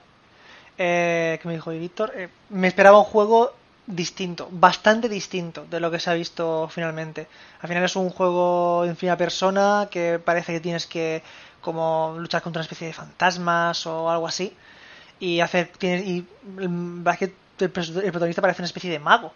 eh, 0.79 1.39
que 1.43 1.49
me 1.49 1.55
dijo 1.55 1.71
Víctor, 1.71 2.13
eh, 2.15 2.29
me 2.51 2.69
esperaba 2.69 2.99
un 2.99 3.05
juego 3.05 3.53
distinto, 3.87 4.49
bastante 4.53 5.09
distinto 5.09 5.67
de 5.69 5.81
lo 5.81 5.91
que 5.91 5.99
se 5.99 6.11
ha 6.11 6.15
visto 6.15 6.69
finalmente. 6.71 7.27
Al 7.61 7.69
final 7.69 7.85
es 7.85 7.97
un 7.97 8.11
juego 8.11 8.85
en 8.85 8.95
primera 8.95 9.17
persona 9.17 9.89
que 9.91 10.21
parece 10.25 10.53
que 10.53 10.61
tienes 10.61 10.87
que 10.87 11.23
como 11.61 12.15
luchar 12.19 12.43
contra 12.43 12.61
una 12.61 12.65
especie 12.65 12.87
de 12.87 12.93
fantasmas 12.93 13.87
o 13.87 14.09
algo 14.11 14.29
así 14.29 14.55
y 15.19 15.41
hacer 15.41 15.69
tiene, 15.79 15.99
y 16.05 16.27
el, 16.59 17.03
el, 17.59 17.71
protagonista 17.71 18.41
parece 18.41 18.63
una 18.63 18.67
especie 18.67 18.91
de 18.91 18.99
mago 18.99 19.33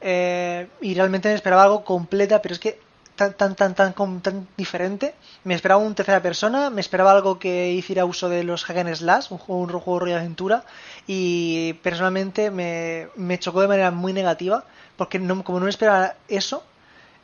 eh, 0.00 0.68
y 0.80 0.94
realmente 0.94 1.28
me 1.28 1.34
esperaba 1.34 1.64
algo 1.64 1.84
completa 1.84 2.40
pero 2.40 2.54
es 2.54 2.60
que 2.60 2.78
tan 3.16 3.34
tan 3.34 3.54
tan 3.54 3.74
tan 3.74 3.92
tan 4.22 4.48
diferente 4.56 5.14
me 5.44 5.54
esperaba 5.54 5.80
un 5.80 5.94
tercera 5.94 6.22
persona 6.22 6.70
me 6.70 6.80
esperaba 6.80 7.12
algo 7.12 7.38
que 7.38 7.72
hiciera 7.72 8.04
uso 8.04 8.28
de 8.28 8.42
los 8.44 8.64
hack 8.64 8.78
and 8.78 8.94
slash 8.94 9.26
un 9.30 9.38
juego 9.38 9.60
un 9.62 9.68
juego 9.80 10.04
de 10.04 10.14
aventura 10.14 10.64
y 11.06 11.74
personalmente 11.82 12.50
me, 12.50 13.08
me 13.16 13.38
chocó 13.38 13.60
de 13.60 13.68
manera 13.68 13.90
muy 13.90 14.12
negativa 14.12 14.64
porque 14.96 15.18
no, 15.18 15.44
como 15.44 15.58
no 15.58 15.64
me 15.64 15.70
esperaba 15.70 16.14
eso 16.28 16.64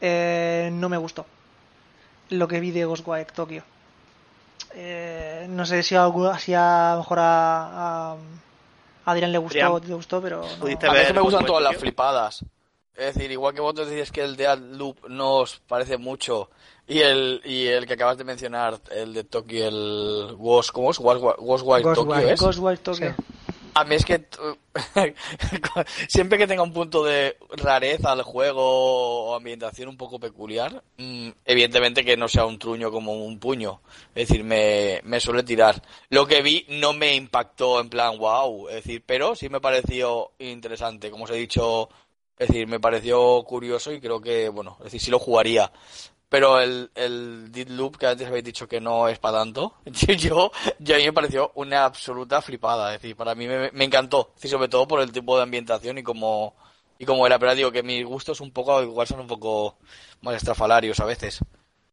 eh, 0.00 0.70
no 0.72 0.88
me 0.88 0.96
gustó 0.96 1.26
lo 2.30 2.46
que 2.46 2.60
vi 2.60 2.70
de 2.70 2.84
Ghostwire 2.84 3.32
Tokyo 3.32 3.62
eh, 4.74 5.46
no 5.48 5.64
sé 5.64 5.82
si 5.82 5.94
a, 5.94 6.10
si 6.38 6.54
a, 6.54 6.92
a 6.92 6.94
lo 6.94 7.00
mejor 7.00 7.18
a, 7.20 8.12
a 8.12 8.16
Adrián 9.06 9.32
le 9.32 9.38
gustó, 9.38 9.58
Adrián, 9.58 9.88
le 9.88 9.94
gustó 9.94 10.20
pero 10.20 10.42
no. 10.42 10.66
a 10.66 10.92
mí 10.92 10.98
me 11.14 11.20
gustan 11.20 11.46
todas 11.46 11.62
las 11.62 11.76
flipadas. 11.76 12.44
Es 12.98 13.14
decir, 13.14 13.30
igual 13.30 13.54
que 13.54 13.60
vos 13.60 13.74
decís 13.76 14.10
que 14.10 14.22
el 14.22 14.34
de 14.36 14.56
Loop 14.56 15.08
no 15.08 15.36
os 15.36 15.60
parece 15.68 15.98
mucho 15.98 16.50
y 16.88 16.98
el 16.98 17.40
y 17.44 17.66
el 17.66 17.86
que 17.86 17.94
acabas 17.94 18.18
de 18.18 18.24
mencionar, 18.24 18.80
el 18.90 19.14
de 19.14 19.22
Tokyo, 19.22 19.68
el 19.68 20.34
Ghost, 20.36 20.72
¿cómo 20.72 20.90
es? 20.90 20.98
Ghostwire 20.98 21.84
Ghost 21.84 21.94
Tokyo, 21.94 22.28
¿es? 22.28 22.40
Ghostwire 22.40 22.78
Tokyo. 22.78 23.14
Sí. 23.16 23.24
A 23.74 23.84
mí 23.84 23.94
es 23.94 24.04
que 24.04 24.26
siempre 26.08 26.36
que 26.36 26.48
tenga 26.48 26.64
un 26.64 26.72
punto 26.72 27.04
de 27.04 27.36
rareza 27.50 28.10
al 28.10 28.22
juego 28.22 29.28
o 29.28 29.36
ambientación 29.36 29.88
un 29.88 29.96
poco 29.96 30.18
peculiar, 30.18 30.82
mmm, 30.96 31.28
evidentemente 31.44 32.04
que 32.04 32.16
no 32.16 32.26
sea 32.26 32.46
un 32.46 32.58
truño 32.58 32.90
como 32.90 33.12
un 33.24 33.38
puño. 33.38 33.80
Es 34.16 34.26
decir, 34.26 34.42
me, 34.42 35.00
me 35.04 35.20
suele 35.20 35.44
tirar. 35.44 35.80
Lo 36.10 36.26
que 36.26 36.42
vi 36.42 36.66
no 36.68 36.92
me 36.92 37.14
impactó 37.14 37.78
en 37.78 37.88
plan 37.88 38.18
wow, 38.18 38.68
es 38.68 38.74
decir, 38.76 39.04
pero 39.06 39.36
sí 39.36 39.48
me 39.48 39.60
pareció 39.60 40.32
interesante. 40.40 41.12
Como 41.12 41.24
os 41.24 41.30
he 41.30 41.34
dicho, 41.34 41.88
es 42.38 42.48
decir, 42.48 42.66
me 42.68 42.80
pareció 42.80 43.42
curioso 43.44 43.92
y 43.92 44.00
creo 44.00 44.20
que, 44.20 44.48
bueno, 44.48 44.76
es 44.78 44.84
decir, 44.84 45.00
sí 45.00 45.10
lo 45.10 45.18
jugaría. 45.18 45.72
Pero 46.28 46.60
el, 46.60 46.90
el 46.94 47.50
Dead 47.50 47.68
Loop, 47.68 47.96
que 47.96 48.06
antes 48.06 48.26
habéis 48.26 48.44
dicho 48.44 48.68
que 48.68 48.80
no 48.80 49.08
es 49.08 49.18
para 49.18 49.38
tanto, 49.38 49.74
yo, 49.86 50.52
yo 50.78 50.94
a 50.94 50.98
mí 50.98 51.04
me 51.04 51.12
pareció 51.12 51.52
una 51.54 51.84
absoluta 51.84 52.42
flipada. 52.42 52.94
Es 52.94 53.02
decir, 53.02 53.16
para 53.16 53.34
mí 53.34 53.46
me, 53.46 53.84
encantó. 53.84 54.28
Es 54.30 54.42
decir, 54.42 54.50
sobre 54.50 54.68
todo 54.68 54.86
por 54.86 55.00
el 55.00 55.10
tipo 55.10 55.36
de 55.36 55.42
ambientación 55.44 55.98
y 55.98 56.02
como, 56.02 56.54
y 56.98 57.06
como 57.06 57.26
era. 57.26 57.38
Pero 57.38 57.54
digo 57.54 57.72
que 57.72 57.82
mis 57.82 58.04
gustos 58.04 58.40
un 58.40 58.52
poco, 58.52 58.82
igual 58.82 59.06
son 59.06 59.20
un 59.20 59.26
poco 59.26 59.78
más 60.20 60.36
estrafalarios 60.36 61.00
a 61.00 61.06
veces. 61.06 61.40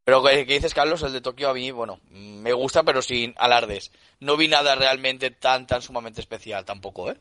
Pero 0.03 0.22
que, 0.24 0.45
que 0.45 0.53
dices, 0.53 0.74
Carlos, 0.74 1.01
el 1.03 1.13
de 1.13 1.22
Tokio 1.22 1.49
a 1.49 1.53
mí, 1.53 1.72
bueno, 1.72 1.99
me 2.11 2.53
gusta, 2.53 2.84
pero 2.84 3.01
sin 3.01 3.34
alardes. 3.38 3.91
No 4.20 4.38
vi 4.38 4.49
nada 4.49 4.76
realmente 4.76 5.32
tan, 5.32 5.65
tan 5.65 5.82
sumamente 5.82 6.22
especial 6.22 6.65
tampoco, 6.65 7.09
¿eh? 7.09 7.17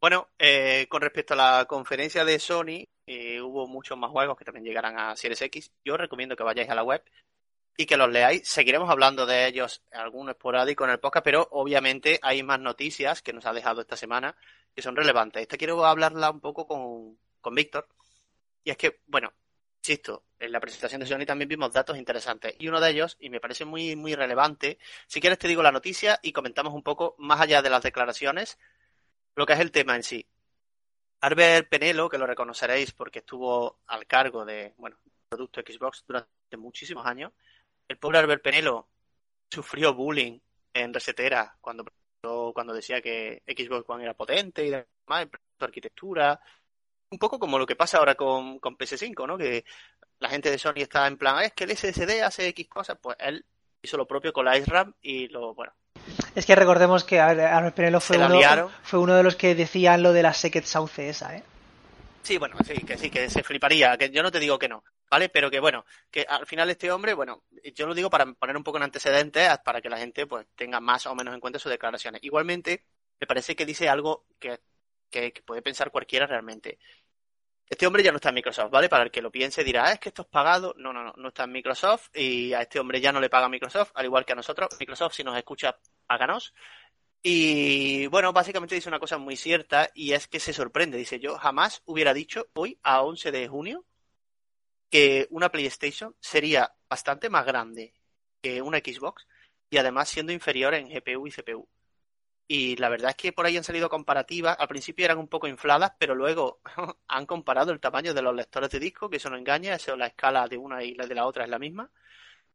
Bueno, 0.00 0.28
eh, 0.38 0.86
con 0.88 1.00
respecto 1.00 1.34
a 1.34 1.36
la 1.36 1.64
conferencia 1.66 2.24
de 2.24 2.38
Sony, 2.38 2.86
eh, 3.06 3.40
hubo 3.40 3.66
muchos 3.66 3.96
más 3.96 4.10
juegos 4.10 4.36
que 4.36 4.44
también 4.44 4.64
llegarán 4.64 4.98
a 4.98 5.16
Series 5.16 5.40
X. 5.42 5.72
Yo 5.84 5.96
recomiendo 5.96 6.36
que 6.36 6.42
vayáis 6.42 6.68
a 6.68 6.74
la 6.74 6.82
web 6.82 7.02
y 7.76 7.86
que 7.86 7.96
los 7.96 8.10
leáis. 8.10 8.46
Seguiremos 8.46 8.90
hablando 8.90 9.24
de 9.24 9.46
ellos, 9.46 9.82
algunos 9.92 10.34
esporádico 10.34 10.84
en 10.84 10.90
el 10.90 11.00
podcast, 11.00 11.24
pero 11.24 11.48
obviamente 11.50 12.18
hay 12.22 12.42
más 12.42 12.60
noticias 12.60 13.22
que 13.22 13.32
nos 13.32 13.46
ha 13.46 13.54
dejado 13.54 13.80
esta 13.80 13.96
semana 13.96 14.36
que 14.74 14.82
son 14.82 14.96
relevantes. 14.96 15.42
Esta 15.42 15.56
quiero 15.56 15.84
hablarla 15.86 16.30
un 16.30 16.40
poco 16.40 16.66
con, 16.66 17.18
con 17.40 17.54
Víctor. 17.54 17.88
Y 18.64 18.70
es 18.70 18.76
que, 18.76 19.00
bueno, 19.06 19.32
insisto, 19.78 20.24
en 20.38 20.52
la 20.52 20.60
presentación 20.60 21.00
de 21.00 21.06
Sony 21.06 21.24
también 21.24 21.48
vimos 21.48 21.72
datos 21.72 21.96
interesantes. 21.96 22.54
Y 22.58 22.68
uno 22.68 22.80
de 22.80 22.90
ellos, 22.90 23.16
y 23.18 23.30
me 23.30 23.40
parece 23.40 23.64
muy, 23.64 23.96
muy 23.96 24.14
relevante, 24.14 24.78
si 25.06 25.20
quieres 25.20 25.38
te 25.38 25.48
digo 25.48 25.62
la 25.62 25.72
noticia 25.72 26.18
y 26.22 26.32
comentamos 26.32 26.74
un 26.74 26.82
poco, 26.82 27.14
más 27.18 27.40
allá 27.40 27.62
de 27.62 27.70
las 27.70 27.82
declaraciones, 27.82 28.58
lo 29.36 29.46
que 29.46 29.52
es 29.52 29.60
el 29.60 29.70
tema 29.70 29.94
en 29.94 30.02
sí. 30.02 30.26
Albert 31.20 31.68
Penelo, 31.68 32.08
que 32.08 32.18
lo 32.18 32.26
reconoceréis 32.26 32.92
porque 32.92 33.20
estuvo 33.20 33.78
al 33.86 34.06
cargo 34.06 34.44
de, 34.44 34.74
bueno, 34.76 34.96
producto 35.28 35.60
Xbox 35.60 36.04
durante 36.06 36.56
muchísimos 36.56 37.06
años, 37.06 37.32
el 37.88 37.98
pobre 37.98 38.18
Albert 38.18 38.42
Penelo 38.42 38.88
sufrió 39.50 39.94
bullying 39.94 40.38
en 40.74 40.92
Resetera 40.92 41.56
cuando, 41.60 41.84
cuando 42.52 42.74
decía 42.74 43.00
que 43.00 43.42
Xbox 43.46 43.88
One 43.88 44.04
era 44.04 44.14
potente 44.14 44.66
y 44.66 44.70
demás, 44.70 45.28
su 45.58 45.64
arquitectura. 45.64 46.40
Un 47.08 47.18
poco 47.18 47.38
como 47.38 47.58
lo 47.58 47.66
que 47.66 47.76
pasa 47.76 47.98
ahora 47.98 48.14
con, 48.14 48.58
con 48.58 48.76
PS5, 48.76 49.26
¿no? 49.26 49.38
Que 49.38 49.64
la 50.18 50.28
gente 50.28 50.50
de 50.50 50.58
Sony 50.58 50.78
está 50.78 51.06
en 51.06 51.16
plan, 51.16 51.42
es 51.44 51.52
que 51.52 51.64
el 51.64 51.76
SSD 51.76 52.22
hace 52.22 52.48
X 52.48 52.68
cosas, 52.68 52.98
pues 53.00 53.16
él 53.20 53.44
hizo 53.82 53.96
lo 53.96 54.06
propio 54.06 54.32
con 54.32 54.44
la 54.44 54.58
RAM 54.58 54.94
y 55.00 55.28
lo, 55.28 55.54
bueno, 55.54 55.72
es 56.34 56.46
que 56.46 56.54
recordemos 56.54 57.04
que 57.04 57.20
Albert 57.20 57.74
Penelo 57.74 58.00
fue 58.00 58.18
uno, 58.18 58.70
fue 58.82 58.98
uno 58.98 59.14
de 59.14 59.22
los 59.22 59.36
que 59.36 59.54
decían 59.54 60.02
lo 60.02 60.12
de 60.12 60.22
la 60.22 60.34
Secret 60.34 60.64
Sauce 60.64 61.08
esa, 61.08 61.36
¿eh? 61.36 61.42
Sí, 62.26 62.38
bueno, 62.38 62.56
sí, 62.66 62.74
que 62.84 62.98
sí, 62.98 63.08
que 63.08 63.30
se 63.30 63.44
fliparía, 63.44 63.96
que 63.96 64.10
yo 64.10 64.20
no 64.20 64.32
te 64.32 64.40
digo 64.40 64.58
que 64.58 64.68
no, 64.68 64.82
¿vale? 65.08 65.28
Pero 65.28 65.48
que 65.48 65.60
bueno, 65.60 65.84
que 66.10 66.26
al 66.28 66.44
final 66.44 66.68
este 66.70 66.90
hombre, 66.90 67.14
bueno, 67.14 67.44
yo 67.72 67.86
lo 67.86 67.94
digo 67.94 68.10
para 68.10 68.26
poner 68.32 68.56
un 68.56 68.64
poco 68.64 68.78
en 68.78 68.82
antecedentes, 68.82 69.48
para 69.64 69.80
que 69.80 69.88
la 69.88 69.96
gente 69.96 70.26
pues 70.26 70.44
tenga 70.56 70.80
más 70.80 71.06
o 71.06 71.14
menos 71.14 71.32
en 71.32 71.38
cuenta 71.38 71.60
sus 71.60 71.70
declaraciones. 71.70 72.24
Igualmente, 72.24 72.82
me 73.20 73.28
parece 73.28 73.54
que 73.54 73.64
dice 73.64 73.88
algo 73.88 74.26
que, 74.40 74.58
que, 75.08 75.32
puede 75.46 75.62
pensar 75.62 75.92
cualquiera 75.92 76.26
realmente. 76.26 76.80
Este 77.68 77.86
hombre 77.86 78.02
ya 78.02 78.10
no 78.10 78.16
está 78.16 78.30
en 78.30 78.34
Microsoft, 78.34 78.72
¿vale? 78.72 78.88
Para 78.88 79.04
el 79.04 79.12
que 79.12 79.22
lo 79.22 79.30
piense 79.30 79.62
dirá, 79.62 79.84
ah, 79.84 79.92
es 79.92 80.00
que 80.00 80.08
esto 80.08 80.22
es 80.22 80.28
pagado. 80.28 80.74
No, 80.78 80.92
no, 80.92 81.04
no, 81.04 81.14
no 81.16 81.28
está 81.28 81.44
en 81.44 81.52
Microsoft 81.52 82.08
y 82.12 82.52
a 82.54 82.62
este 82.62 82.80
hombre 82.80 83.00
ya 83.00 83.12
no 83.12 83.20
le 83.20 83.30
paga 83.30 83.48
Microsoft, 83.48 83.92
al 83.94 84.04
igual 84.04 84.24
que 84.24 84.32
a 84.32 84.36
nosotros. 84.36 84.68
Microsoft, 84.80 85.14
si 85.14 85.22
nos 85.22 85.36
escucha, 85.36 85.78
páganos. 86.06 86.54
Y 87.22 88.06
bueno, 88.06 88.32
básicamente 88.32 88.74
dice 88.74 88.88
una 88.88 89.00
cosa 89.00 89.18
muy 89.18 89.36
cierta 89.36 89.90
y 89.94 90.12
es 90.12 90.28
que 90.28 90.40
se 90.40 90.52
sorprende. 90.52 90.98
Dice, 90.98 91.18
yo 91.18 91.36
jamás 91.38 91.82
hubiera 91.84 92.14
dicho 92.14 92.46
hoy, 92.54 92.78
a 92.82 93.02
11 93.02 93.32
de 93.32 93.48
junio, 93.48 93.84
que 94.90 95.26
una 95.30 95.50
PlayStation 95.50 96.14
sería 96.20 96.72
bastante 96.88 97.28
más 97.28 97.44
grande 97.44 97.94
que 98.40 98.62
una 98.62 98.78
Xbox 98.78 99.26
y 99.70 99.78
además 99.78 100.08
siendo 100.08 100.32
inferior 100.32 100.74
en 100.74 100.88
GPU 100.88 101.26
y 101.26 101.32
CPU. 101.32 101.68
Y 102.48 102.76
la 102.76 102.88
verdad 102.88 103.10
es 103.10 103.16
que 103.16 103.32
por 103.32 103.44
ahí 103.44 103.56
han 103.56 103.64
salido 103.64 103.88
comparativas. 103.88 104.56
Al 104.58 104.68
principio 104.68 105.04
eran 105.04 105.18
un 105.18 105.28
poco 105.28 105.48
infladas, 105.48 105.92
pero 105.98 106.14
luego 106.14 106.60
han 107.08 107.26
comparado 107.26 107.72
el 107.72 107.80
tamaño 107.80 108.14
de 108.14 108.22
los 108.22 108.34
lectores 108.34 108.70
de 108.70 108.78
disco, 108.78 109.10
que 109.10 109.16
eso 109.16 109.30
no 109.30 109.36
engaña, 109.36 109.74
eso 109.74 109.96
la 109.96 110.06
escala 110.06 110.46
de 110.46 110.56
una 110.56 110.84
y 110.84 110.94
la 110.94 111.06
de 111.06 111.14
la 111.14 111.26
otra 111.26 111.44
es 111.44 111.50
la 111.50 111.58
misma. 111.58 111.90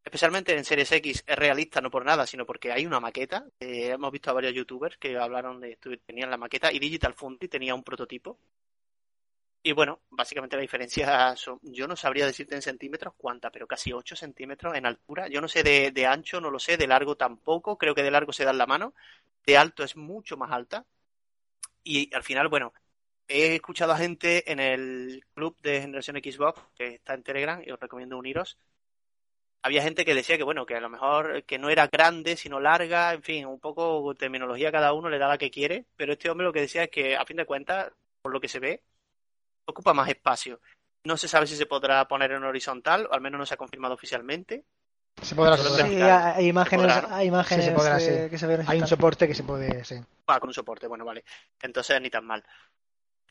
Especialmente 0.04 0.58
en 0.58 0.66
Series 0.66 0.92
X 0.92 1.24
es 1.28 1.36
realista, 1.36 1.80
no 1.80 1.92
por 1.92 2.06
nada, 2.06 2.26
sino 2.26 2.46
porque 2.46 2.72
hay 2.72 2.86
una 2.86 3.00
maqueta. 3.00 3.46
Eh, 3.60 3.90
hemos 3.92 4.12
visto 4.12 4.32
a 4.32 4.34
varios 4.34 4.54
youtubers 4.54 4.98
que 4.98 5.18
hablaron 5.18 5.60
de 5.60 5.74
esto, 5.74 5.90
tenían 6.06 6.32
la 6.32 6.38
maqueta 6.38 6.72
y 6.72 6.80
Digital 6.80 7.14
Foundry 7.14 7.48
tenía 7.48 7.76
un 7.76 7.84
prototipo. 7.84 8.38
Y 9.64 9.74
bueno, 9.74 10.02
básicamente 10.10 10.56
la 10.56 10.64
diferencia 10.64 11.36
son, 11.36 11.60
yo 11.62 11.88
no 11.88 11.96
sabría 11.96 12.26
decirte 12.26 12.56
en 12.56 12.64
centímetros 12.64 13.14
cuánta, 13.16 13.52
pero 13.52 13.68
casi 13.68 13.94
8 13.94 14.16
centímetros 14.16 14.76
en 14.76 14.88
altura. 14.88 15.28
Yo 15.28 15.40
no 15.40 15.48
sé 15.48 15.62
de, 15.62 15.92
de 15.92 16.06
ancho, 16.08 16.42
no 16.42 16.50
lo 16.50 16.58
sé, 16.58 16.78
de 16.78 16.88
largo 16.88 17.16
tampoco, 17.16 17.78
creo 17.78 17.94
que 17.94 18.02
de 18.02 18.10
largo 18.10 18.34
se 18.34 18.44
da 18.44 18.52
en 18.52 18.58
la 18.58 18.66
mano 18.66 18.96
de 19.46 19.58
alto 19.58 19.84
es 19.84 19.96
mucho 19.96 20.38
más 20.38 20.52
alta. 20.52 20.86
Y 21.84 22.14
al 22.14 22.24
final, 22.24 22.48
bueno, 22.48 22.74
he 23.28 23.56
escuchado 23.56 23.94
a 23.94 23.98
gente 23.98 24.52
en 24.52 24.60
el 24.60 25.26
club 25.34 25.58
de 25.62 25.82
generación 25.82 26.18
Xbox, 26.18 26.62
que 26.76 26.96
está 26.96 27.14
en 27.14 27.24
Telegram, 27.24 27.62
y 27.66 27.72
os 27.72 27.80
recomiendo 27.80 28.18
uniros. 28.18 28.58
Había 29.64 29.84
gente 29.84 30.06
que 30.06 30.16
decía 30.16 30.38
que, 30.38 30.44
bueno, 30.44 30.66
que 30.66 30.76
a 30.76 30.82
lo 30.82 30.90
mejor 30.90 31.44
que 31.44 31.60
no 31.60 31.70
era 31.70 31.88
grande, 31.88 32.36
sino 32.36 32.60
larga, 32.60 33.14
en 33.14 33.22
fin, 33.22 33.46
un 33.46 33.60
poco 33.60 34.16
terminología 34.16 34.72
cada 34.72 34.94
uno 34.94 35.10
le 35.10 35.20
da 35.20 35.28
la 35.28 35.38
que 35.38 35.52
quiere, 35.52 35.86
pero 35.96 36.14
este 36.14 36.30
hombre 36.30 36.48
lo 36.48 36.54
que 36.54 36.62
decía 36.62 36.84
es 36.84 36.90
que, 36.90 37.16
a 37.16 37.26
fin 37.26 37.38
de 37.38 37.46
cuentas, 37.46 37.92
por 38.22 38.34
lo 38.34 38.42
que 38.42 38.48
se 38.48 38.60
ve, 38.60 38.82
ocupa 39.66 39.94
más 39.94 40.10
espacio. 40.10 40.60
No 41.04 41.16
se 41.18 41.28
sabe 41.28 41.46
si 41.46 41.56
se 41.56 41.68
podrá 41.68 42.08
poner 42.08 42.32
en 42.32 42.44
horizontal, 42.44 43.08
o 43.08 43.14
al 43.14 43.22
menos 43.22 43.40
no 43.40 43.46
se 43.46 43.54
ha 43.54 43.58
confirmado 43.58 43.94
oficialmente. 43.94 44.64
Se 45.22 45.36
podrá, 45.36 45.56
hay 46.36 46.48
imágenes, 46.48 47.04
hay 47.10 47.28
imágenes 47.28 47.70
que 48.30 48.38
se 48.38 48.48
ven. 48.48 48.64
Hay 48.68 48.82
un 48.82 48.88
soporte 48.88 49.28
que 49.28 49.36
se 49.36 49.44
puede, 49.44 49.84
sí. 49.84 49.96
Ah, 50.28 50.40
con 50.40 50.50
un 50.50 50.54
soporte, 50.54 50.88
bueno, 50.88 51.06
vale. 51.06 51.24
Entonces 51.62 52.02
ni 52.02 52.10
tan 52.10 52.26
mal. 52.26 52.44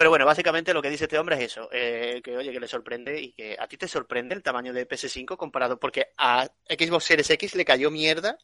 Pero 0.01 0.09
bueno, 0.09 0.25
básicamente 0.25 0.73
lo 0.73 0.81
que 0.81 0.89
dice 0.89 1.05
este 1.05 1.19
hombre 1.19 1.37
es 1.37 1.53
eso, 1.53 1.69
eh, 1.71 2.23
que 2.25 2.35
oye, 2.35 2.53
que 2.53 2.59
le 2.59 2.67
sorprende 2.67 3.21
y 3.21 3.33
que 3.33 3.55
a 3.61 3.69
ti 3.69 3.77
te 3.77 3.87
sorprende 3.87 4.35
el 4.35 4.43
tamaño 4.43 4.73
de 4.73 4.89
PS5 4.89 5.37
comparado, 5.37 5.79
porque 5.79 6.15
a 6.17 6.49
Xbox 6.67 7.05
Series 7.05 7.29
X 7.29 7.55
le 7.55 7.67
cayó 7.67 7.91
mierda 7.91 8.39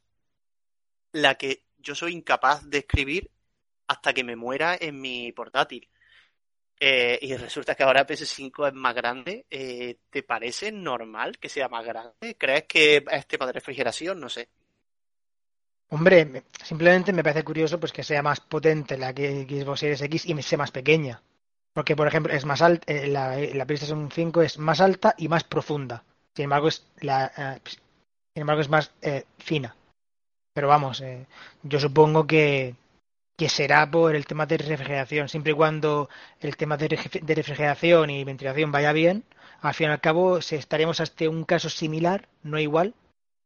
la 1.12 1.36
que 1.36 1.64
yo 1.78 1.94
soy 1.94 2.12
incapaz 2.12 2.68
de 2.68 2.80
escribir 2.80 3.30
hasta 3.86 4.12
que 4.12 4.22
me 4.22 4.36
muera 4.36 4.76
en 4.78 5.00
mi 5.00 5.32
portátil. 5.32 5.88
Eh, 6.78 7.18
y 7.22 7.34
resulta 7.34 7.74
que 7.74 7.84
ahora 7.84 8.06
PS5 8.06 8.68
es 8.68 8.74
más 8.74 8.94
grande. 8.94 9.46
Eh, 9.48 9.96
¿Te 10.10 10.22
parece 10.24 10.70
normal 10.70 11.38
que 11.38 11.48
sea 11.48 11.70
más 11.70 11.86
grande? 11.86 12.36
¿Crees 12.36 12.64
que 12.64 13.02
es 13.10 13.26
tema 13.26 13.46
de 13.46 13.52
refrigeración? 13.54 14.20
No 14.20 14.28
sé. 14.28 14.50
Hombre, 15.88 16.42
simplemente 16.62 17.14
me 17.14 17.22
parece 17.22 17.44
curioso 17.44 17.80
pues 17.80 17.92
que 17.94 18.02
sea 18.02 18.22
más 18.22 18.40
potente 18.40 18.98
la 18.98 19.14
que 19.14 19.46
Xbox 19.48 19.80
Series 19.80 20.02
X 20.02 20.26
y 20.26 20.42
sea 20.42 20.58
más 20.58 20.70
pequeña. 20.70 21.22
Porque, 21.76 21.94
por 21.94 22.08
ejemplo, 22.08 22.32
es 22.32 22.46
más 22.46 22.62
alta, 22.62 22.90
eh, 22.90 23.06
la, 23.06 23.36
la, 23.36 23.66
PlayStation 23.66 24.10
5 24.10 24.40
es 24.40 24.58
más 24.58 24.80
alta 24.80 25.14
y 25.18 25.28
más 25.28 25.44
profunda. 25.44 26.04
Sin 26.34 26.44
embargo, 26.44 26.68
es, 26.68 26.86
la, 27.00 27.60
sin 27.66 28.40
embargo, 28.40 28.62
es 28.62 28.70
más 28.70 28.92
fina. 29.36 29.76
Pero 30.54 30.68
vamos, 30.68 31.04
yo 31.62 31.78
supongo 31.78 32.26
que, 32.26 32.74
que 33.36 33.50
será 33.50 33.90
por 33.90 34.16
el 34.16 34.24
tema 34.24 34.46
de 34.46 34.56
refrigeración. 34.56 35.28
Siempre 35.28 35.52
y 35.52 35.54
cuando 35.54 36.08
el 36.40 36.56
tema 36.56 36.78
de, 36.78 36.88
refrigeración 36.88 38.08
y 38.08 38.24
ventilación 38.24 38.72
vaya 38.72 38.92
bien, 38.92 39.24
al 39.60 39.74
fin 39.74 39.88
y 39.88 39.92
al 39.92 40.00
cabo 40.00 40.38
estaríamos 40.38 41.00
hasta 41.00 41.28
un 41.28 41.44
caso 41.44 41.68
similar, 41.68 42.26
no 42.42 42.58
igual, 42.58 42.94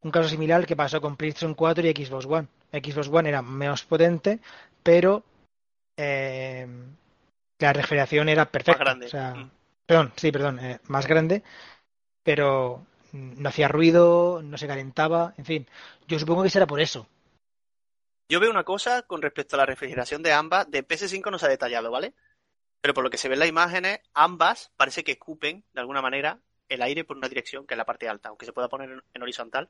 un 0.03 0.13
caso 0.13 0.29
similar 0.29 0.67
que 0.67 0.77
pasó 0.77 1.01
con 1.01 1.17
PlayStation 1.17 1.55
4 1.55 1.89
y 1.89 2.05
Xbox 2.05 2.27
One. 2.27 2.47
Xbox 2.73 3.09
One 3.09 3.29
era 3.29 3.43
menos 3.43 3.83
potente, 3.83 4.39
pero 4.85 5.25
eh, 5.97 6.69
la 7.61 7.73
refrigeración 7.73 8.29
era 8.29 8.47
perfecta. 8.47 8.85
Más 8.85 8.99
grande. 8.99 9.39
Mm. 9.39 9.51
Perdón, 9.87 10.13
sí, 10.17 10.33
perdón, 10.33 10.59
eh, 10.61 10.81
más 10.85 11.07
grande, 11.07 11.43
pero 12.23 12.87
no 13.13 13.49
hacía 13.49 13.69
ruido, 13.69 14.41
no 14.43 14.57
se 14.57 14.67
calentaba, 14.67 15.35
en 15.37 15.45
fin. 15.45 15.67
Yo 16.07 16.19
supongo 16.19 16.43
que 16.43 16.51
será 16.51 16.67
por 16.67 16.81
eso. 16.81 17.09
Yo 18.29 18.39
veo 18.39 18.51
una 18.51 18.65
cosa 18.65 19.03
con 19.03 19.23
respecto 19.23 19.57
a 19.57 19.59
la 19.59 19.67
refrigeración 19.67 20.23
de 20.23 20.33
ambas. 20.33 20.71
De 20.71 20.87
PS5 20.87 21.31
no 21.31 21.39
se 21.39 21.47
ha 21.47 21.49
detallado, 21.49 21.91
¿vale? 21.91 22.15
Pero 22.81 22.95
por 22.95 23.03
lo 23.03 23.11
que 23.11 23.19
se 23.19 23.29
ve 23.29 23.35
en 23.35 23.41
las 23.41 23.49
imágenes, 23.49 24.01
ambas 24.15 24.71
parece 24.77 25.03
que 25.03 25.13
escupen, 25.13 25.65
de 25.73 25.81
alguna 25.81 26.01
manera, 26.01 26.39
el 26.69 26.83
aire 26.83 27.05
por 27.05 27.17
una 27.17 27.29
dirección, 27.29 27.67
que 27.67 27.75
es 27.75 27.79
la 27.79 27.85
parte 27.85 28.09
alta, 28.09 28.29
aunque 28.29 28.47
se 28.47 28.53
pueda 28.53 28.69
poner 28.69 29.03
en 29.13 29.23
horizontal. 29.23 29.69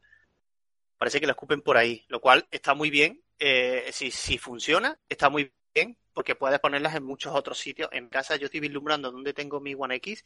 Parece 0.99 1.19
que 1.19 1.27
la 1.27 1.33
escupen 1.33 1.63
por 1.63 1.79
ahí, 1.79 2.05
lo 2.09 2.21
cual 2.21 2.47
está 2.51 2.75
muy 2.75 2.91
bien. 2.91 3.23
Eh, 3.39 3.89
si, 3.91 4.11
si 4.11 4.37
funciona, 4.37 4.99
está 5.09 5.31
muy 5.31 5.51
bien, 5.75 5.97
porque 6.13 6.35
puedes 6.35 6.61
ponerlas 6.61 6.95
en 6.95 7.05
muchos 7.05 7.35
otros 7.35 7.59
sitios. 7.59 7.89
En 7.93 8.09
casa 8.09 8.37
yo 8.37 8.47
estoy 8.47 8.61
vislumbrando 8.61 9.11
donde 9.11 9.35
tengo 9.35 9.61
mi 9.61 9.75
One 9.75 9.97
X 9.97 10.25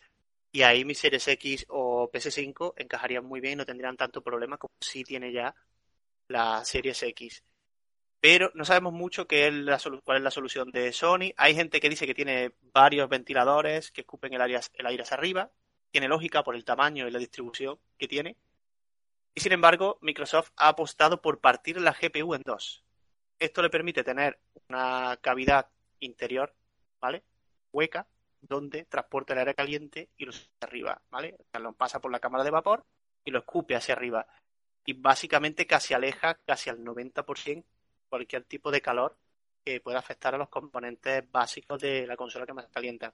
y 0.52 0.62
ahí 0.62 0.84
mi 0.84 0.94
Series 0.94 1.26
X 1.28 1.66
o 1.68 2.10
PS5 2.10 2.74
encajarían 2.76 3.24
muy 3.24 3.40
bien 3.40 3.54
y 3.54 3.56
no 3.56 3.66
tendrían 3.66 3.96
tanto 3.96 4.22
problema 4.22 4.56
como 4.58 4.74
si 4.80 5.04
tiene 5.04 5.32
ya 5.32 5.54
la 6.28 6.64
Series 6.64 7.02
X 7.02 7.42
pero 8.24 8.50
no 8.54 8.64
sabemos 8.64 8.94
mucho 8.94 9.26
qué 9.26 9.48
es 9.48 9.52
la 9.52 9.78
cuál 10.02 10.16
es 10.16 10.22
la 10.22 10.30
solución 10.30 10.70
de 10.70 10.94
Sony. 10.94 11.34
Hay 11.36 11.54
gente 11.54 11.78
que 11.78 11.90
dice 11.90 12.06
que 12.06 12.14
tiene 12.14 12.52
varios 12.72 13.06
ventiladores 13.06 13.90
que 13.90 14.00
escupen 14.00 14.32
el 14.32 14.40
aire, 14.40 14.60
el 14.72 14.86
aire 14.86 15.02
hacia 15.02 15.18
arriba. 15.18 15.50
Tiene 15.90 16.08
lógica 16.08 16.42
por 16.42 16.54
el 16.54 16.64
tamaño 16.64 17.06
y 17.06 17.10
la 17.10 17.18
distribución 17.18 17.78
que 17.98 18.08
tiene. 18.08 18.38
Y 19.34 19.42
sin 19.42 19.52
embargo, 19.52 19.98
Microsoft 20.00 20.52
ha 20.56 20.68
apostado 20.68 21.20
por 21.20 21.40
partir 21.40 21.78
la 21.78 21.92
GPU 21.92 22.34
en 22.34 22.40
dos. 22.46 22.83
Esto 23.38 23.62
le 23.62 23.70
permite 23.70 24.04
tener 24.04 24.38
una 24.68 25.18
cavidad 25.20 25.68
interior, 26.00 26.54
¿vale? 27.00 27.22
Hueca, 27.72 28.06
donde 28.40 28.84
transporta 28.84 29.32
el 29.32 29.40
aire 29.40 29.54
caliente 29.54 30.08
y 30.16 30.24
lo 30.24 30.30
hacia 30.30 30.48
arriba, 30.60 31.02
¿vale? 31.10 31.36
O 31.38 31.44
sea, 31.50 31.60
lo 31.60 31.72
pasa 31.72 32.00
por 32.00 32.12
la 32.12 32.20
cámara 32.20 32.44
de 32.44 32.50
vapor 32.50 32.84
y 33.24 33.30
lo 33.30 33.40
escupe 33.40 33.74
hacia 33.74 33.94
arriba. 33.94 34.26
Y 34.84 34.92
básicamente 34.94 35.66
casi 35.66 35.94
aleja 35.94 36.34
casi 36.44 36.70
al 36.70 36.84
90% 36.84 37.64
cualquier 38.08 38.44
tipo 38.44 38.70
de 38.70 38.80
calor 38.80 39.16
que 39.64 39.80
pueda 39.80 39.98
afectar 39.98 40.34
a 40.34 40.38
los 40.38 40.48
componentes 40.48 41.24
básicos 41.32 41.80
de 41.80 42.06
la 42.06 42.16
consola 42.16 42.46
que 42.46 42.52
más 42.52 42.68
calientan. 42.68 43.12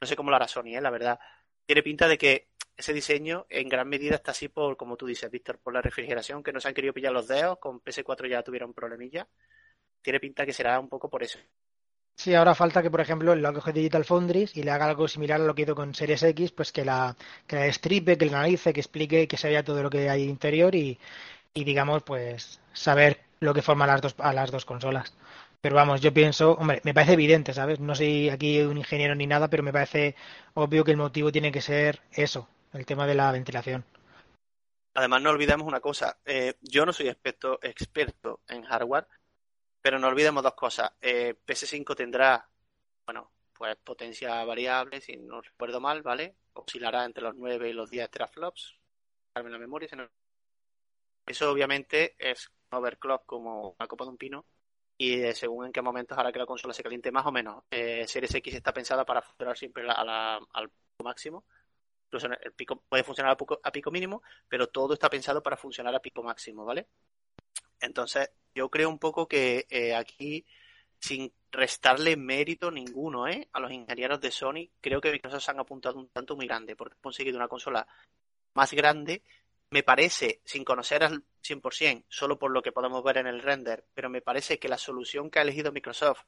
No 0.00 0.06
sé 0.06 0.16
cómo 0.16 0.30
lo 0.30 0.36
hará 0.36 0.48
Sony, 0.48 0.76
¿eh? 0.76 0.80
la 0.80 0.90
verdad. 0.90 1.18
Tiene 1.64 1.82
pinta 1.82 2.08
de 2.08 2.18
que 2.18 2.48
ese 2.76 2.92
diseño 2.92 3.46
en 3.48 3.68
gran 3.68 3.88
medida 3.88 4.16
está 4.16 4.32
así 4.32 4.48
por, 4.48 4.76
como 4.76 4.96
tú 4.96 5.06
dices, 5.06 5.30
Víctor, 5.30 5.58
por 5.58 5.72
la 5.72 5.82
refrigeración, 5.82 6.42
que 6.42 6.52
no 6.52 6.60
se 6.60 6.68
han 6.68 6.74
querido 6.74 6.92
pillar 6.94 7.12
los 7.12 7.28
dedos, 7.28 7.58
con 7.58 7.80
PS4 7.80 8.28
ya 8.28 8.42
tuvieron 8.42 8.74
problemilla. 8.74 9.26
Tiene 10.02 10.20
pinta 10.20 10.46
que 10.46 10.52
será 10.52 10.78
un 10.78 10.88
poco 10.88 11.08
por 11.10 11.22
eso. 11.22 11.38
Sí, 12.14 12.34
ahora 12.34 12.54
falta 12.54 12.82
que, 12.82 12.90
por 12.90 13.00
ejemplo, 13.00 13.34
lo 13.34 13.52
coge 13.52 13.72
Digital 13.72 14.04
Foundry 14.04 14.48
y 14.54 14.62
le 14.62 14.70
haga 14.70 14.86
algo 14.86 15.06
similar 15.06 15.40
a 15.40 15.44
lo 15.44 15.54
que 15.54 15.62
hizo 15.62 15.74
con 15.74 15.94
Series 15.94 16.22
X, 16.22 16.50
pues 16.52 16.72
que 16.72 16.84
la, 16.84 17.16
que 17.46 17.56
la 17.56 17.62
destripe, 17.62 18.16
que 18.16 18.26
la 18.26 18.38
analice, 18.38 18.72
que 18.72 18.80
explique, 18.80 19.28
que 19.28 19.36
se 19.36 19.48
vea 19.48 19.64
todo 19.64 19.82
lo 19.82 19.90
que 19.90 20.08
hay 20.08 20.24
interior 20.24 20.74
y, 20.74 20.98
y 21.54 21.64
digamos, 21.64 22.02
pues 22.02 22.60
saber 22.72 23.20
lo 23.40 23.54
que 23.54 23.62
forma 23.62 23.86
las 23.86 24.00
dos, 24.00 24.14
a 24.18 24.32
las 24.32 24.50
dos 24.50 24.64
consolas. 24.64 25.14
Pero 25.60 25.76
vamos, 25.76 26.00
yo 26.00 26.12
pienso, 26.14 26.52
hombre, 26.52 26.80
me 26.84 26.94
parece 26.94 27.14
evidente, 27.14 27.52
¿sabes? 27.54 27.80
No 27.80 27.94
soy 27.94 28.28
aquí 28.30 28.60
un 28.60 28.78
ingeniero 28.78 29.14
ni 29.14 29.26
nada, 29.26 29.48
pero 29.48 29.62
me 29.62 29.72
parece 29.72 30.14
obvio 30.54 30.84
que 30.84 30.92
el 30.92 30.96
motivo 30.98 31.32
tiene 31.32 31.52
que 31.52 31.60
ser 31.60 32.00
eso, 32.12 32.48
el 32.72 32.86
tema 32.86 33.06
de 33.06 33.14
la 33.14 33.32
ventilación. 33.32 33.84
Además, 34.94 35.22
no 35.22 35.30
olvidemos 35.30 35.66
una 35.66 35.80
cosa. 35.80 36.18
Eh, 36.24 36.54
yo 36.62 36.86
no 36.86 36.92
soy 36.92 37.08
experto, 37.08 37.58
experto 37.62 38.40
en 38.48 38.62
hardware, 38.62 39.06
pero 39.82 39.98
no 39.98 40.08
olvidemos 40.08 40.42
dos 40.42 40.54
cosas. 40.54 40.92
Eh, 41.00 41.34
PS5 41.46 41.94
tendrá, 41.94 42.48
bueno, 43.04 43.30
pues 43.52 43.76
potencia 43.76 44.42
variable, 44.44 45.00
si 45.00 45.16
no 45.16 45.42
recuerdo 45.42 45.80
mal, 45.80 46.02
¿vale? 46.02 46.36
Oscilará 46.54 47.04
entre 47.04 47.22
los 47.22 47.34
9 47.36 47.68
y 47.68 47.72
los 47.74 47.90
10 47.90 48.10
teraflops. 48.10 48.74
Darme 49.34 49.50
la 49.50 49.58
memoria. 49.58 49.88
Eso 51.26 51.50
obviamente 51.50 52.16
es 52.18 52.48
un 52.70 52.78
overclock 52.78 53.26
como 53.26 53.76
una 53.78 53.86
copa 53.86 54.04
de 54.04 54.10
un 54.10 54.16
pino. 54.16 54.46
Y 54.98 55.20
eh, 55.22 55.34
según 55.34 55.66
en 55.66 55.72
qué 55.72 55.82
momentos 55.82 56.16
hará 56.16 56.32
que 56.32 56.38
la 56.38 56.46
consola 56.46 56.72
se 56.72 56.82
caliente 56.82 57.12
más 57.12 57.26
o 57.26 57.32
menos. 57.32 57.64
Eh, 57.70 58.08
Series 58.08 58.34
X 58.34 58.54
está 58.54 58.72
pensada 58.72 59.04
para 59.04 59.20
funcionar 59.20 59.58
siempre 59.58 59.82
a 59.90 60.04
la, 60.04 60.40
al 60.54 60.70
máximo 61.04 61.44
puede 62.88 63.04
funcionar 63.04 63.32
a 63.32 63.36
pico, 63.36 63.60
a 63.62 63.72
pico 63.72 63.90
mínimo, 63.90 64.22
pero 64.48 64.68
todo 64.68 64.94
está 64.94 65.08
pensado 65.08 65.42
para 65.42 65.56
funcionar 65.56 65.94
a 65.94 66.00
pico 66.00 66.22
máximo, 66.22 66.64
¿vale? 66.64 66.86
Entonces, 67.80 68.30
yo 68.54 68.70
creo 68.70 68.88
un 68.88 68.98
poco 68.98 69.28
que 69.28 69.66
eh, 69.68 69.94
aquí, 69.94 70.44
sin 70.98 71.32
restarle 71.50 72.16
mérito 72.16 72.70
ninguno 72.70 73.28
¿eh? 73.28 73.48
a 73.52 73.60
los 73.60 73.70
ingenieros 73.70 74.20
de 74.20 74.30
Sony, 74.30 74.70
creo 74.80 75.00
que 75.00 75.12
Microsoft 75.12 75.44
se 75.44 75.50
han 75.50 75.60
apuntado 75.60 75.98
un 75.98 76.08
tanto 76.08 76.36
muy 76.36 76.46
grande, 76.46 76.76
porque 76.76 76.94
han 76.94 77.02
conseguido 77.02 77.36
una 77.36 77.48
consola 77.48 77.86
más 78.54 78.72
grande. 78.72 79.22
Me 79.70 79.82
parece, 79.82 80.40
sin 80.44 80.64
conocer 80.64 81.02
al 81.02 81.24
100%, 81.42 82.04
solo 82.08 82.38
por 82.38 82.50
lo 82.50 82.62
que 82.62 82.72
podemos 82.72 83.02
ver 83.02 83.18
en 83.18 83.26
el 83.26 83.42
render, 83.42 83.84
pero 83.94 84.08
me 84.08 84.22
parece 84.22 84.58
que 84.58 84.68
la 84.68 84.78
solución 84.78 85.30
que 85.30 85.38
ha 85.38 85.42
elegido 85.42 85.72
Microsoft 85.72 86.22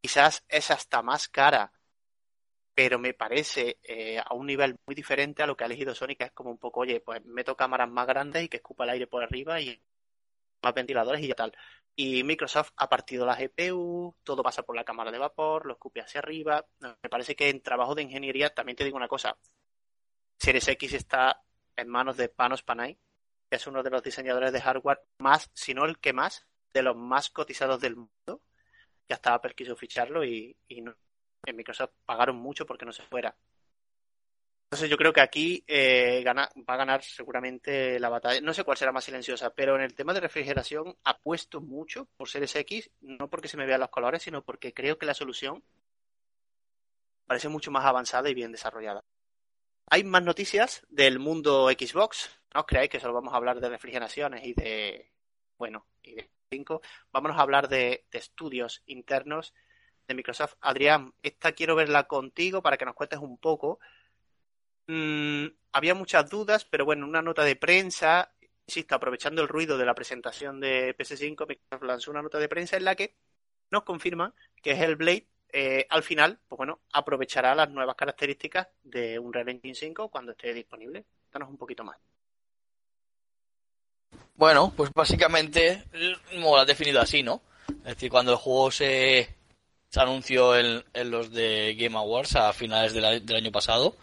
quizás 0.00 0.44
es 0.48 0.70
hasta 0.70 1.02
más 1.02 1.28
cara 1.28 1.72
pero 2.76 2.98
me 2.98 3.14
parece 3.14 3.78
eh, 3.82 4.18
a 4.18 4.34
un 4.34 4.46
nivel 4.46 4.76
muy 4.84 4.94
diferente 4.94 5.42
a 5.42 5.46
lo 5.46 5.56
que 5.56 5.64
ha 5.64 5.66
elegido 5.66 5.94
Sony, 5.94 6.14
que 6.14 6.24
es 6.24 6.32
como 6.32 6.50
un 6.50 6.58
poco, 6.58 6.80
oye, 6.80 7.00
pues 7.00 7.24
meto 7.24 7.56
cámaras 7.56 7.88
más 7.88 8.06
grandes 8.06 8.44
y 8.44 8.48
que 8.50 8.58
escupa 8.58 8.84
el 8.84 8.90
aire 8.90 9.06
por 9.06 9.22
arriba 9.22 9.58
y 9.62 9.80
más 10.62 10.74
ventiladores 10.74 11.22
y 11.22 11.28
ya 11.28 11.34
tal. 11.34 11.56
Y 11.96 12.22
Microsoft 12.22 12.72
ha 12.76 12.86
partido 12.90 13.24
la 13.24 13.34
GPU, 13.34 14.14
todo 14.22 14.42
pasa 14.42 14.62
por 14.62 14.76
la 14.76 14.84
cámara 14.84 15.10
de 15.10 15.16
vapor, 15.16 15.64
lo 15.64 15.72
escupe 15.72 16.02
hacia 16.02 16.18
arriba. 16.18 16.66
Me 16.80 17.08
parece 17.08 17.34
que 17.34 17.48
en 17.48 17.62
trabajo 17.62 17.94
de 17.94 18.02
ingeniería, 18.02 18.50
también 18.52 18.76
te 18.76 18.84
digo 18.84 18.98
una 18.98 19.08
cosa, 19.08 19.38
Series 20.38 20.68
X 20.68 20.92
está 20.92 21.42
en 21.76 21.88
manos 21.88 22.18
de 22.18 22.28
Panos 22.28 22.62
Panay, 22.62 22.98
que 23.48 23.56
es 23.56 23.66
uno 23.66 23.82
de 23.82 23.88
los 23.90 24.02
diseñadores 24.02 24.52
de 24.52 24.60
hardware 24.60 25.00
más, 25.18 25.50
si 25.54 25.72
no 25.72 25.86
el 25.86 25.98
que 25.98 26.12
más, 26.12 26.46
de 26.74 26.82
los 26.82 26.94
más 26.94 27.30
cotizados 27.30 27.80
del 27.80 27.96
mundo. 27.96 28.42
Ya 29.08 29.14
estaba 29.14 29.36
Apple 29.36 29.54
quiso 29.54 29.76
ficharlo 29.76 30.26
y, 30.26 30.54
y 30.68 30.82
no, 30.82 30.94
en 31.44 31.56
Microsoft 31.56 31.92
pagaron 32.04 32.36
mucho 32.36 32.66
porque 32.66 32.84
no 32.84 32.92
se 32.92 33.02
fuera. 33.02 33.36
Entonces 34.66 34.90
yo 34.90 34.96
creo 34.96 35.12
que 35.12 35.20
aquí 35.20 35.64
eh, 35.68 36.24
va 36.26 36.74
a 36.74 36.76
ganar 36.76 37.02
seguramente 37.04 38.00
la 38.00 38.08
batalla. 38.08 38.40
No 38.40 38.52
sé 38.52 38.64
cuál 38.64 38.76
será 38.76 38.90
más 38.90 39.04
silenciosa, 39.04 39.50
pero 39.50 39.76
en 39.76 39.82
el 39.82 39.94
tema 39.94 40.12
de 40.12 40.18
refrigeración 40.18 40.96
apuesto 41.04 41.60
mucho 41.60 42.08
por 42.16 42.28
Series 42.28 42.56
X, 42.56 42.90
no 43.00 43.30
porque 43.30 43.46
se 43.46 43.56
me 43.56 43.64
vean 43.64 43.80
los 43.80 43.90
colores, 43.90 44.24
sino 44.24 44.42
porque 44.42 44.74
creo 44.74 44.98
que 44.98 45.06
la 45.06 45.14
solución 45.14 45.62
parece 47.26 47.48
mucho 47.48 47.70
más 47.70 47.84
avanzada 47.84 48.28
y 48.28 48.34
bien 48.34 48.50
desarrollada. 48.50 49.04
Hay 49.88 50.02
más 50.02 50.24
noticias 50.24 50.84
del 50.88 51.20
mundo 51.20 51.68
Xbox. 51.70 52.28
No 52.52 52.60
os 52.60 52.66
creáis 52.66 52.90
que 52.90 52.98
solo 52.98 53.14
vamos 53.14 53.34
a 53.34 53.36
hablar 53.36 53.60
de 53.60 53.68
refrigeraciones 53.68 54.44
y 54.44 54.52
de, 54.52 55.12
bueno, 55.58 55.86
y 56.02 56.16
de 56.16 56.28
5. 56.50 56.82
Vámonos 57.12 57.38
a 57.38 57.42
hablar 57.42 57.68
de 57.68 58.04
estudios 58.10 58.82
internos 58.86 59.54
de 60.06 60.14
Microsoft. 60.14 60.54
Adrián, 60.60 61.12
esta 61.22 61.52
quiero 61.52 61.74
verla 61.74 62.04
contigo 62.04 62.62
para 62.62 62.76
que 62.76 62.84
nos 62.84 62.94
cuentes 62.94 63.18
un 63.18 63.38
poco. 63.38 63.80
Mm, 64.86 65.46
había 65.72 65.94
muchas 65.94 66.28
dudas, 66.30 66.64
pero 66.64 66.84
bueno, 66.84 67.06
una 67.06 67.22
nota 67.22 67.44
de 67.44 67.56
prensa, 67.56 68.32
insisto, 68.66 68.94
aprovechando 68.94 69.42
el 69.42 69.48
ruido 69.48 69.76
de 69.78 69.84
la 69.84 69.94
presentación 69.94 70.60
de 70.60 70.96
PS5, 70.96 71.46
Microsoft 71.46 71.86
lanzó 71.86 72.10
una 72.10 72.22
nota 72.22 72.38
de 72.38 72.48
prensa 72.48 72.76
en 72.76 72.84
la 72.84 72.94
que 72.94 73.14
nos 73.70 73.82
confirma 73.82 74.32
que 74.62 74.72
Hellblade 74.72 75.26
eh, 75.52 75.86
al 75.88 76.02
final, 76.02 76.38
pues 76.48 76.56
bueno, 76.56 76.80
aprovechará 76.92 77.54
las 77.54 77.70
nuevas 77.70 77.96
características 77.96 78.68
de 78.82 79.18
un 79.18 79.26
Unreal 79.28 79.48
Engine 79.48 79.74
5 79.74 80.08
cuando 80.08 80.32
esté 80.32 80.52
disponible. 80.52 81.04
Danos 81.32 81.48
un 81.48 81.56
poquito 81.56 81.84
más. 81.84 81.96
Bueno, 84.34 84.72
pues 84.76 84.90
básicamente 84.92 85.84
lo 86.32 86.58
has 86.58 86.66
definido 86.66 87.00
así, 87.00 87.22
¿no? 87.22 87.40
Es 87.78 87.94
decir, 87.94 88.10
cuando 88.10 88.32
el 88.32 88.38
juego 88.38 88.70
se, 88.70 89.34
se 89.88 90.00
anunció 90.00 90.56
en, 90.56 90.84
los 91.10 91.32
de 91.32 91.74
Game 91.78 91.96
Awards 91.96 92.36
a 92.36 92.52
finales 92.52 92.92
del, 92.92 93.04
año 93.04 93.52
pasado, 93.52 93.96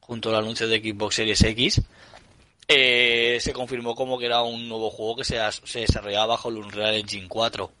junto 0.00 0.30
al 0.30 0.36
anuncio 0.36 0.68
de 0.68 0.80
Xbox 0.80 1.16
Series 1.16 1.42
X. 1.42 1.82
Eh, 2.68 3.38
se 3.40 3.52
confirmó 3.52 3.94
como 3.94 4.18
que 4.18 4.26
era 4.26 4.42
un 4.42 4.68
nuevo 4.68 4.90
juego 4.90 5.16
que 5.16 5.24
se, 5.24 5.38
desarrollaba 5.80 6.26
bajo 6.26 6.50
el 6.50 6.58
Unreal 6.58 6.94
Engine 6.94 7.28
4. 7.28 7.72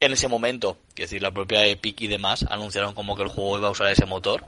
En 0.00 0.12
ese 0.12 0.28
momento, 0.28 0.78
es 0.90 1.10
decir, 1.10 1.22
la 1.22 1.30
propia 1.30 1.64
Epic 1.66 2.00
y 2.02 2.06
demás 2.06 2.44
anunciaron 2.50 2.94
como 2.94 3.16
que 3.16 3.22
el 3.22 3.28
juego 3.28 3.58
iba 3.58 3.68
a 3.68 3.72
usar 3.72 3.88
ese 3.88 4.06
motor. 4.06 4.44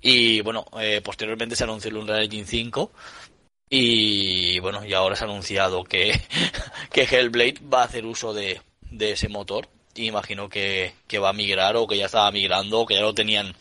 Y 0.00 0.40
bueno, 0.40 0.66
eh, 0.80 1.00
posteriormente 1.02 1.56
se 1.56 1.64
anunció 1.64 1.90
el 1.90 1.98
Unreal 1.98 2.24
Engine 2.24 2.46
5. 2.46 2.90
Y 3.70 4.58
bueno, 4.60 4.84
y 4.84 4.92
ahora 4.94 5.16
se 5.16 5.24
ha 5.24 5.26
anunciado 5.26 5.84
que, 5.84 6.20
que 6.92 7.02
Hellblade 7.02 7.60
va 7.72 7.82
a 7.82 7.84
hacer 7.84 8.06
uso 8.06 8.32
de 8.32 8.60
ese 8.98 9.28
motor 9.28 9.68
imagino 9.94 10.48
que, 10.48 10.94
va 11.22 11.30
a 11.30 11.32
migrar 11.32 11.76
o 11.76 11.86
que 11.86 11.96
ya 11.96 12.06
estaba 12.06 12.30
migrando 12.30 12.80
o 12.80 12.86
que 12.86 12.94
ya 12.94 13.02
lo 13.02 13.14
tenían 13.14 13.54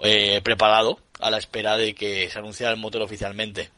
eh, 0.00 0.40
preparado 0.42 0.98
a 1.20 1.30
la 1.30 1.38
espera 1.38 1.76
de 1.76 1.94
que 1.94 2.30
se 2.30 2.38
anunciara 2.38 2.72
el 2.72 2.80
motor 2.80 3.02
oficialmente. 3.02 3.70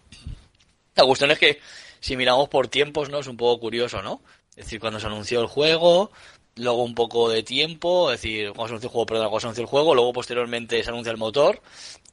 La 0.96 1.04
cuestión 1.04 1.30
es 1.30 1.38
que 1.38 1.60
si 2.00 2.16
miramos 2.16 2.48
por 2.48 2.68
tiempos, 2.68 3.08
¿no? 3.08 3.20
Es 3.20 3.26
un 3.26 3.36
poco 3.36 3.60
curioso, 3.60 4.02
¿no? 4.02 4.20
Es 4.56 4.66
decir, 4.66 4.80
cuando 4.80 5.00
se 5.00 5.06
anunció 5.06 5.40
el 5.40 5.46
juego, 5.46 6.10
luego 6.56 6.82
un 6.82 6.94
poco 6.94 7.30
de 7.30 7.42
tiempo, 7.42 8.10
es 8.10 8.20
decir, 8.20 8.52
cuando 8.52 8.68
se 8.68 8.72
anunció 8.72 8.88
el 8.88 8.92
juego, 8.92 9.06
perdón, 9.06 9.24
cuando 9.28 9.40
se 9.40 9.46
anunció 9.46 9.62
el 9.62 9.68
juego, 9.68 9.94
luego 9.94 10.12
posteriormente 10.12 10.82
se 10.82 10.90
anuncia 10.90 11.12
el 11.12 11.18
motor 11.18 11.60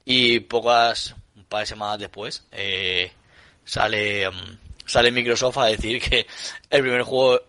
y 0.06 0.40
pocas, 0.42 1.16
un 1.36 1.44
par 1.46 1.62
de 1.62 1.66
semanas 1.66 2.00
después, 2.00 2.46
eh, 2.52 3.12
sale, 3.66 4.30
mm, 4.30 4.58
sale 4.86 5.12
Microsoft 5.12 5.58
a 5.58 5.66
decir 5.66 6.02
que 6.02 6.28
el 6.70 6.82
primer 6.82 7.02
juego 7.02 7.42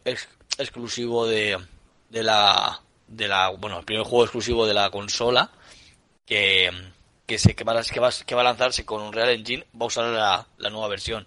exclusivo 0.58 1.26
de, 1.26 1.56
de 2.08 2.22
la, 2.22 2.80
de 3.06 3.28
la, 3.28 3.50
bueno, 3.50 3.78
el 3.78 3.84
primer 3.84 4.04
juego 4.04 4.24
exclusivo 4.24 4.66
de 4.66 4.74
la 4.74 4.90
consola 4.90 5.50
que, 6.26 6.70
que, 7.26 7.38
se, 7.38 7.54
que, 7.54 7.64
va, 7.64 7.82
que, 7.82 8.24
que 8.26 8.34
va 8.34 8.40
a 8.40 8.44
lanzarse 8.44 8.84
con 8.84 9.02
un 9.02 9.12
Real 9.12 9.30
Engine 9.30 9.66
va 9.74 9.84
a 9.84 9.86
usar 9.86 10.04
la, 10.06 10.46
la 10.58 10.70
nueva 10.70 10.88
versión. 10.88 11.26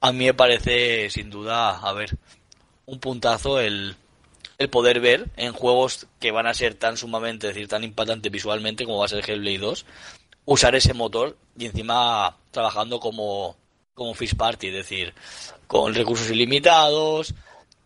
A 0.00 0.12
mí 0.12 0.26
me 0.26 0.34
parece, 0.34 1.10
sin 1.10 1.30
duda, 1.30 1.78
a 1.78 1.92
ver, 1.92 2.10
un 2.86 3.00
puntazo 3.00 3.60
el, 3.60 3.96
el 4.58 4.70
poder 4.70 5.00
ver 5.00 5.26
en 5.36 5.52
juegos 5.52 6.06
que 6.20 6.30
van 6.30 6.46
a 6.46 6.54
ser 6.54 6.74
tan 6.74 6.96
sumamente, 6.96 7.48
es 7.48 7.54
decir, 7.54 7.68
tan 7.68 7.84
impactantes 7.84 8.30
visualmente 8.32 8.84
como 8.84 8.98
va 8.98 9.06
a 9.06 9.08
ser 9.08 9.28
Hellblade 9.28 9.58
2, 9.58 9.86
usar 10.46 10.74
ese 10.74 10.94
motor 10.94 11.36
y 11.58 11.66
encima 11.66 12.36
trabajando 12.50 13.00
como, 13.00 13.56
como 13.94 14.14
Fish 14.14 14.36
Party, 14.36 14.68
es 14.68 14.74
decir, 14.74 15.14
con 15.66 15.94
recursos 15.94 16.30
ilimitados, 16.30 17.34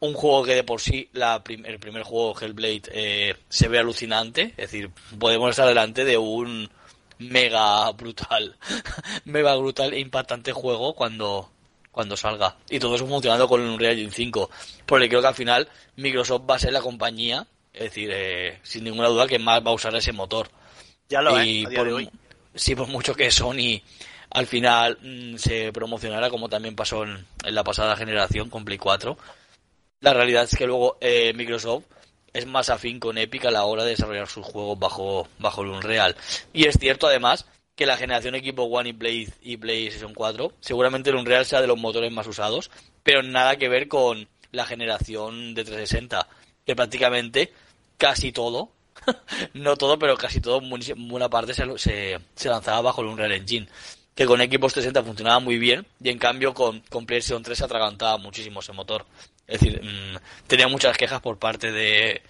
un 0.01 0.15
juego 0.15 0.45
que 0.45 0.55
de 0.55 0.65
por 0.65 0.81
sí 0.81 1.09
la 1.13 1.43
el 1.47 1.79
primer 1.79 2.03
juego 2.03 2.39
Hellblade 2.39 2.83
eh, 2.93 3.37
se 3.49 3.69
ve 3.69 3.79
alucinante. 3.79 4.55
Es 4.57 4.71
decir 4.71 4.91
podemos 5.19 5.51
estar 5.51 5.69
delante 5.69 6.05
de 6.05 6.19
un 6.19 6.69
mega 7.19 7.91
brutal 7.93 8.57
mega 9.27 9.55
brutal 9.55 9.93
e 9.93 10.01
impactante 10.01 10.53
juego 10.53 10.95
cuando 10.95 11.51
cuando 11.91 12.17
salga. 12.17 12.57
Y 12.71 12.79
todo 12.79 12.95
eso 12.95 13.07
funcionando 13.07 13.47
con 13.47 13.61
un 13.61 13.71
Unreal 13.71 13.93
Engine 13.93 14.13
5 14.13 14.51
porque 14.87 15.09
creo 15.09 15.21
que 15.21 15.29
al 15.29 15.35
final 15.35 15.69
Microsoft 15.97 16.49
va 16.49 16.57
a 16.57 16.59
ser 16.59 16.73
la 16.73 16.81
compañía 16.81 17.47
es 17.73 17.83
decir 17.83 18.11
eh, 18.13 18.59
sin 18.63 18.85
ninguna 18.85 19.09
duda 19.09 19.29
que 19.29 19.39
más 19.39 19.65
va 19.65 19.71
a 19.71 19.75
usar 19.75 19.95
ese 19.95 20.13
motor. 20.13 20.51
Ya 21.09 21.21
lo 21.21 21.43
y 21.45 21.65
es, 21.65 21.75
por, 21.75 22.11
sí 22.55 22.75
por 22.75 22.89
mucho 22.89 23.15
que 23.15 23.31
Sony 23.31 23.83
al 24.31 24.47
final 24.47 24.97
mm, 25.03 25.37
se 25.37 25.73
promocionara 25.73 26.31
como 26.31 26.49
también 26.49 26.75
pasó 26.75 27.03
en, 27.03 27.27
en 27.45 27.55
la 27.55 27.65
pasada 27.65 27.97
generación 27.97 28.49
con 28.49 28.65
Play 28.65 28.79
4 28.79 29.19
la 30.01 30.15
realidad 30.15 30.45
es 30.45 30.57
que 30.57 30.67
luego 30.67 30.97
eh, 31.01 31.33
Microsoft 31.35 31.85
es 32.33 32.47
más 32.47 32.71
afín 32.71 33.01
con 33.01 33.19
Epic 33.19 33.45
a 33.45 33.51
la 33.51 33.65
hora 33.65 33.85
de 33.85 33.91
desarrollar 33.91 34.29
sus 34.29 34.47
juegos 34.47 34.79
bajo, 34.79 35.29
bajo 35.39 35.63
el 35.63 35.71
Unreal. 35.71 36.17
Y 36.53 36.67
es 36.67 36.79
cierto 36.79 37.07
además 37.07 37.47
que 37.75 37.87
la 37.87 37.97
generación 37.97 38.35
equipo 38.35 38.65
One 38.65 38.91
y, 38.91 38.93
Play, 38.93 39.29
y 39.43 39.57
PlayStation 39.57 40.15
4, 40.15 40.53
seguramente 40.61 41.11
el 41.11 41.17
Unreal 41.17 41.45
sea 41.45 41.61
de 41.61 41.67
los 41.67 41.79
motores 41.79 42.13
más 42.13 42.27
usados, 42.27 42.71
pero 43.03 43.23
nada 43.23 43.57
que 43.57 43.69
ver 43.69 43.89
con 43.89 44.29
la 44.53 44.65
generación 44.65 45.55
de 45.55 45.65
360, 45.65 46.27
que 46.67 46.77
prácticamente 46.77 47.53
casi 47.97 48.33
todo, 48.33 48.71
no 49.55 49.77
todo, 49.77 49.99
pero 49.99 50.17
casi 50.17 50.41
todo, 50.41 50.61
buena 50.97 51.29
parte 51.29 51.55
se, 51.55 51.65
se, 51.79 52.49
lanzaba 52.49 52.83
bajo 52.83 53.03
el 53.03 53.09
Unreal 53.09 53.33
Engine 53.33 53.69
que 54.15 54.27
con 54.27 54.43
equipos 54.43 54.75
360 54.75 55.07
funcionaba 55.07 55.41
muy 55.41 55.59
bien 55.59 55.87
y 55.99 56.11
en 56.11 56.19
cambio 56.19 56.53
con, 56.53 56.81
con 56.91 57.07
PlayStation 57.07 57.43
3 57.43 57.57
se 57.57 57.65
atragantaba 57.65 58.19
muchísimo 58.19 58.61
ese 58.61 58.73
motor. 58.73 59.07
Es 59.51 59.61
decir, 59.61 59.83
mm, 59.83 60.17
tenía 60.47 60.69
muchas 60.69 60.97
quejas 60.97 61.21
por 61.21 61.39
parte 61.39 61.73
de, 61.73 62.23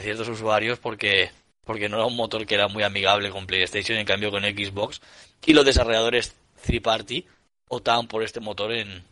ciertos 0.00 0.28
usuarios 0.30 0.78
porque, 0.78 1.30
porque 1.62 1.90
no 1.90 1.98
era 1.98 2.06
un 2.06 2.16
motor 2.16 2.46
que 2.46 2.54
era 2.54 2.68
muy 2.68 2.82
amigable 2.82 3.30
con 3.30 3.46
PlayStation, 3.46 3.98
en 3.98 4.06
cambio 4.06 4.30
con 4.30 4.42
Xbox. 4.42 5.02
Y 5.44 5.52
los 5.52 5.66
desarrolladores 5.66 6.34
third 6.66 6.82
party 6.82 7.26
optaban 7.68 8.08
por 8.08 8.22
este 8.22 8.40
motor 8.40 8.72
en, 8.72 9.04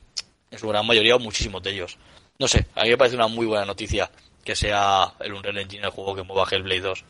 en 0.51 0.59
su 0.59 0.67
gran 0.67 0.87
mayoría 0.87 1.17
o 1.17 1.19
muchísimos 1.19 1.63
de 1.63 1.73
ellos. 1.73 1.99
No 2.39 2.49
sé, 2.49 2.67
a 2.75 2.85
mí 2.85 2.89
me 2.89 2.97
parece 2.97 3.17
una 3.17 3.29
muy 3.29 3.45
buena 3.45 3.67
noticia 3.67 4.11
que 4.43 4.57
sea 4.57 5.13
el 5.21 5.35
Unreal 5.35 5.59
Engine 5.59 5.85
el 5.85 5.91
juego 5.91 6.17
que 6.17 6.23
mueva 6.23 6.49
Hellblade 6.51 6.81
2. 6.81 7.05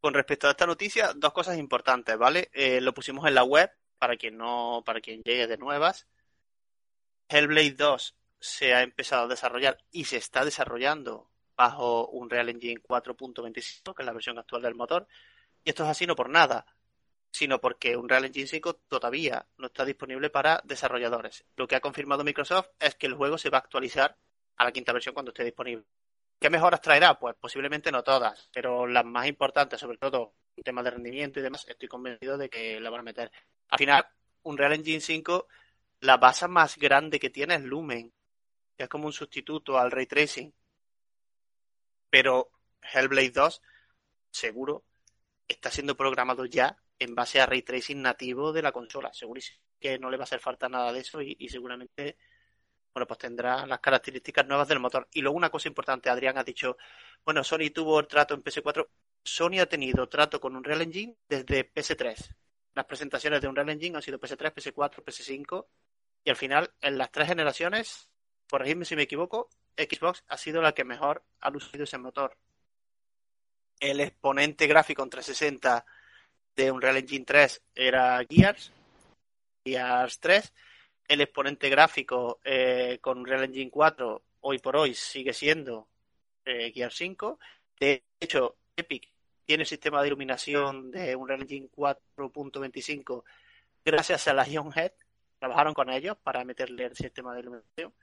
Con 0.00 0.14
respecto 0.14 0.46
a 0.46 0.52
esta 0.52 0.64
noticia, 0.64 1.12
dos 1.16 1.32
cosas 1.32 1.58
importantes, 1.58 2.16
¿vale? 2.16 2.50
Eh, 2.52 2.80
lo 2.80 2.94
pusimos 2.94 3.26
en 3.26 3.34
la 3.34 3.42
web 3.42 3.68
para 3.98 4.16
quien 4.16 4.38
no, 4.38 4.84
para 4.86 5.00
quien 5.00 5.22
llegue 5.24 5.48
de 5.48 5.58
nuevas. 5.58 6.06
Hellblade 7.28 7.72
2 7.72 8.14
se 8.40 8.74
ha 8.74 8.82
empezado 8.82 9.24
a 9.24 9.28
desarrollar 9.28 9.78
y 9.90 10.04
se 10.04 10.16
está 10.16 10.44
desarrollando 10.44 11.30
bajo 11.56 12.06
un 12.08 12.30
Real 12.30 12.48
Engine 12.48 12.80
4.25, 12.80 13.94
que 13.94 14.02
es 14.02 14.06
la 14.06 14.12
versión 14.12 14.38
actual 14.38 14.62
del 14.62 14.74
motor. 14.74 15.08
Y 15.64 15.70
esto 15.70 15.82
es 15.82 15.88
así 15.90 16.06
no 16.06 16.14
por 16.14 16.30
nada, 16.30 16.66
sino 17.30 17.60
porque 17.60 17.96
un 17.96 18.08
Real 18.08 18.24
Engine 18.24 18.46
5 18.46 18.74
todavía 18.88 19.46
no 19.56 19.66
está 19.66 19.84
disponible 19.84 20.30
para 20.30 20.60
desarrolladores. 20.64 21.44
Lo 21.56 21.66
que 21.66 21.76
ha 21.76 21.80
confirmado 21.80 22.24
Microsoft 22.24 22.68
es 22.78 22.94
que 22.94 23.06
el 23.06 23.14
juego 23.14 23.38
se 23.38 23.50
va 23.50 23.58
a 23.58 23.60
actualizar 23.60 24.16
a 24.56 24.64
la 24.64 24.72
quinta 24.72 24.92
versión 24.92 25.14
cuando 25.14 25.30
esté 25.30 25.44
disponible. 25.44 25.84
¿Qué 26.40 26.50
mejoras 26.50 26.80
traerá? 26.80 27.18
Pues 27.18 27.34
posiblemente 27.34 27.90
no 27.90 28.04
todas, 28.04 28.48
pero 28.52 28.86
las 28.86 29.04
más 29.04 29.26
importantes, 29.26 29.80
sobre 29.80 29.98
todo 29.98 30.34
en 30.56 30.62
temas 30.62 30.84
de 30.84 30.92
rendimiento 30.92 31.40
y 31.40 31.42
demás, 31.42 31.66
estoy 31.68 31.88
convencido 31.88 32.38
de 32.38 32.48
que 32.48 32.80
la 32.80 32.90
van 32.90 33.00
a 33.00 33.04
meter. 33.04 33.32
Al 33.68 33.78
final, 33.78 34.06
un 34.42 34.56
Real 34.56 34.72
Engine 34.72 35.00
5, 35.00 35.48
la 36.00 36.16
base 36.16 36.46
más 36.46 36.76
grande 36.76 37.18
que 37.18 37.30
tiene 37.30 37.56
es 37.56 37.62
Lumen, 37.62 38.12
que 38.78 38.84
es 38.84 38.88
como 38.88 39.06
un 39.06 39.12
sustituto 39.12 39.76
al 39.76 39.90
ray 39.90 40.06
tracing. 40.06 40.54
Pero 42.08 42.52
Hellblade 42.80 43.32
2, 43.32 43.60
seguro, 44.30 44.84
está 45.48 45.70
siendo 45.70 45.96
programado 45.96 46.46
ya 46.46 46.78
en 46.98 47.16
base 47.16 47.40
a 47.40 47.46
ray 47.46 47.62
tracing 47.62 48.00
nativo 48.00 48.52
de 48.52 48.62
la 48.62 48.70
consola. 48.70 49.12
Segurísimo 49.12 49.60
que 49.80 49.98
no 49.98 50.10
le 50.10 50.16
va 50.16 50.22
a 50.22 50.24
hacer 50.24 50.40
falta 50.40 50.68
nada 50.68 50.92
de 50.92 51.00
eso 51.00 51.20
y, 51.20 51.48
seguramente 51.48 52.16
bueno, 52.92 53.06
pues 53.06 53.18
tendrá 53.18 53.66
las 53.66 53.80
características 53.80 54.46
nuevas 54.46 54.66
del 54.66 54.80
motor. 54.80 55.08
Y 55.12 55.20
luego 55.20 55.36
una 55.36 55.50
cosa 55.50 55.68
importante, 55.68 56.08
Adrián 56.10 56.38
ha 56.38 56.42
dicho, 56.42 56.76
bueno, 57.24 57.44
Sony 57.44 57.70
tuvo 57.72 58.00
el 58.00 58.08
trato 58.08 58.34
en 58.34 58.42
PS4. 58.42 58.88
Sony 59.22 59.60
ha 59.60 59.66
tenido 59.66 60.08
trato 60.08 60.40
con 60.40 60.56
un 60.56 60.64
Real 60.64 60.82
Engine 60.82 61.16
desde 61.28 61.72
PS3. 61.72 62.34
Las 62.74 62.86
presentaciones 62.86 63.40
de 63.40 63.48
un 63.48 63.54
Real 63.54 63.68
Engine 63.68 63.96
han 63.96 64.02
sido 64.02 64.18
PS3, 64.18 64.52
PS4, 64.52 65.04
PS5 65.04 65.66
y 66.24 66.30
al 66.30 66.36
final 66.36 66.72
en 66.80 66.98
las 66.98 67.12
tres 67.12 67.28
generaciones 67.28 68.10
corregidme 68.48 68.84
si 68.84 68.96
me 68.96 69.02
equivoco, 69.02 69.48
Xbox 69.76 70.24
ha 70.28 70.36
sido 70.36 70.60
la 70.60 70.72
que 70.72 70.84
mejor 70.84 71.22
ha 71.40 71.50
lucido 71.50 71.84
ese 71.84 71.98
motor. 71.98 72.36
El 73.78 74.00
exponente 74.00 74.66
gráfico 74.66 75.02
en 75.02 75.10
360 75.10 75.84
de 76.56 76.70
Unreal 76.72 76.96
Engine 76.96 77.24
3 77.24 77.62
era 77.74 78.20
Gears, 78.28 78.72
Gears 79.64 80.18
3. 80.18 80.52
El 81.06 81.20
exponente 81.20 81.68
gráfico 81.68 82.40
eh, 82.44 82.98
con 83.00 83.18
Unreal 83.18 83.44
Engine 83.44 83.70
4 83.70 84.22
hoy 84.40 84.58
por 84.58 84.76
hoy 84.76 84.94
sigue 84.94 85.32
siendo 85.32 85.88
eh, 86.44 86.72
Gears 86.72 86.96
5. 86.96 87.38
De 87.78 88.02
hecho, 88.18 88.56
Epic 88.76 89.08
tiene 89.44 89.62
el 89.62 89.68
sistema 89.68 90.02
de 90.02 90.08
iluminación 90.08 90.90
de 90.90 91.14
Unreal 91.14 91.42
Engine 91.42 91.68
4.25 91.74 93.22
gracias 93.84 94.26
a 94.28 94.34
la 94.34 94.44
Head. 94.44 94.92
Trabajaron 95.38 95.72
con 95.72 95.88
ellos 95.90 96.16
para 96.22 96.44
meterle 96.44 96.86
el 96.86 96.96
sistema 96.96 97.32
de 97.32 97.40
iluminación 97.40 97.94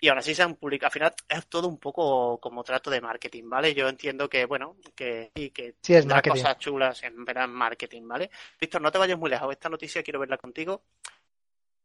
y 0.00 0.08
ahora 0.08 0.22
sí 0.22 0.34
se 0.34 0.42
han 0.42 0.56
publicado. 0.56 0.88
Al 0.88 0.92
final 0.92 1.14
es 1.28 1.46
todo 1.46 1.68
un 1.68 1.78
poco 1.78 2.38
como 2.38 2.62
trato 2.62 2.90
de 2.90 3.00
marketing, 3.00 3.48
¿vale? 3.48 3.74
Yo 3.74 3.88
entiendo 3.88 4.28
que, 4.28 4.44
bueno, 4.44 4.76
que, 4.94 5.30
y 5.34 5.50
que 5.50 5.76
sí, 5.80 5.94
es 5.94 6.06
cosas 6.06 6.58
chulas 6.58 7.02
en 7.04 7.24
verán 7.24 7.52
marketing, 7.52 8.06
¿vale? 8.06 8.30
Víctor, 8.60 8.82
no 8.82 8.92
te 8.92 8.98
vayas 8.98 9.18
muy 9.18 9.30
lejos. 9.30 9.50
Esta 9.50 9.68
noticia 9.68 10.02
quiero 10.02 10.20
verla 10.20 10.36
contigo. 10.36 10.82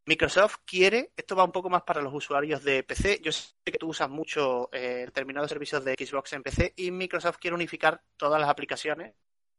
Microsoft 0.05 0.57
quiere, 0.65 1.11
esto 1.15 1.35
va 1.35 1.43
un 1.43 1.51
poco 1.51 1.69
más 1.69 1.83
para 1.83 2.01
los 2.01 2.13
usuarios 2.13 2.63
de 2.63 2.83
PC. 2.83 3.21
Yo 3.23 3.31
sé 3.31 3.53
que 3.63 3.77
tú 3.77 3.89
usas 3.89 4.09
mucho 4.09 4.69
eh, 4.73 5.03
el 5.05 5.11
terminado 5.11 5.45
de 5.45 5.49
servicios 5.49 5.85
de 5.85 5.93
Xbox 5.93 6.33
en 6.33 6.41
PC 6.41 6.73
y 6.77 6.89
Microsoft 6.89 7.37
quiere 7.37 7.53
unificar 7.53 8.01
todas 8.17 8.41
las 8.41 8.49
aplicaciones, 8.49 9.13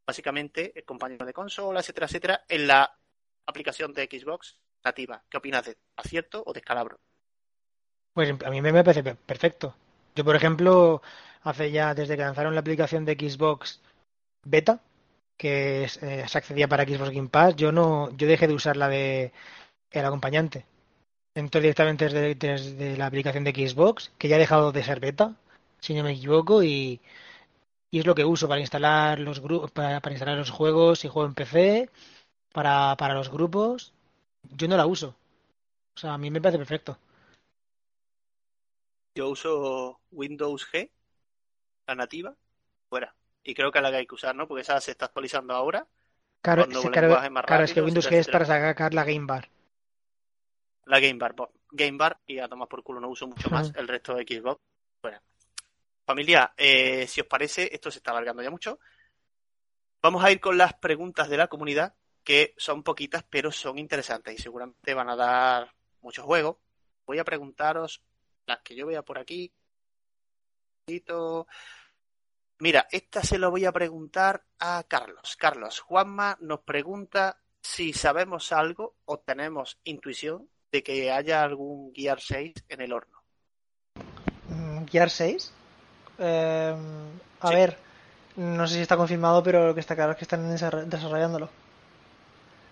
básicamente 0.04 0.72
el 0.74 0.84
compañero 0.84 1.24
de 1.24 1.32
consola, 1.32 1.80
etcétera, 1.80 2.06
etcétera, 2.06 2.44
en 2.48 2.66
la 2.66 2.98
aplicación 3.46 3.92
de 3.92 4.08
Xbox 4.10 4.58
nativa. 4.84 5.22
¿Qué 5.30 5.36
opinas 5.36 5.64
de 5.66 5.78
acierto 5.96 6.42
o 6.44 6.52
descalabro? 6.52 6.98
Pues 8.12 8.34
a 8.44 8.50
mí 8.50 8.60
me 8.60 8.72
parece 8.84 9.02
perfecto. 9.14 9.74
Yo, 10.14 10.24
por 10.24 10.36
ejemplo, 10.36 11.02
hace 11.42 11.70
ya, 11.70 11.94
desde 11.94 12.16
que 12.16 12.22
lanzaron 12.22 12.54
la 12.54 12.60
aplicación 12.60 13.04
de 13.04 13.14
Xbox 13.14 13.80
Beta, 14.44 14.80
que 15.38 15.84
eh, 15.84 16.24
se 16.28 16.38
accedía 16.38 16.68
para 16.68 16.84
Xbox 16.84 17.10
Game 17.10 17.28
Pass, 17.28 17.56
yo 17.56 17.72
no, 17.72 18.10
yo 18.16 18.28
dejé 18.28 18.48
de 18.48 18.54
usar 18.54 18.76
la 18.76 18.88
de 18.88 19.32
el 19.92 20.04
acompañante. 20.04 20.66
Entonces 21.34 21.62
directamente 21.64 22.08
desde, 22.36 22.96
la 22.96 23.06
aplicación 23.06 23.44
de 23.44 23.52
Xbox, 23.52 24.12
que 24.18 24.28
ya 24.28 24.36
ha 24.36 24.38
dejado 24.40 24.72
de 24.72 24.84
ser 24.84 25.00
beta, 25.00 25.36
si 25.80 25.94
no 25.94 26.04
me 26.04 26.12
equivoco, 26.12 26.62
y, 26.64 27.00
y 27.90 28.00
es 28.00 28.06
lo 28.06 28.14
que 28.14 28.24
uso 28.24 28.48
para 28.48 28.60
instalar 28.60 29.20
los 29.20 29.40
grupos, 29.40 29.70
para, 29.72 30.00
instalar 30.10 30.38
los 30.38 30.50
juegos 30.50 31.04
y 31.04 31.08
juego 31.08 31.28
en 31.28 31.34
PC, 31.34 31.90
para, 32.52 32.96
para 32.98 33.14
los 33.14 33.30
grupos. 33.30 33.92
Yo 34.56 34.68
no 34.68 34.76
la 34.76 34.86
uso. 34.86 35.16
O 35.96 36.00
sea, 36.00 36.14
a 36.14 36.18
mí 36.18 36.30
me 36.30 36.40
parece 36.40 36.58
perfecto. 36.58 36.98
Yo 39.20 39.28
uso 39.28 40.00
Windows 40.12 40.66
G, 40.72 40.90
la 41.86 41.94
nativa, 41.94 42.34
fuera. 42.88 43.14
Y 43.44 43.52
creo 43.52 43.70
que 43.70 43.82
la 43.82 43.90
que 43.90 43.98
hay 43.98 44.06
que 44.06 44.14
usar, 44.14 44.34
¿no? 44.34 44.48
Porque 44.48 44.62
esa 44.62 44.80
se 44.80 44.92
está 44.92 45.04
actualizando 45.04 45.52
ahora. 45.52 45.86
Claro, 46.40 46.62
es, 46.62 47.74
que 47.74 47.82
Windows 47.82 48.10
G 48.10 48.14
es 48.14 48.28
para 48.28 48.46
sacar 48.46 48.94
la 48.94 49.04
Game 49.04 49.26
Bar. 49.26 49.50
La 50.86 51.00
Game 51.00 51.18
Bar, 51.18 51.34
Game 51.70 51.98
Bar, 51.98 52.18
y 52.26 52.38
a 52.38 52.48
tomar 52.48 52.66
por 52.66 52.82
culo 52.82 52.98
no 52.98 53.10
uso 53.10 53.26
mucho 53.26 53.50
más 53.50 53.70
el 53.76 53.88
resto 53.88 54.14
de 54.14 54.24
Xbox. 54.24 54.58
Bueno. 55.02 55.20
Familia, 56.06 56.54
eh, 56.56 57.06
si 57.06 57.20
os 57.20 57.26
parece, 57.26 57.68
esto 57.74 57.90
se 57.90 57.98
está 57.98 58.12
alargando 58.12 58.42
ya 58.42 58.50
mucho. 58.50 58.78
Vamos 60.00 60.24
a 60.24 60.32
ir 60.32 60.40
con 60.40 60.56
las 60.56 60.72
preguntas 60.72 61.28
de 61.28 61.36
la 61.36 61.48
comunidad, 61.48 61.94
que 62.24 62.54
son 62.56 62.82
poquitas, 62.82 63.22
pero 63.28 63.52
son 63.52 63.76
interesantes 63.76 64.34
y 64.34 64.42
seguramente 64.42 64.94
van 64.94 65.10
a 65.10 65.16
dar 65.16 65.74
mucho 66.00 66.22
juego. 66.22 66.58
Voy 67.04 67.18
a 67.18 67.24
preguntaros 67.24 68.02
las 68.50 68.60
que 68.60 68.74
yo 68.74 68.86
vea 68.86 69.02
por 69.02 69.18
aquí. 69.18 69.52
Mira, 72.58 72.86
esta 72.90 73.22
se 73.22 73.38
lo 73.38 73.50
voy 73.50 73.64
a 73.64 73.72
preguntar 73.72 74.42
a 74.58 74.84
Carlos. 74.86 75.36
Carlos, 75.36 75.80
Juanma 75.80 76.36
nos 76.40 76.60
pregunta 76.60 77.38
si 77.62 77.92
sabemos 77.92 78.52
algo 78.52 78.96
o 79.04 79.18
tenemos 79.18 79.78
intuición 79.84 80.48
de 80.72 80.82
que 80.82 81.10
haya 81.10 81.42
algún 81.42 81.92
Gear 81.94 82.20
6 82.20 82.54
en 82.68 82.80
el 82.80 82.92
horno. 82.92 83.22
Mm, 84.48 84.84
¿Gear 84.84 85.10
6? 85.10 85.52
Eh, 86.18 86.76
a 87.40 87.50
ver, 87.50 87.78
no 88.36 88.66
sé 88.66 88.74
si 88.74 88.80
está 88.82 88.96
confirmado, 88.96 89.42
pero 89.42 89.68
lo 89.68 89.74
que 89.74 89.80
está 89.80 89.94
claro 89.94 90.12
es 90.12 90.18
que 90.18 90.24
están 90.24 90.50
desarrollándolo. 90.50 91.48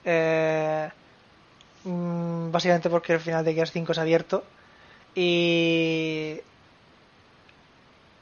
Eh, 0.04 0.90
mm, 1.84 2.50
básicamente 2.50 2.90
porque 2.90 3.14
el 3.14 3.20
final 3.20 3.44
de 3.44 3.54
Gear 3.54 3.68
5 3.68 3.92
es 3.92 3.98
abierto 3.98 4.44
y 5.14 6.40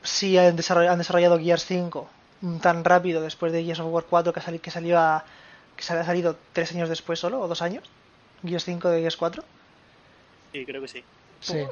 si 0.03 0.39
han 0.39 0.57
desarrollado, 0.57 0.93
han 0.93 0.99
desarrollado 0.99 1.39
Gears 1.39 1.64
5 1.64 2.09
tan 2.61 2.84
rápido 2.84 3.22
después 3.22 3.53
de 3.53 3.64
Gears 3.64 3.80
of 3.80 3.93
War 3.93 4.05
4 4.09 4.32
que, 4.32 4.41
salió, 4.41 4.61
que 4.61 4.70
salió 4.70 4.99
a, 4.99 5.24
que 5.76 5.82
se 5.82 5.95
ha 5.95 6.05
salido 6.05 6.37
tres 6.53 6.72
años 6.72 6.89
después 6.89 7.18
solo 7.18 7.41
o 7.41 7.49
dos 7.49 7.62
años 7.62 7.84
Gears 8.43 8.64
5 8.64 8.89
de 8.89 9.01
Gears 9.01 9.16
4 9.16 9.45
sí 10.53 10.64
creo 10.64 10.82
que 10.82 10.89
sí. 10.89 11.05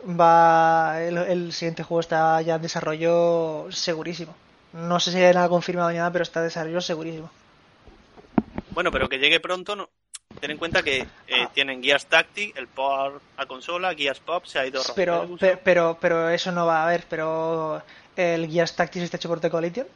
Va 0.09 1.03
el, 1.03 1.53
siguiente 1.53 1.83
juego 1.83 2.01
está 2.01 2.41
ya 2.43 2.57
en 2.57 2.62
desarrollo 2.62 3.67
segurísimo. 3.71 4.35
No 4.75 5.01
sé 5.01 5.11
si 5.11 5.19
hay 5.19 5.33
nada 5.33 5.49
confirmado 5.49 5.91
ni 5.91 5.97
nada 5.97 6.12
pero 6.12 6.23
está 6.23 6.41
en 6.41 6.47
desarrollo 6.47 6.81
segurísimo. 6.81 7.31
Bueno 8.71 8.91
pero 8.91 9.09
que 9.09 9.19
llegue 9.19 9.41
pronto 9.41 9.75
no 9.75 9.89
ten 10.41 10.51
en 10.51 10.59
cuenta 10.59 10.82
que 10.82 11.07
eh, 11.26 11.49
tienen 11.55 11.82
Gears 11.82 12.07
Tactic, 12.07 12.57
el 12.57 12.68
port 12.68 13.22
a 13.37 13.47
consola, 13.47 13.95
Gears 13.95 14.20
Pop, 14.20 14.45
se 14.45 14.59
ha 14.59 14.66
ido 14.66 14.82
Pero, 14.95 15.28
pero, 15.39 15.61
pero, 15.62 15.99
pero 16.01 16.28
eso 16.30 16.53
no 16.53 16.66
va 16.66 16.80
a 16.80 16.85
haber. 16.85 17.05
Pero 17.09 17.82
el 18.16 18.51
Gears 18.51 18.74
Tactics 18.76 19.05
está 19.05 19.16
hecho 19.16 19.28
por 19.28 19.41
The 19.41 19.51
Coalition. 19.51 19.87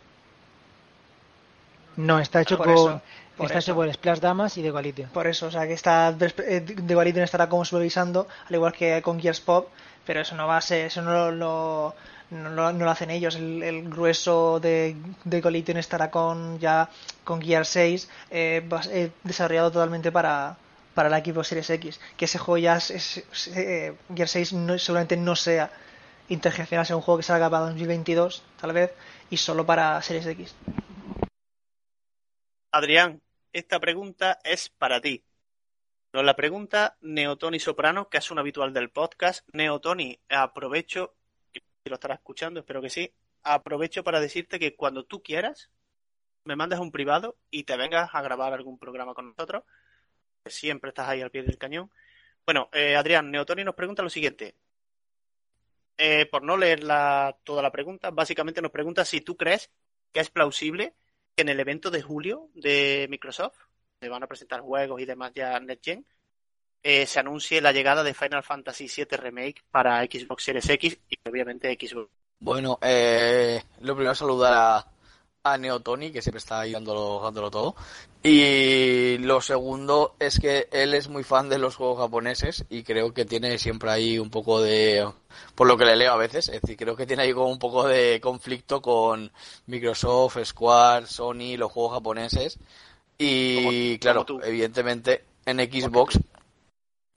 No, 1.97 2.21
está 2.21 2.41
hecho 2.43 2.57
Por 2.57 2.71
eso, 2.71 3.03
por 3.37 3.47
está 3.47 3.59
eso. 3.59 3.71
hecho 3.73 3.75
por 3.75 3.93
Splash 3.93 4.21
Damas 4.21 4.57
y 4.57 4.63
de 4.63 4.71
Coalition. 4.71 5.11
Por 5.11 5.27
eso, 5.27 5.47
o 5.47 5.51
sea 5.51 5.67
que 5.67 5.73
está 5.73 6.11
eh, 6.21 6.61
The 6.61 6.95
Coalition 6.95 7.25
estará 7.25 7.49
como 7.49 7.65
supervisando, 7.65 8.29
al 8.49 8.55
igual 8.55 8.73
que 8.73 9.03
con 9.03 9.21
Gears 9.21 9.41
Pop, 9.41 9.69
pero 10.07 10.21
eso 10.21 10.37
no 10.37 10.47
va 10.47 10.59
a 10.59 10.61
ser, 10.61 10.87
eso 10.87 11.03
no 11.03 11.31
lo, 11.33 11.95
no, 12.31 12.73
lo- 12.73 12.91
hacen 12.91 13.11
ellos. 13.11 13.37
El, 13.37 13.89
grueso 13.89 14.61
de, 14.61 14.97
de 15.25 15.43
Coalition 15.43 15.77
estará 15.77 16.11
con 16.11 16.59
ya 16.59 16.89
con 17.25 17.41
Gears 17.41 17.69
6 17.69 18.11
eh, 18.31 18.69
eh, 18.91 19.11
desarrollado 19.25 19.71
totalmente 19.73 20.13
para 20.13 20.57
para 20.95 21.09
la 21.09 21.21
Xbox 21.25 21.49
Series 21.49 21.71
X. 21.71 22.01
Que 22.17 22.25
ese 22.25 22.39
juego 22.39 22.59
ya 22.59 22.79
eh, 23.55 23.95
Gears 24.15 24.31
6 24.33 24.53
no, 24.55 24.79
seguramente 24.79 25.17
no 25.17 25.37
sea 25.37 25.71
intergeneracional, 26.29 26.87
sea 26.87 26.97
un 26.97 27.03
juego 27.03 27.19
que 27.19 27.23
salga 27.23 27.49
para 27.49 27.67
2022 27.67 28.43
tal 28.61 28.73
vez 28.73 28.93
y 29.31 29.37
solo 29.37 29.65
para 29.65 30.03
Series 30.03 30.27
X. 30.27 30.55
Adrián, 32.73 33.23
esta 33.53 33.81
pregunta 33.81 34.39
es 34.45 34.69
para 34.71 35.01
ti. 35.01 35.25
Nos 36.13 36.25
la 36.25 36.37
pregunta 36.37 36.97
Neotoni 37.01 37.61
Soprano, 37.61 38.09
que 38.09 38.19
es 38.19 38.31
un 38.31 38.39
habitual 38.39 38.73
del 38.73 38.91
podcast. 38.91 39.47
Neotoni, 39.53 40.19
aprovecho, 40.29 41.15
lo 41.89 41.95
estarás 41.95 42.19
escuchando, 42.19 42.61
espero 42.61 42.81
que 42.83 42.91
sí, 42.91 43.13
aprovecho 43.43 44.05
para 44.05 44.21
decirte 44.21 44.59
que 44.59 44.77
cuando 44.77 45.05
tú 45.05 45.23
quieras, 45.23 45.71
me 46.45 46.57
mandas 46.57 46.81
un 46.81 46.91
privado 46.91 47.37
y 47.51 47.65
te 47.65 47.77
vengas 47.77 48.11
a 48.13 48.23
grabar 48.23 48.53
algún 48.53 48.79
programa 48.79 49.15
con 49.15 49.29
nosotros, 49.29 49.65
siempre 50.47 50.89
estás 50.91 51.09
ahí 51.09 51.21
al 51.21 51.31
pie 51.31 51.43
del 51.43 51.59
cañón. 51.59 51.91
Bueno, 52.45 52.69
eh, 52.73 52.97
Adrián, 52.97 53.31
Neotoni 53.31 53.65
nos 53.65 53.75
pregunta 53.75 54.03
lo 54.03 54.11
siguiente. 54.11 54.55
Eh, 55.99 56.27
por 56.27 56.43
no 56.43 56.57
leer 56.57 56.85
la- 56.85 57.37
toda 57.45 57.61
la 57.61 57.73
pregunta, 57.73 58.11
básicamente 58.11 58.63
nos 58.63 58.71
pregunta 58.71 59.05
si 59.05 59.21
tú 59.21 59.37
crees 59.37 59.71
que 60.13 60.21
es 60.21 60.31
plausible 60.31 60.95
que 61.35 61.43
en 61.43 61.49
el 61.49 61.61
evento 61.61 61.91
de 61.91 62.03
julio 62.03 62.51
de 62.55 63.07
Microsoft, 63.11 63.59
donde 64.01 64.11
van 64.11 64.23
a 64.23 64.29
presentar 64.29 64.61
juegos 64.61 65.01
y 65.01 65.05
demás 65.05 65.33
ya 65.35 65.59
Next 65.61 65.85
Gen, 65.85 66.07
eh, 66.83 67.07
se 67.07 67.21
anuncie 67.21 67.61
la 67.61 67.73
llegada 67.73 68.03
de 68.03 68.15
Final 68.15 68.43
Fantasy 68.43 68.87
VII 68.89 69.17
Remake 69.17 69.63
para 69.71 70.03
Xbox 70.05 70.45
Series 70.45 70.69
X 70.69 70.99
y 71.11 71.17
obviamente 71.29 71.77
Xbox. 71.81 72.09
Bueno, 72.41 72.79
eh, 72.83 73.63
lo 73.81 73.95
primero 73.95 74.13
es 74.13 74.19
saludar 74.19 74.53
a, 74.55 74.87
a 75.43 75.59
Neotoni, 75.59 76.13
que 76.13 76.23
siempre 76.23 76.39
está 76.39 76.61
ahí 76.61 76.73
dándolo, 76.73 77.21
dándolo 77.23 77.51
todo. 77.51 77.75
Y 78.23 79.19
lo 79.19 79.41
segundo 79.41 80.15
es 80.21 80.39
que 80.39 80.69
él 80.71 80.95
es 80.95 81.09
muy 81.09 81.25
fan 81.25 81.49
de 81.49 81.59
los 81.59 81.77
juegos 81.77 81.99
japoneses 81.99 82.65
y 82.69 82.83
creo 82.83 83.13
que 83.15 83.25
tiene 83.25 83.59
siempre 83.59 83.91
ahí 83.91 84.19
un 84.19 84.31
poco 84.31 84.61
de, 84.61 85.09
por 85.55 85.67
lo 85.67 85.77
que 85.77 85.85
le 85.85 85.97
leo 85.97 86.13
a 86.13 86.17
veces, 86.17 86.49
es 86.49 86.61
decir, 86.61 86.77
creo 86.77 86.95
que 86.97 87.07
tiene 87.07 87.23
ahí 87.25 87.33
como 87.33 87.49
un 87.49 87.59
poco 87.59 87.87
de 87.89 88.21
conflicto 88.21 88.81
con 88.83 89.33
Microsoft, 89.67 90.39
Square, 90.45 91.07
Sony, 91.07 91.57
los 91.57 91.73
juegos 91.73 91.95
japoneses. 91.95 92.59
Y 93.17 93.57
Como- 93.65 94.01
claro, 94.01 94.27
como 94.27 94.43
evidentemente 94.45 95.25
en 95.47 95.59
Xbox 95.59 96.19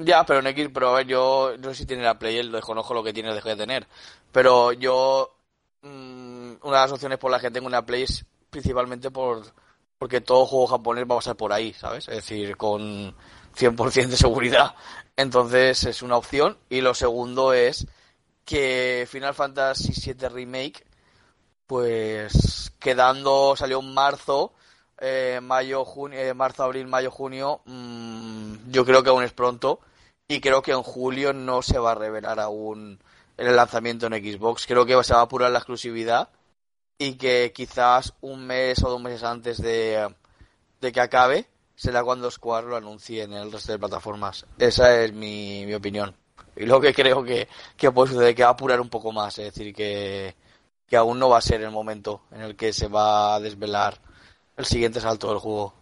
ya, 0.06 0.26
pero 0.26 0.40
en 0.40 0.48
X, 0.48 0.70
pero 0.74 0.90
a 0.90 0.98
ver, 0.98 1.08
yo 1.08 1.54
no 1.60 1.70
sé 1.70 1.76
si 1.76 1.86
tiene 1.86 2.04
la 2.04 2.20
Play, 2.20 2.50
desconozco 2.50 2.94
lo 2.94 3.04
que 3.04 3.14
tiene 3.14 3.30
o 3.32 3.36
deje 3.36 3.50
de 3.50 3.56
tener. 3.56 3.88
Pero 4.32 4.72
yo, 4.74 5.34
mm, 5.82 6.54
una 6.62 6.76
de 6.78 6.82
las 6.82 6.92
opciones 6.92 7.18
por 7.18 7.32
las 7.32 7.42
que 7.42 7.52
tengo 7.52 7.68
una 7.68 7.86
Play 7.86 8.04
es 8.04 8.26
principalmente 8.50 9.12
por 9.12 9.44
porque 10.02 10.20
todo 10.20 10.48
juego 10.48 10.66
japonés 10.66 11.04
va 11.04 11.14
a 11.14 11.18
pasar 11.20 11.36
por 11.36 11.54
ahí, 11.54 11.74
¿sabes? 11.74 12.08
Es 12.08 12.16
decir, 12.16 12.58
con 12.58 13.16
100% 13.56 14.10
de 14.10 14.18
seguridad. 14.18 14.74
Entonces 15.16 15.84
es 15.84 16.02
una 16.02 16.18
opción. 16.18 16.58
Y 16.70 16.82
lo 16.82 16.96
segundo 16.96 17.54
es 17.54 17.86
que 18.44 19.08
Final 19.08 19.36
Fantasy 19.36 19.94
VII 19.94 20.30
Remake, 20.30 20.84
pues 21.68 22.74
quedando, 22.80 23.56
salió 23.56 23.80
en 23.80 23.94
marzo, 23.94 24.54
eh, 25.00 25.40
mayo, 25.40 25.86
junio, 25.86 26.20
eh, 26.20 26.34
marzo, 26.34 26.64
abril, 26.64 26.88
mayo, 26.88 27.12
junio, 27.12 27.62
mm, 27.66 28.72
yo 28.72 28.84
creo 28.84 29.04
que 29.04 29.10
aún 29.12 29.24
es 29.24 29.34
pronto 29.34 29.82
y 30.32 30.40
creo 30.40 30.62
que 30.62 30.72
en 30.72 30.82
julio 30.82 31.34
no 31.34 31.62
se 31.62 31.78
va 31.78 31.92
a 31.92 31.96
revelar 31.96 32.40
aún 32.40 33.00
el 33.36 33.54
lanzamiento 33.54 34.08
en 34.08 34.14
Xbox. 34.14 34.66
Creo 34.66 34.86
que 34.86 35.04
se 35.04 35.14
va 35.14 35.20
a 35.20 35.24
apurar 35.24 35.52
la 35.52 35.58
exclusividad 35.58 36.30
y 36.98 37.16
que 37.16 37.52
quizás 37.54 38.14
un 38.22 38.48
mes 38.48 38.82
o 38.82 38.90
dos 38.90 39.02
meses 39.02 39.24
antes 39.24 39.62
de, 39.62 40.08
de 40.80 40.92
que 40.94 41.02
acabe 41.02 41.48
será 41.76 42.02
cuando 42.06 42.32
Square 42.32 42.68
lo 42.68 42.78
anuncie 42.78 43.24
en 43.24 43.34
el 43.34 43.52
resto 43.52 43.74
de 43.74 43.80
plataformas. 43.80 44.46
Esa 44.58 45.04
es 45.04 45.12
mi, 45.12 45.66
mi 45.66 45.74
opinión. 45.74 46.16
Y 46.56 46.66
lo 46.66 46.80
que 46.80 46.94
creo 46.94 47.26
que, 47.26 47.50
que 47.76 47.92
puede 47.92 48.14
suceder 48.14 48.34
que 48.34 48.44
va 48.44 48.50
a 48.50 48.54
apurar 48.54 48.80
un 48.80 48.90
poco 48.90 49.12
más, 49.12 49.38
es 49.38 49.54
decir, 49.54 49.76
que, 49.76 50.34
que 50.88 50.96
aún 50.96 51.20
no 51.20 51.28
va 51.28 51.40
a 51.40 51.42
ser 51.42 51.62
el 51.62 51.72
momento 51.72 52.22
en 52.32 52.40
el 52.40 52.56
que 52.56 52.72
se 52.72 52.88
va 52.88 53.36
a 53.36 53.40
desvelar 53.42 54.00
el 54.56 54.64
siguiente 54.64 55.02
salto 55.02 55.28
del 55.28 55.40
juego. 55.40 55.74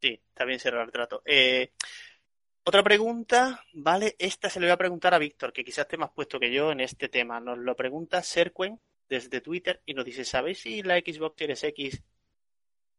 Sí, 0.00 0.18
bien 0.46 0.60
cerrar 0.60 0.86
el 0.86 0.92
trato. 0.92 1.20
Eh, 1.26 1.72
otra 2.68 2.82
pregunta, 2.82 3.64
¿vale? 3.74 4.16
Esta 4.18 4.50
se 4.50 4.58
le 4.58 4.66
voy 4.66 4.72
a 4.72 4.76
preguntar 4.76 5.14
a 5.14 5.18
Víctor, 5.18 5.52
que 5.52 5.62
quizás 5.62 5.84
esté 5.84 5.96
más 5.96 6.10
puesto 6.10 6.40
que 6.40 6.52
yo 6.52 6.72
en 6.72 6.80
este 6.80 7.08
tema. 7.08 7.38
Nos 7.38 7.58
lo 7.58 7.76
pregunta 7.76 8.24
Serquen 8.24 8.80
desde 9.08 9.40
Twitter 9.40 9.80
y 9.86 9.94
nos 9.94 10.04
dice, 10.04 10.24
¿sabéis 10.24 10.58
si 10.58 10.82
la 10.82 10.96
Xbox 10.96 11.36
Series 11.38 11.62
X 11.62 12.02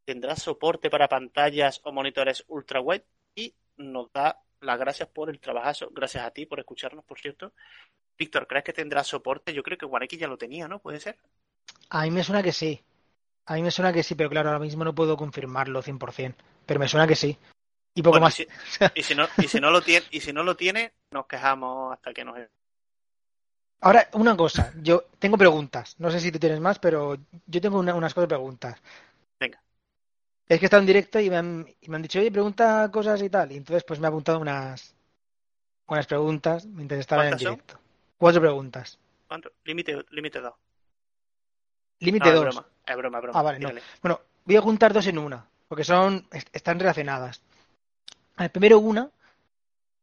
tendrá 0.06 0.38
soporte 0.38 0.90
para 0.90 1.10
pantallas 1.10 1.82
o 1.84 1.92
monitores 1.92 2.46
ultra 2.48 2.80
wide? 2.80 3.04
Y 3.36 3.54
nos 3.76 4.10
da 4.14 4.42
las 4.62 4.80
gracias 4.80 5.10
por 5.10 5.30
el 5.30 5.42
trabajazo. 5.42 5.90
Gracias 5.92 6.24
a 6.24 6.32
ti 6.32 6.46
por 6.46 6.60
escucharnos, 6.60 7.04
por 7.04 7.20
cierto. 7.20 7.52
Víctor, 8.18 8.48
¿crees 8.48 8.64
que 8.64 8.74
tendrá 8.74 9.04
soporte? 9.04 9.54
Yo 9.54 9.64
creo 9.64 9.78
que 9.78 9.86
One 9.86 10.06
X 10.06 10.18
ya 10.18 10.30
lo 10.30 10.38
tenía, 10.38 10.70
¿no? 10.70 10.80
¿Puede 10.80 11.02
ser? 11.02 11.18
A 11.90 12.04
mí 12.04 12.12
me 12.12 12.24
suena 12.24 12.42
que 12.42 12.54
sí. 12.54 12.82
A 13.46 13.56
mí 13.56 13.64
me 13.64 13.72
suena 13.72 13.92
que 13.92 14.04
sí, 14.04 14.16
pero 14.16 14.30
claro, 14.30 14.48
ahora 14.48 14.64
mismo 14.64 14.86
no 14.86 14.96
puedo 14.96 15.18
confirmarlo 15.18 15.84
100%. 15.84 16.36
Pero 16.66 16.80
me 16.80 16.88
suena 16.88 17.06
que 17.06 17.16
sí. 17.16 17.38
Y 17.98 18.04
poco 18.04 18.20
Bueno, 18.20 18.28
más. 18.28 18.40
Y 18.40 18.44
si, 18.44 18.48
y 18.94 19.02
si 19.04 19.16
no, 19.16 19.28
y 19.40 19.48
si 19.48 19.60
no 19.60 19.72
lo 19.72 19.82
tiene, 19.82 20.06
y 20.12 20.20
si 20.22 20.32
no 20.32 20.44
lo 20.44 20.56
tiene, 20.56 20.94
nos 21.10 21.26
quejamos 21.26 21.94
hasta 21.94 22.14
que 22.14 22.24
nos 22.24 22.38
Ahora, 23.82 24.08
una 24.14 24.38
cosa. 24.38 24.72
Yo 24.84 25.06
tengo 25.18 25.36
preguntas. 25.36 25.96
No 25.98 26.12
sé 26.12 26.20
si 26.20 26.32
tú 26.32 26.38
tienes 26.38 26.60
más, 26.60 26.78
pero 26.78 27.18
yo 27.48 27.60
tengo 27.60 27.80
una- 27.80 27.96
unas 27.96 28.14
cosas 28.14 28.28
preguntas. 28.28 28.80
Venga. 29.40 29.60
Es 30.48 30.60
que 30.60 30.66
he 30.66 30.68
estado 30.68 30.82
en 30.82 30.88
directo 30.88 31.20
y 31.20 31.30
me, 31.32 31.38
han, 31.38 31.68
y 31.82 31.90
me 31.90 31.96
han 31.96 32.04
dicho, 32.04 32.20
oye, 32.20 32.32
pregunta 32.32 32.88
cosas 32.92 33.20
y 33.24 33.32
tal. 33.32 33.52
Y 33.52 33.58
entonces, 33.58 33.84
pues 33.84 34.00
me 34.00 34.06
he 34.06 34.10
apuntado 34.10 34.40
unas, 34.40 34.96
unas 35.88 36.06
preguntas 36.06 36.68
mientras 36.68 37.00
estaba 37.00 37.24
en 37.24 37.30
¿Cuántas 37.30 37.42
son? 37.44 37.52
directo. 37.54 37.80
Cuatro 38.20 38.42
preguntas. 38.42 39.00
¿Cuánto? 39.28 39.52
Límite, 39.64 40.06
límite 40.12 40.40
2. 40.40 40.54
Límite 42.00 42.30
es 42.30 42.36
dos. 42.36 42.44
broma, 42.44 42.68
es 42.86 42.96
broma, 42.96 43.18
es 43.18 43.22
broma. 43.24 43.40
Ah, 43.40 43.42
vale, 43.42 43.58
no. 43.60 43.72
Bueno, 44.04 44.22
voy 44.46 44.56
a 44.56 44.62
juntar 44.62 44.94
dos 44.94 45.08
en 45.08 45.18
una, 45.18 45.44
porque 45.68 45.84
son 45.84 46.28
est- 46.32 46.56
están 46.56 46.80
relacionadas. 46.80 47.42
Ver, 48.38 48.52
primero 48.52 48.80
una. 48.80 49.12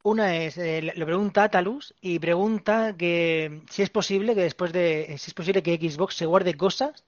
Una 0.02 0.36
es, 0.36 0.58
eh, 0.58 0.82
le 0.82 1.06
pregunta 1.06 1.48
Talus 1.48 1.94
y 2.02 2.18
pregunta 2.18 2.94
que 2.96 3.62
si 3.70 3.82
es 3.82 3.88
posible 3.88 4.34
que 4.34 4.42
después 4.42 4.70
de, 4.72 5.16
si 5.18 5.30
es 5.30 5.34
posible 5.34 5.62
que 5.62 5.76
Xbox 5.76 6.14
se 6.14 6.26
guarde 6.26 6.54
cosas 6.56 7.04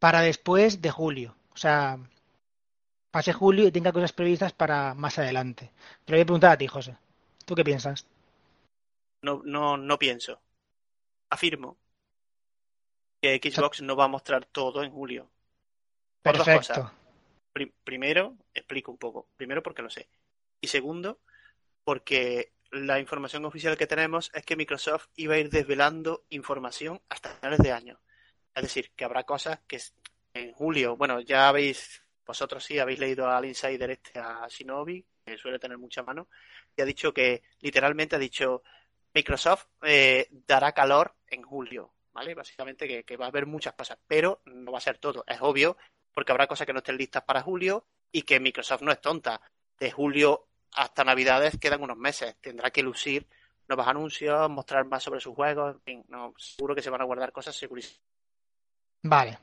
para 0.00 0.20
después 0.20 0.82
de 0.82 0.90
julio. 0.90 1.36
O 1.52 1.56
sea, 1.56 1.98
pase 3.12 3.32
julio 3.32 3.68
y 3.68 3.70
tenga 3.70 3.92
cosas 3.92 4.12
previstas 4.12 4.52
para 4.52 4.94
más 4.94 5.20
adelante. 5.20 5.70
Pero 6.04 6.16
voy 6.16 6.22
a 6.22 6.26
preguntar 6.26 6.52
a 6.52 6.58
ti, 6.58 6.66
José. 6.66 6.96
¿Tú 7.44 7.54
qué 7.54 7.62
piensas? 7.62 8.06
No, 9.22 9.42
no, 9.44 9.76
no 9.76 9.96
pienso. 9.96 10.40
Afirmo 11.30 11.76
que 13.20 13.40
Xbox 13.42 13.82
no 13.82 13.94
va 13.94 14.06
a 14.06 14.08
mostrar 14.08 14.44
todo 14.46 14.82
en 14.82 14.90
julio. 14.90 15.30
Por 16.22 16.38
dos 16.38 16.44
Perfecto. 16.44 16.82
cosas. 16.82 17.03
Pri- 17.54 17.72
primero, 17.84 18.36
explico 18.52 18.90
un 18.90 18.98
poco. 18.98 19.28
Primero, 19.36 19.62
porque 19.62 19.82
lo 19.82 19.88
sé. 19.88 20.08
Y 20.60 20.66
segundo, 20.66 21.20
porque 21.84 22.52
la 22.72 22.98
información 22.98 23.44
oficial 23.44 23.76
que 23.78 23.86
tenemos 23.86 24.30
es 24.34 24.44
que 24.44 24.56
Microsoft 24.56 25.06
iba 25.14 25.34
a 25.34 25.38
ir 25.38 25.50
desvelando 25.50 26.24
información 26.30 27.00
hasta 27.08 27.30
finales 27.36 27.60
de 27.60 27.70
año. 27.70 28.00
Es 28.54 28.64
decir, 28.64 28.90
que 28.96 29.04
habrá 29.04 29.22
cosas 29.22 29.60
que 29.68 29.80
en 30.34 30.52
julio, 30.52 30.96
bueno, 30.96 31.20
ya 31.20 31.48
habéis, 31.48 32.02
vosotros 32.26 32.64
sí 32.64 32.80
habéis 32.80 32.98
leído 32.98 33.28
al 33.28 33.44
insider 33.44 33.90
este 33.92 34.18
a 34.18 34.48
Shinobi, 34.48 35.06
que 35.24 35.38
suele 35.38 35.60
tener 35.60 35.78
mucha 35.78 36.02
mano, 36.02 36.28
y 36.76 36.82
ha 36.82 36.84
dicho 36.84 37.14
que, 37.14 37.42
literalmente 37.60 38.16
ha 38.16 38.18
dicho, 38.18 38.64
Microsoft 39.14 39.66
eh, 39.82 40.26
dará 40.30 40.72
calor 40.72 41.14
en 41.28 41.42
julio, 41.42 41.94
¿vale? 42.12 42.34
Básicamente 42.34 43.04
que 43.04 43.16
va 43.16 43.26
a 43.26 43.28
haber 43.28 43.46
muchas 43.46 43.74
cosas, 43.74 43.96
pero 44.08 44.42
no 44.46 44.72
va 44.72 44.78
a 44.78 44.80
ser 44.80 44.98
todo, 44.98 45.24
es 45.28 45.38
obvio, 45.40 45.76
porque 46.14 46.32
habrá 46.32 46.46
cosas 46.46 46.66
que 46.66 46.72
no 46.72 46.78
estén 46.78 46.96
listas 46.96 47.24
para 47.24 47.42
julio 47.42 47.84
y 48.12 48.22
que 48.22 48.40
Microsoft 48.40 48.82
no 48.82 48.92
es 48.92 49.00
tonta. 49.00 49.40
De 49.78 49.90
julio 49.90 50.46
hasta 50.72 51.04
Navidades 51.04 51.58
quedan 51.58 51.82
unos 51.82 51.96
meses, 51.96 52.36
tendrá 52.40 52.70
que 52.70 52.82
lucir 52.82 53.26
nuevos 53.68 53.86
anuncios, 53.86 54.48
mostrar 54.50 54.84
más 54.86 55.02
sobre 55.02 55.20
sus 55.20 55.34
juegos, 55.34 55.74
en 55.74 55.80
fin, 55.82 56.04
no, 56.08 56.32
seguro 56.36 56.74
que 56.74 56.82
se 56.82 56.90
van 56.90 57.00
a 57.00 57.04
guardar 57.04 57.32
cosas 57.32 57.56
segurísimas. 57.56 58.00
Vale. 59.02 59.38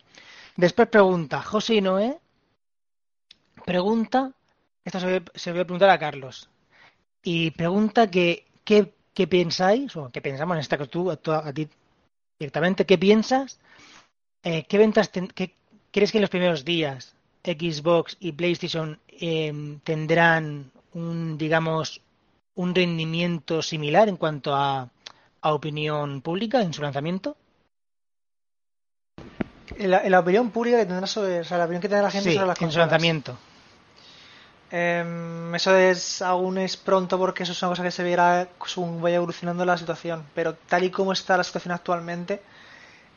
Después 0.55 0.87
pregunta 0.87 1.41
José 1.41 1.75
y 1.75 1.81
Noé. 1.81 2.19
Pregunta 3.65 4.31
esto 4.83 4.99
se, 4.99 5.19
lo 5.19 5.53
voy 5.53 5.61
a 5.61 5.65
preguntar 5.65 5.89
a 5.89 5.99
Carlos. 5.99 6.49
Y 7.23 7.51
pregunta 7.51 8.09
que 8.09 8.47
qué, 8.63 8.95
qué 9.13 9.27
pensáis, 9.27 9.95
o 9.95 10.11
qué 10.11 10.21
pensamos 10.21 10.55
en 10.55 10.61
esta 10.61 10.77
que 10.77 10.87
tú- 10.87 11.11
a 11.11 11.53
ti 11.53 11.69
directamente, 12.39 12.85
qué 12.85 12.97
piensas, 12.97 13.59
eh, 14.43 14.65
qué 14.67 14.77
ventas 14.79 15.11
ten- 15.11 15.27
qué- 15.27 15.55
crees 15.91 16.11
que 16.11 16.17
en 16.17 16.21
los 16.21 16.29
primeros 16.29 16.65
días 16.65 17.15
Xbox 17.43 18.17
y 18.19 18.31
PlayStation 18.33 18.99
em, 19.07 19.79
tendrán 19.79 20.71
un, 20.93 21.37
digamos, 21.37 22.01
un 22.55 22.75
rendimiento 22.75 23.61
similar 23.61 24.09
en 24.09 24.17
cuanto 24.17 24.55
a, 24.55 24.89
a 25.41 25.53
opinión 25.53 26.21
pública 26.21 26.61
en 26.61 26.73
su 26.73 26.81
lanzamiento? 26.81 27.35
En 29.77 29.91
la, 29.91 30.03
en 30.03 30.11
la 30.11 30.19
opinión 30.19 30.51
pública 30.51 30.77
que 30.77 30.85
tendrá 30.85 31.07
sobre, 31.07 31.39
o 31.39 31.43
sea, 31.43 31.57
la 31.57 31.65
opinión 31.65 31.81
que 31.81 31.87
tendrá 31.87 32.03
la 32.03 32.11
gente 32.11 32.29
Sí, 32.29 32.35
sobre 32.35 32.47
las 32.47 32.61
en 32.61 32.71
su 32.71 32.79
lanzamiento. 32.79 33.37
Em, 34.69 35.53
eso 35.55 35.75
es 35.75 36.21
aún 36.21 36.57
es 36.57 36.77
pronto 36.77 37.17
porque 37.17 37.43
eso 37.43 37.51
es 37.51 37.61
una 37.61 37.69
cosa 37.69 37.83
que 37.83 37.91
se 37.91 38.03
verá 38.03 38.47
según 38.65 39.01
vaya 39.01 39.17
evolucionando 39.17 39.65
la 39.65 39.77
situación. 39.77 40.25
Pero 40.33 40.53
tal 40.53 40.83
y 40.83 40.91
como 40.91 41.11
está 41.13 41.35
la 41.37 41.43
situación 41.43 41.73
actualmente, 41.73 42.41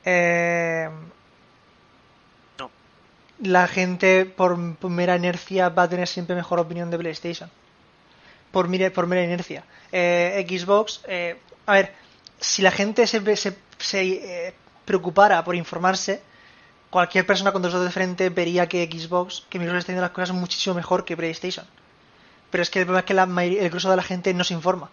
No. 0.05 1.24
La 3.41 3.67
gente 3.69 4.27
por, 4.27 4.57
mera 4.89 5.17
inercia 5.17 5.69
va 5.69 5.85
a 5.85 5.89
tener 5.89 6.09
siempre 6.09 6.37
mejor 6.37 6.59
opinión 6.59 6.91
de 6.91 6.99
PlayStation. 6.99 7.51
Por, 8.51 8.69
por 8.93 9.07
mera 9.07 9.25
inercia. 9.25 9.65
Eh, 9.91 10.47
Xbox, 10.49 11.01
eh, 11.09 11.37
a 11.67 11.73
ver, 11.73 11.93
si 12.39 12.63
la 12.63 12.71
gente 12.71 13.07
se, 13.07 13.37
se, 13.37 13.57
se, 13.79 14.03
eh, 14.03 14.55
preocupara 14.85 15.43
por 15.43 15.57
informarse, 15.57 16.23
cualquier 16.91 17.27
persona 17.27 17.53
con 17.53 17.63
dos 17.63 17.73
dedos 17.73 17.87
de 17.87 17.93
frente 17.93 18.29
vería 18.29 18.69
que 18.69 18.87
Xbox, 18.87 19.45
que 19.49 19.59
Microsoft 19.59 19.81
está 19.81 19.93
haciendo 19.93 20.03
las 20.03 20.13
cosas 20.13 20.37
muchísimo 20.37 20.75
mejor 20.75 21.05
que 21.05 21.17
PlayStation. 21.17 21.67
Pero 22.51 22.63
es 22.63 22.71
que 22.71 22.81
el 22.81 22.87
problema 22.87 23.01
es 23.01 23.07
que 23.07 23.15
la 23.15 23.25
el 23.25 23.71
grueso 23.71 23.91
de 23.91 23.97
la 23.97 24.03
gente 24.03 24.33
no 24.33 24.45
se 24.45 24.55
informa. 24.55 24.91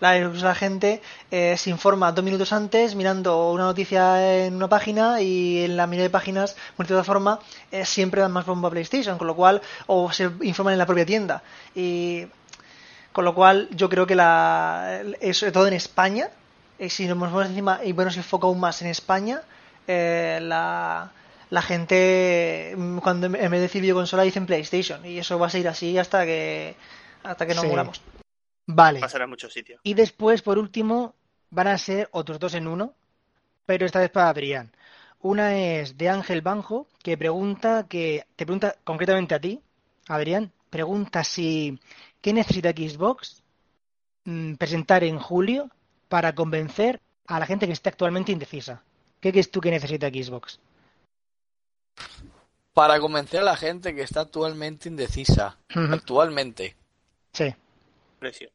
La, 0.00 0.12
de 0.12 0.26
la 0.40 0.54
gente 0.54 1.02
eh, 1.30 1.56
se 1.58 1.68
informa 1.70 2.10
dos 2.12 2.24
minutos 2.24 2.52
antes 2.52 2.94
mirando 2.94 3.50
una 3.52 3.64
noticia 3.64 4.44
en 4.46 4.54
una 4.54 4.68
página 4.68 5.20
y 5.20 5.64
en 5.64 5.76
la 5.76 5.86
mayoría 5.86 6.04
de 6.04 6.10
páginas, 6.10 6.56
por 6.76 6.86
toda 6.86 7.04
forma, 7.04 7.38
eh, 7.70 7.84
siempre 7.84 8.22
dan 8.22 8.32
más 8.32 8.46
bombo 8.46 8.68
a 8.68 8.70
PlayStation, 8.70 9.18
con 9.18 9.26
lo 9.26 9.36
cual, 9.36 9.60
o 9.86 10.10
se 10.10 10.30
informan 10.42 10.72
en 10.72 10.78
la 10.78 10.86
propia 10.86 11.04
tienda. 11.04 11.42
Y 11.74 12.26
con 13.12 13.24
lo 13.26 13.34
cual, 13.34 13.68
yo 13.72 13.88
creo 13.90 14.06
que 14.06 14.14
la, 14.14 15.02
sobre 15.32 15.52
todo 15.52 15.66
en 15.66 15.74
España, 15.74 16.28
eh, 16.78 16.88
si 16.88 17.06
nos 17.06 17.18
ponemos 17.18 17.46
encima, 17.46 17.80
y 17.84 17.92
bueno, 17.92 18.10
se 18.10 18.18
enfoca 18.20 18.46
aún 18.46 18.58
más 18.60 18.80
en 18.80 18.88
España, 18.88 19.42
eh, 19.86 20.38
la, 20.40 21.10
la 21.50 21.62
gente, 21.62 22.72
mm, 22.76 22.98
cuando 22.98 23.26
en 23.26 23.32
vez 23.32 23.50
de 23.50 23.60
decir 23.60 23.82
videoconsola, 23.82 24.22
dicen 24.22 24.46
PlayStation. 24.46 25.04
Y 25.04 25.18
eso 25.18 25.38
va 25.38 25.48
a 25.48 25.50
seguir 25.50 25.68
así 25.68 25.98
hasta 25.98 26.24
que, 26.24 26.74
hasta 27.24 27.46
que 27.46 27.54
nos 27.54 27.62
Sí. 27.64 27.68
muramos. 27.68 28.00
Vale. 28.74 29.00
Pasará 29.00 29.24
en 29.24 29.30
muchos 29.30 29.52
sitios. 29.52 29.80
Y 29.82 29.94
después, 29.94 30.42
por 30.42 30.58
último, 30.58 31.14
van 31.50 31.68
a 31.68 31.78
ser 31.78 32.08
otros 32.12 32.38
dos 32.38 32.54
en 32.54 32.66
uno, 32.66 32.94
pero 33.66 33.86
esta 33.86 34.00
vez 34.00 34.10
para 34.10 34.28
Adrián. 34.28 34.70
Una 35.20 35.56
es 35.56 35.98
de 35.98 36.08
Ángel 36.08 36.40
Banjo, 36.40 36.86
que 37.02 37.18
pregunta, 37.18 37.86
que 37.88 38.26
te 38.36 38.46
pregunta 38.46 38.76
concretamente 38.84 39.34
a 39.34 39.40
ti, 39.40 39.60
Adrián, 40.08 40.52
pregunta 40.70 41.24
si 41.24 41.78
qué 42.20 42.32
necesita 42.32 42.70
Xbox 42.70 43.42
mm, 44.24 44.54
presentar 44.54 45.04
en 45.04 45.18
julio 45.18 45.70
para 46.08 46.34
convencer 46.34 47.00
a 47.26 47.38
la 47.38 47.46
gente 47.46 47.66
que 47.66 47.72
esté 47.72 47.90
actualmente 47.90 48.32
indecisa. 48.32 48.82
¿Qué 49.20 49.30
crees 49.30 49.50
tú 49.50 49.60
que 49.60 49.70
necesita 49.70 50.08
Xbox? 50.08 50.58
Para 52.72 52.98
convencer 52.98 53.40
a 53.40 53.44
la 53.44 53.56
gente 53.56 53.94
que 53.94 54.02
está 54.02 54.22
actualmente 54.22 54.88
indecisa. 54.88 55.58
Actualmente. 55.68 56.76
Sí, 57.32 57.54
Precio. 58.20 58.50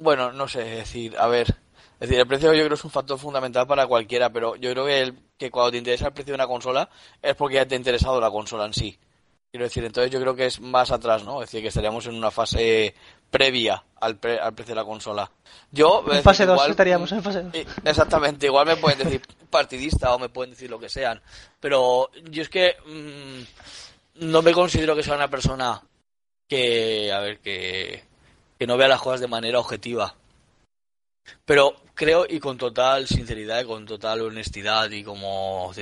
Bueno, 0.00 0.32
no 0.32 0.48
sé, 0.48 0.62
es 0.72 0.78
decir, 0.78 1.16
a 1.18 1.28
ver. 1.28 1.46
Es 2.00 2.08
decir, 2.08 2.18
el 2.18 2.26
precio 2.26 2.52
yo 2.54 2.64
creo 2.64 2.74
es 2.74 2.84
un 2.84 2.90
factor 2.90 3.18
fundamental 3.18 3.66
para 3.66 3.86
cualquiera, 3.86 4.30
pero 4.32 4.56
yo 4.56 4.72
creo 4.72 4.86
que, 4.86 5.00
el, 5.02 5.14
que 5.36 5.50
cuando 5.50 5.70
te 5.72 5.76
interesa 5.78 6.06
el 6.06 6.12
precio 6.14 6.32
de 6.32 6.36
una 6.36 6.46
consola 6.46 6.88
es 7.20 7.34
porque 7.36 7.56
ya 7.56 7.66
te 7.68 7.74
ha 7.74 7.78
interesado 7.78 8.18
la 8.20 8.30
consola 8.30 8.64
en 8.64 8.72
sí. 8.72 8.98
Quiero 9.50 9.64
decir, 9.64 9.84
entonces 9.84 10.10
yo 10.10 10.18
creo 10.20 10.34
que 10.34 10.46
es 10.46 10.60
más 10.60 10.90
atrás, 10.90 11.24
¿no? 11.24 11.42
Es 11.42 11.48
decir, 11.50 11.60
que 11.60 11.68
estaríamos 11.68 12.06
en 12.06 12.14
una 12.14 12.30
fase 12.30 12.94
previa 13.30 13.84
al, 14.00 14.16
pre- 14.16 14.38
al 14.38 14.54
precio 14.54 14.74
de 14.74 14.80
la 14.80 14.86
consola. 14.86 15.30
Yo, 15.72 16.02
En 16.10 16.22
fase 16.22 16.46
2 16.46 16.54
igual- 16.54 16.70
estaríamos, 16.70 17.12
en 17.12 17.22
fase 17.22 17.42
2. 17.42 17.54
Eh, 17.54 17.66
Exactamente, 17.84 18.46
igual 18.46 18.66
me 18.66 18.76
pueden 18.76 18.98
decir 19.00 19.20
partidista 19.50 20.14
o 20.14 20.18
me 20.18 20.28
pueden 20.30 20.52
decir 20.52 20.70
lo 20.70 20.78
que 20.78 20.88
sean, 20.88 21.20
pero 21.58 22.10
yo 22.30 22.40
es 22.42 22.48
que 22.48 22.76
mm, 22.86 24.24
no 24.26 24.40
me 24.40 24.52
considero 24.52 24.96
que 24.96 25.02
sea 25.02 25.16
una 25.16 25.28
persona 25.28 25.82
que, 26.48 27.12
a 27.12 27.18
ver, 27.20 27.40
que, 27.40 28.04
que 28.60 28.66
no 28.66 28.76
vea 28.76 28.88
las 28.88 29.00
cosas 29.00 29.20
de 29.22 29.26
manera 29.26 29.58
objetiva. 29.58 30.14
Pero 31.44 31.74
creo 31.94 32.26
y 32.28 32.40
con 32.40 32.56
total 32.58 33.06
sinceridad 33.06 33.62
y 33.62 33.66
con 33.66 33.86
total 33.86 34.22
honestidad 34.22 34.90
y 34.90 35.02
como 35.04 35.72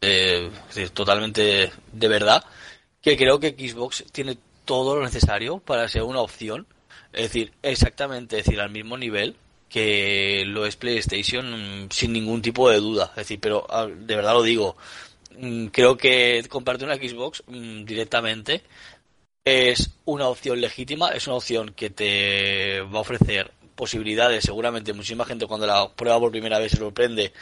de- 0.00 0.50
decir, 0.68 0.90
totalmente 0.90 1.70
de 1.92 2.08
verdad, 2.08 2.44
que 3.02 3.16
creo 3.16 3.40
que 3.40 3.50
Xbox 3.58 4.04
tiene 4.12 4.38
todo 4.64 4.96
lo 4.96 5.04
necesario 5.04 5.58
para 5.58 5.88
ser 5.88 6.02
una 6.02 6.20
opción. 6.20 6.66
Es 7.12 7.24
decir, 7.24 7.52
exactamente, 7.62 8.36
decir, 8.36 8.60
al 8.60 8.70
mismo 8.70 8.96
nivel 8.96 9.36
que 9.68 10.44
lo 10.46 10.66
es 10.66 10.76
PlayStation 10.76 11.84
mm, 11.86 11.90
sin 11.90 12.12
ningún 12.12 12.42
tipo 12.42 12.68
de 12.70 12.78
duda. 12.78 13.06
Es 13.10 13.16
decir, 13.16 13.40
pero 13.40 13.66
ah, 13.70 13.86
de 13.86 14.16
verdad 14.16 14.34
lo 14.34 14.42
digo. 14.42 14.76
Mm, 15.38 15.66
Creo 15.68 15.96
que 15.96 16.44
comprarte 16.48 16.84
una 16.84 16.96
Xbox 16.96 17.42
mm, 17.46 17.84
directamente 17.84 18.62
es 19.50 19.90
una 20.04 20.28
opción 20.28 20.60
legítima, 20.60 21.10
es 21.10 21.26
una 21.26 21.36
opción 21.36 21.72
que 21.74 21.90
te 21.90 22.80
va 22.82 22.98
a 22.98 23.02
ofrecer 23.02 23.50
posibilidades. 23.74 24.44
Seguramente 24.44 24.92
muchísima 24.92 25.24
gente 25.24 25.46
cuando 25.46 25.66
la 25.66 25.88
prueba 25.94 26.18
por 26.20 26.30
primera 26.30 26.58
vez 26.58 26.72
se 26.72 26.78
sorprende 26.78 27.32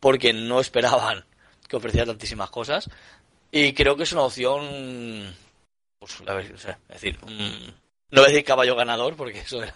porque 0.00 0.32
no 0.32 0.60
esperaban 0.60 1.24
que 1.68 1.76
ofreciera 1.76 2.06
tantísimas 2.06 2.50
cosas. 2.50 2.88
Y 3.50 3.72
creo 3.74 3.96
que 3.96 4.04
es 4.04 4.12
una 4.12 4.22
opción, 4.22 5.34
pues, 5.98 6.22
a 6.26 6.34
ver, 6.34 6.52
o 6.54 6.58
sea, 6.58 6.78
es 6.88 7.00
decir, 7.00 7.18
mm, 7.24 7.68
no 8.10 8.20
voy 8.20 8.24
a 8.24 8.28
decir 8.28 8.44
caballo 8.44 8.74
ganador 8.76 9.14
porque 9.16 9.40
eso 9.40 9.62
era 9.62 9.74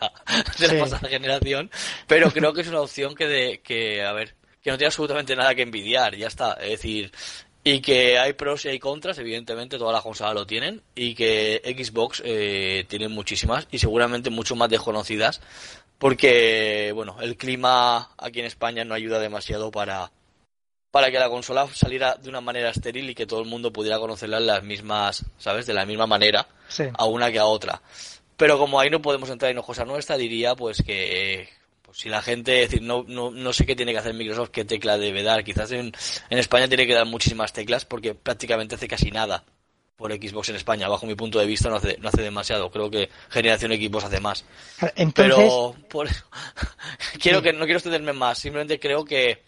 de 0.59 0.67
Sí. 0.69 0.75
la 0.75 0.81
pasada 0.83 1.09
generación, 1.09 1.71
pero 2.07 2.31
creo 2.31 2.53
que 2.53 2.63
es 2.63 2.69
una 2.69 2.81
opción 2.81 3.15
que, 3.15 3.27
de, 3.29 3.61
que, 3.61 4.03
a 4.03 4.13
ver, 4.13 4.35
que 4.63 4.71
no 4.71 4.79
tiene 4.79 4.89
absolutamente 4.89 5.37
nada 5.37 5.55
que 5.55 5.63
envidiar, 5.63 6.17
ya 6.17 6.27
está. 6.27 6.55
Es 6.55 6.71
decir, 6.71 7.13
y 7.67 7.81
que 7.81 8.17
hay 8.17 8.35
pros 8.35 8.65
y 8.65 8.69
hay 8.69 8.79
contras, 8.79 9.19
evidentemente 9.19 9.77
todas 9.77 9.93
las 9.93 10.05
consolas 10.05 10.35
lo 10.35 10.47
tienen, 10.47 10.83
y 10.95 11.17
que 11.17 11.61
Xbox 11.65 12.23
eh, 12.25 12.85
tiene 12.87 13.09
muchísimas 13.09 13.67
y 13.73 13.81
seguramente 13.81 14.31
mucho 14.31 14.55
más 14.55 14.69
desconocidas, 14.69 15.41
porque, 15.99 16.93
bueno, 16.95 17.17
el 17.21 17.37
clima 17.37 18.11
aquí 18.19 18.39
en 18.39 18.47
España 18.47 18.85
no 18.85 18.95
ayuda 18.95 19.19
demasiado 19.19 19.73
para, 19.73 20.13
para 20.93 21.11
que 21.11 21.19
la 21.19 21.29
consola 21.29 21.67
saliera 21.75 22.15
de 22.15 22.29
una 22.29 22.41
manera 22.41 22.71
estéril 22.71 23.11
y 23.11 23.17
que 23.17 23.27
todo 23.27 23.41
el 23.41 23.49
mundo 23.49 23.73
pudiera 23.73 23.99
conocerla 23.99 24.39
en 24.39 24.47
las 24.47 24.63
mismas, 24.63 25.25
¿sabes? 25.37 25.67
De 25.67 25.75
la 25.75 25.87
misma 25.87 26.07
manera 26.07 26.47
sí. 26.69 26.85
a 26.97 27.05
una 27.07 27.33
que 27.33 27.41
a 27.41 27.47
otra. 27.47 27.83
Pero 28.37 28.59
como 28.59 28.79
ahí 28.79 28.91
no 28.91 29.03
podemos 29.03 29.29
entrar 29.29 29.51
en 29.51 29.61
cosa 29.61 29.85
nuestra, 29.85 30.17
diría 30.17 30.55
pues 30.55 30.85
que 30.87 31.49
si 31.97 32.11
la 32.11 32.21
gente, 32.21 32.63
es 32.63 32.69
decir, 32.69 32.87
no, 32.87 33.07
no, 33.09 33.31
no 33.31 33.55
sé 33.55 33.65
qué 33.65 33.75
tiene 33.75 33.93
que 33.93 33.99
hacer 33.99 34.13
Microsoft, 34.13 34.51
qué 34.51 34.67
tecla 34.67 34.99
debe 34.99 35.23
dar. 35.23 35.43
Quizás 35.43 35.73
en, 35.73 35.95
en 36.29 36.39
España 36.39 36.69
tiene 36.69 36.87
que 36.87 36.93
dar 36.93 37.07
muchísimas 37.07 37.55
teclas 37.55 37.87
porque 37.87 38.15
prácticamente 38.15 38.75
hace 38.75 38.87
casi 38.87 39.11
nada 39.11 39.45
por 39.97 40.13
Xbox 40.13 40.51
en 40.51 40.57
España. 40.57 40.91
Bajo 40.91 41.07
mi 41.07 41.15
punto 41.15 41.39
de 41.39 41.47
vista 41.47 41.71
no 41.71 41.77
hace, 41.77 41.97
no 41.97 42.11
hace 42.11 42.21
demasiado. 42.21 42.71
Creo 42.71 42.91
que 42.91 43.09
generación 43.31 43.73
Xbox 43.73 44.05
hace 44.05 44.21
más. 44.21 44.45
Entonces, 44.95 45.37
Pero 45.37 45.75
por 45.89 46.07
quiero 47.19 47.41
que 47.41 47.55
no 47.55 47.65
quiero 47.65 47.79
extenderme 47.79 48.13
más, 48.13 48.41
simplemente 48.41 48.79
creo 48.79 49.03
que 49.03 49.43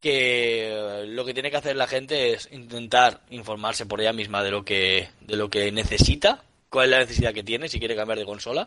que 0.00 1.04
lo 1.08 1.26
que 1.26 1.34
tiene 1.34 1.50
que 1.50 1.58
hacer 1.58 1.76
la 1.76 1.86
gente 1.86 2.32
es 2.32 2.48
intentar 2.52 3.20
informarse 3.28 3.84
por 3.84 4.00
ella 4.00 4.14
misma 4.14 4.42
de 4.42 4.50
lo 4.50 4.64
que 4.64 5.10
de 5.20 5.36
lo 5.36 5.50
que 5.50 5.70
necesita, 5.72 6.42
cuál 6.70 6.86
es 6.86 6.90
la 6.90 6.98
necesidad 7.00 7.34
que 7.34 7.42
tiene 7.42 7.68
si 7.68 7.78
quiere 7.78 7.96
cambiar 7.96 8.18
de 8.18 8.24
consola 8.24 8.66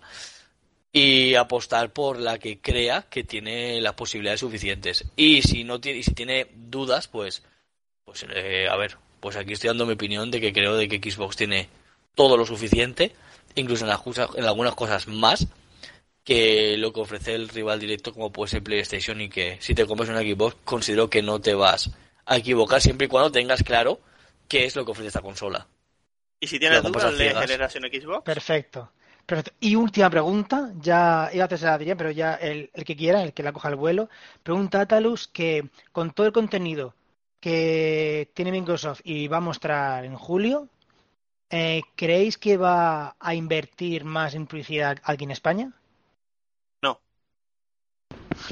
y 0.98 1.36
apostar 1.36 1.94
por 1.94 2.20
la 2.20 2.40
que 2.40 2.60
crea 2.60 3.04
que 3.04 3.24
tiene 3.24 3.80
las 3.82 3.94
posibilidades 3.94 4.40
suficientes. 4.40 5.06
Y 5.16 5.44
si 5.44 5.64
no 5.64 5.80
tiene 5.80 6.00
y 6.00 6.04
si 6.04 6.14
tiene 6.14 6.48
dudas, 6.56 7.08
pues 7.08 7.44
pues 8.04 8.26
eh, 8.34 8.68
a 8.68 8.76
ver, 8.78 8.98
pues 9.20 9.36
aquí 9.36 9.54
estoy 9.54 9.68
dando 9.68 9.86
mi 9.86 9.94
opinión 9.94 10.32
de 10.32 10.42
que 10.42 10.52
creo 10.52 10.76
de 10.76 10.88
que 10.88 11.12
Xbox 11.12 11.36
tiene 11.36 11.70
todo 12.16 12.36
lo 12.36 12.46
suficiente, 12.48 13.14
incluso 13.54 13.86
en, 13.86 13.90
las 13.90 14.02
en 14.36 14.46
algunas 14.46 14.74
cosas 14.74 15.08
más 15.08 15.46
que 16.24 16.78
lo 16.78 16.92
que 16.92 17.02
ofrece 17.02 17.36
el 17.36 17.48
rival 17.48 17.80
directo 17.80 18.12
como 18.12 18.32
puede 18.32 18.50
ser 18.50 18.64
PlayStation 18.64 19.22
y 19.22 19.30
que 19.30 19.58
si 19.62 19.76
te 19.76 19.86
compras 19.86 20.10
una 20.10 20.22
Xbox 20.22 20.58
considero 20.66 21.12
que 21.12 21.22
no 21.22 21.40
te 21.40 21.54
vas 21.54 21.92
a 22.26 22.38
equivocar 22.38 22.82
siempre 22.82 23.06
y 23.06 23.10
cuando 23.10 23.32
tengas 23.32 23.62
claro 23.62 24.00
qué 24.48 24.66
es 24.66 24.76
lo 24.76 24.84
que 24.84 24.92
ofrece 24.92 25.10
esta 25.10 25.22
consola. 25.22 25.68
Y 26.40 26.48
si 26.48 26.60
tienes 26.60 26.82
dudas 26.82 27.12
de 27.12 27.18
ciegas. 27.18 27.46
generación 27.46 27.84
Xbox, 27.84 28.24
Perfecto. 28.24 28.92
Perfecto. 29.28 29.52
Y 29.60 29.76
última 29.76 30.10
pregunta, 30.10 30.72
ya 30.80 31.30
iba 31.34 31.44
a 31.44 31.48
hacer 31.48 31.68
a 31.68 31.74
Adrián, 31.76 31.98
pero 31.98 32.12
ya 32.12 32.36
el, 32.36 32.70
el 32.74 32.84
que 32.86 32.96
quiera, 32.96 33.24
el 33.24 33.34
que 33.34 33.44
la 33.44 33.52
coja 33.54 33.70
el 33.70 33.76
vuelo, 33.76 34.10
pregunta 34.44 34.80
a 34.80 34.82
Atalus 34.84 35.28
que 35.28 35.70
con 35.92 36.12
todo 36.12 36.26
el 36.28 36.34
contenido 36.34 36.96
que 37.40 38.32
tiene 38.34 38.52
Microsoft 38.52 39.02
y 39.04 39.28
va 39.28 39.38
a 39.38 39.40
mostrar 39.50 40.06
en 40.06 40.16
julio, 40.16 40.70
Eh, 41.52 41.84
¿Creéis 41.96 42.38
que 42.40 42.58
va 42.58 43.16
a 43.20 43.36
invertir 43.36 44.06
más 44.06 44.36
en 44.36 44.48
publicidad 44.48 44.98
aquí 45.04 45.26
en 45.26 45.32
España? 45.32 45.68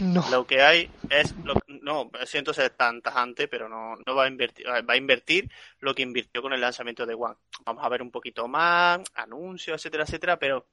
No. 0.02 0.24
Lo 0.30 0.46
que 0.46 0.62
hay 0.62 0.90
es, 1.10 1.36
lo, 1.44 1.54
no, 1.68 2.10
siento 2.26 2.54
ser 2.54 2.72
tan 2.72 3.02
tajante, 3.02 3.48
pero 3.48 3.70
no, 3.70 3.96
no 4.06 4.16
va 4.16 4.26
a 4.26 4.28
invertir, 4.28 4.68
va 4.68 4.94
a 4.94 4.98
invertir 4.98 5.50
lo 5.80 5.94
que 5.94 6.04
invirtió 6.04 6.42
con 6.42 6.54
el 6.54 6.62
lanzamiento 6.62 7.06
de 7.06 7.14
One. 7.14 7.36
Vamos 7.66 7.84
a 7.84 7.90
ver 7.90 8.02
un 8.02 8.12
poquito 8.12 8.48
más, 8.48 9.02
anuncios, 9.14 9.80
etcétera, 9.80 10.04
etcétera, 10.04 10.40
pero 10.40 10.66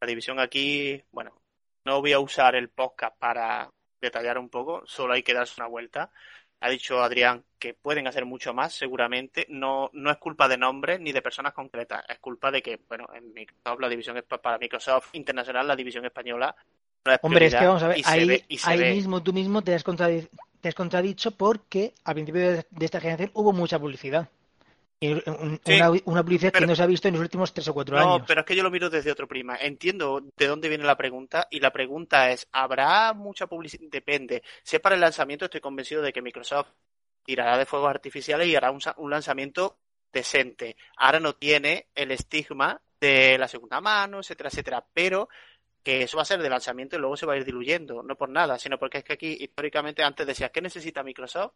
la 0.00 0.06
división 0.06 0.40
aquí, 0.40 1.02
bueno, 1.12 1.32
no 1.84 2.00
voy 2.00 2.12
a 2.12 2.20
usar 2.20 2.54
el 2.54 2.68
podcast 2.68 3.16
para 3.18 3.70
detallar 4.00 4.38
un 4.38 4.48
poco, 4.48 4.82
solo 4.86 5.14
hay 5.14 5.22
que 5.22 5.34
darse 5.34 5.60
una 5.60 5.68
vuelta. 5.68 6.10
Ha 6.60 6.70
dicho 6.70 7.02
Adrián 7.02 7.44
que 7.58 7.74
pueden 7.74 8.06
hacer 8.06 8.24
mucho 8.24 8.54
más, 8.54 8.72
seguramente. 8.72 9.46
No, 9.48 9.90
no 9.92 10.10
es 10.10 10.18
culpa 10.18 10.46
de 10.46 10.56
nombres 10.56 11.00
ni 11.00 11.10
de 11.10 11.22
personas 11.22 11.52
concretas, 11.52 12.04
es 12.08 12.18
culpa 12.20 12.50
de 12.50 12.62
que, 12.62 12.80
bueno, 12.88 13.06
en 13.14 13.32
Microsoft, 13.32 13.80
la 13.80 13.88
división 13.88 14.24
para 14.28 14.58
Microsoft 14.58 15.10
Internacional, 15.14 15.66
la 15.66 15.76
división 15.76 16.04
española. 16.04 16.54
No 17.04 17.12
es 17.12 17.18
Hombre, 17.22 17.46
es 17.46 17.54
que 17.54 17.66
vamos 17.66 17.82
a 17.82 17.88
ver, 17.88 18.02
ahí, 18.04 18.26
ve- 18.26 18.44
ahí 18.64 18.78
ve. 18.78 18.90
mismo 18.94 19.22
tú 19.22 19.32
mismo 19.32 19.62
te 19.62 19.74
has, 19.74 19.84
contradi- 19.84 20.28
te 20.60 20.68
has 20.68 20.74
contradicho 20.74 21.32
porque 21.32 21.92
al 22.04 22.14
principio 22.14 22.40
de, 22.52 22.66
de 22.70 22.84
esta 22.84 23.00
generación 23.00 23.30
hubo 23.34 23.52
mucha 23.52 23.78
publicidad. 23.78 24.28
Sí, 25.00 25.08
una, 25.66 25.90
una 26.04 26.22
publicidad 26.22 26.52
que 26.52 26.64
no 26.64 26.76
se 26.76 26.82
ha 26.84 26.86
visto 26.86 27.08
en 27.08 27.14
los 27.14 27.22
últimos 27.22 27.52
tres 27.52 27.66
o 27.66 27.74
cuatro 27.74 27.96
No, 27.98 28.14
años. 28.14 28.24
pero 28.28 28.40
es 28.42 28.46
que 28.46 28.54
yo 28.54 28.62
lo 28.62 28.70
miro 28.70 28.88
desde 28.88 29.10
otro 29.10 29.26
prisma. 29.26 29.56
Entiendo 29.60 30.22
de 30.36 30.46
dónde 30.46 30.68
viene 30.68 30.84
la 30.84 30.96
pregunta 30.96 31.48
y 31.50 31.58
la 31.58 31.72
pregunta 31.72 32.30
es, 32.30 32.46
¿habrá 32.52 33.12
mucha 33.12 33.48
publicidad? 33.48 33.82
Depende. 33.90 34.44
Si 34.62 34.76
es 34.76 34.82
para 34.82 34.94
el 34.94 35.00
lanzamiento, 35.00 35.46
estoy 35.46 35.60
convencido 35.60 36.02
de 36.02 36.12
que 36.12 36.22
Microsoft 36.22 36.68
tirará 37.24 37.58
de 37.58 37.66
fuegos 37.66 37.90
artificiales 37.90 38.46
y 38.46 38.54
hará 38.54 38.70
un 38.70 39.10
lanzamiento 39.10 39.76
decente. 40.12 40.76
Ahora 40.96 41.18
no 41.18 41.32
tiene 41.34 41.88
el 41.96 42.12
estigma 42.12 42.80
de 43.00 43.36
la 43.38 43.48
segunda 43.48 43.80
mano, 43.80 44.20
etcétera, 44.20 44.50
etcétera, 44.50 44.84
pero 44.94 45.28
que 45.82 46.02
eso 46.02 46.16
va 46.16 46.22
a 46.22 46.26
ser 46.26 46.40
de 46.40 46.48
lanzamiento 46.48 46.96
y 46.96 46.98
luego 47.00 47.16
se 47.16 47.26
va 47.26 47.34
a 47.34 47.36
ir 47.36 47.44
diluyendo, 47.44 48.02
no 48.02 48.16
por 48.16 48.28
nada, 48.28 48.58
sino 48.58 48.78
porque 48.78 48.98
es 48.98 49.04
que 49.04 49.14
aquí 49.14 49.36
históricamente 49.40 50.02
antes 50.02 50.26
decías, 50.26 50.50
¿qué 50.50 50.60
necesita 50.60 51.02
Microsoft? 51.02 51.54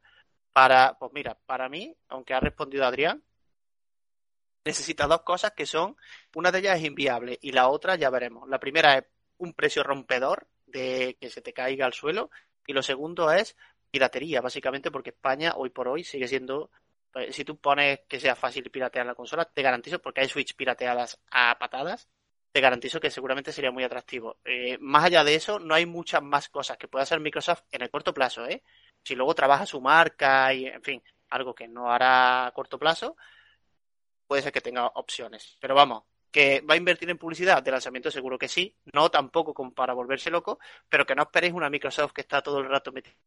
Para, 0.53 0.97
pues 0.99 1.13
mira, 1.13 1.39
para 1.47 1.69
mí, 1.69 1.95
aunque 2.09 2.35
ha 2.35 2.41
respondido 2.41 2.85
Adrián, 2.85 3.23
necesita 4.65 5.07
dos 5.07 5.23
cosas 5.23 5.53
que 5.53 5.65
son, 5.65 5.97
una 6.35 6.51
de 6.51 6.59
ellas 6.59 6.79
es 6.79 6.85
inviable 6.85 7.39
y 7.41 7.53
la 7.53 7.69
otra 7.69 7.97
ya 7.97 8.11
veremos. 8.11 8.49
La 8.49 8.59
primera 8.59 8.99
es 8.99 9.05
un 9.39 9.53
precio 9.55 9.83
rompedor 9.83 10.49
de 10.67 11.17
que 11.21 11.31
se 11.31 11.41
te 11.41 11.53
caiga 11.53 11.87
al 11.87 11.93
suelo 11.93 12.31
y 12.67 12.73
lo 12.73 12.83
segundo 12.83 13.31
es 13.31 13.57
piratería, 13.91 14.41
básicamente 14.41 14.91
porque 14.91 15.11
España 15.11 15.55
hoy 15.57 15.71
por 15.71 15.87
hoy 15.89 16.03
sigue 16.03 16.27
siendo, 16.27 16.71
eh, 17.15 17.33
si 17.33 17.45
tú 17.45 17.59
pones 17.59 18.01
que 18.09 18.19
sea 18.19 18.35
fácil 18.35 18.71
piratear 18.71 19.07
la 19.07 19.15
consola, 19.15 19.45
te 19.45 19.63
garantizo, 19.63 20.01
porque 20.01 20.23
hay 20.23 20.29
Switch 20.29 20.57
pirateadas 20.57 21.21
a 21.31 21.57
patadas, 21.59 22.09
te 22.57 22.63
garantizo 22.63 22.99
que 22.99 23.11
seguramente 23.11 23.53
sería 23.53 23.71
muy 23.71 23.85
atractivo. 23.85 24.39
Eh, 24.43 24.79
más 24.81 25.05
allá 25.05 25.23
de 25.23 25.35
eso, 25.35 25.59
no 25.59 25.75
hay 25.75 25.85
muchas 25.85 26.23
más 26.23 26.49
cosas 26.49 26.79
que 26.79 26.89
pueda 26.89 27.03
hacer 27.03 27.21
Microsoft 27.21 27.65
en 27.71 27.83
el 27.83 27.91
corto 27.91 28.15
plazo, 28.15 28.47
¿eh? 28.47 28.63
Si 29.05 29.15
luego 29.15 29.35
trabaja 29.35 29.67
su 29.67 29.79
marca 29.79 30.55
y, 30.55 30.65
en 30.65 30.83
fin, 30.83 31.03
algo 31.29 31.55
que 31.55 31.69
no 31.69 31.93
hará 31.93 32.47
a 32.47 32.53
corto 32.53 32.79
plazo, 32.79 33.15
puede 34.27 34.41
ser 34.41 34.53
que 34.53 34.63
tenga 34.63 34.87
opciones. 34.87 35.59
Pero 35.61 35.75
vamos, 35.75 36.05
que 36.31 36.63
va 36.63 36.73
a 36.73 36.79
invertir 36.79 37.11
en 37.11 37.19
publicidad 37.19 37.63
de 37.63 37.73
lanzamiento 37.73 38.11
seguro 38.11 38.39
que 38.39 38.49
sí, 38.49 38.75
no 38.91 39.11
tampoco 39.11 39.53
como 39.53 39.75
para 39.75 39.93
volverse 39.93 40.31
loco, 40.31 40.59
pero 40.89 41.05
que 41.05 41.15
no 41.15 41.25
esperéis 41.25 41.53
una 41.53 41.69
Microsoft 41.69 42.13
que 42.15 42.23
está 42.23 42.41
todo 42.41 42.61
el 42.61 42.71
rato 42.71 42.91
metiendo 42.91 43.21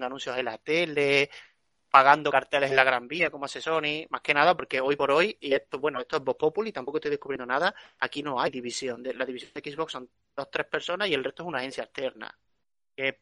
anuncios 0.00 0.38
en 0.38 0.44
la 0.44 0.58
tele, 0.58 1.28
pagando 1.90 2.30
carteles 2.30 2.70
en 2.70 2.76
la 2.76 2.84
Gran 2.84 3.08
Vía 3.08 3.30
como 3.30 3.46
hace 3.46 3.60
Sony, 3.60 4.06
más 4.10 4.20
que 4.22 4.32
nada 4.34 4.56
porque 4.56 4.80
hoy 4.80 4.96
por 4.96 5.10
hoy, 5.10 5.36
y 5.40 5.52
esto, 5.54 5.78
bueno, 5.78 6.00
esto 6.00 6.16
es 6.18 6.22
Vox 6.24 6.38
Populi, 6.38 6.72
tampoco 6.72 6.98
estoy 6.98 7.10
descubriendo 7.10 7.46
nada, 7.46 7.74
aquí 7.98 8.22
no 8.22 8.40
hay 8.40 8.50
división, 8.50 9.02
la 9.14 9.24
división 9.26 9.50
de 9.54 9.72
Xbox 9.72 9.92
son 9.92 10.08
dos, 10.36 10.50
tres 10.50 10.66
personas 10.66 11.08
y 11.08 11.14
el 11.14 11.24
resto 11.24 11.42
es 11.42 11.48
una 11.48 11.58
agencia 11.58 11.84
externa, 11.84 12.32
que 12.96 13.18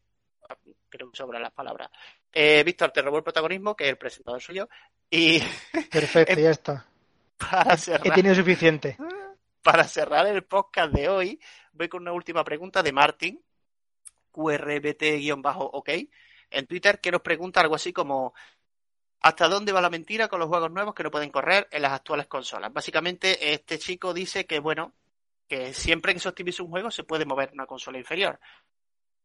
creo 0.89 1.11
que 1.11 1.17
sobran 1.17 1.43
las 1.43 1.53
palabras. 1.53 1.91
Eh, 2.33 2.63
Víctor, 2.65 2.91
te 2.91 3.03
robó 3.03 3.19
el 3.19 3.25
protagonismo, 3.25 3.75
que 3.75 3.89
el 3.89 3.97
presentador 3.99 4.41
soy 4.41 4.57
yo, 4.57 4.69
y 5.11 5.41
Perfecto, 5.91 6.39
ya 6.39 6.51
está. 6.51 6.87
para 7.39 7.75
He 7.75 7.79
cerrar, 7.79 8.15
tenido 8.15 8.35
suficiente. 8.35 9.01
para 9.63 9.85
cerrar 9.85 10.27
el 10.27 10.45
podcast 10.45 10.93
de 10.93 11.09
hoy, 11.09 11.41
voy 11.73 11.89
con 11.89 12.03
una 12.03 12.13
última 12.13 12.45
pregunta 12.45 12.83
de 12.83 12.93
Martin, 12.93 13.43
QRBT-OK, 14.31 15.89
en 16.51 16.67
Twitter, 16.67 17.01
que 17.01 17.11
nos 17.11 17.21
pregunta 17.21 17.61
algo 17.61 17.75
así 17.75 17.93
como 17.93 18.35
¿Hasta 19.21 19.49
dónde 19.49 19.73
va 19.73 19.81
la 19.81 19.91
mentira 19.91 20.29
con 20.29 20.41
los 20.41 20.49
juegos 20.49 20.71
nuevos 20.71 20.95
que 20.95 21.03
no 21.03 21.11
pueden 21.11 21.31
correr 21.31 21.69
en 21.71 21.83
las 21.83 21.93
actuales 21.93 22.27
consolas? 22.27 22.73
Básicamente, 22.73 23.53
este 23.53 23.79
chico 23.79 24.15
dice 24.15 24.47
que, 24.47 24.61
bueno, 24.61 24.93
que 25.49 25.75
siempre 25.75 26.15
que 26.15 26.21
se 26.21 26.29
optimice 26.29 26.63
un 26.63 26.71
juego 26.71 26.91
se 26.91 27.05
puede 27.05 27.25
mover 27.25 27.51
una 27.53 27.67
consola 27.67 27.99
inferior. 27.99 28.39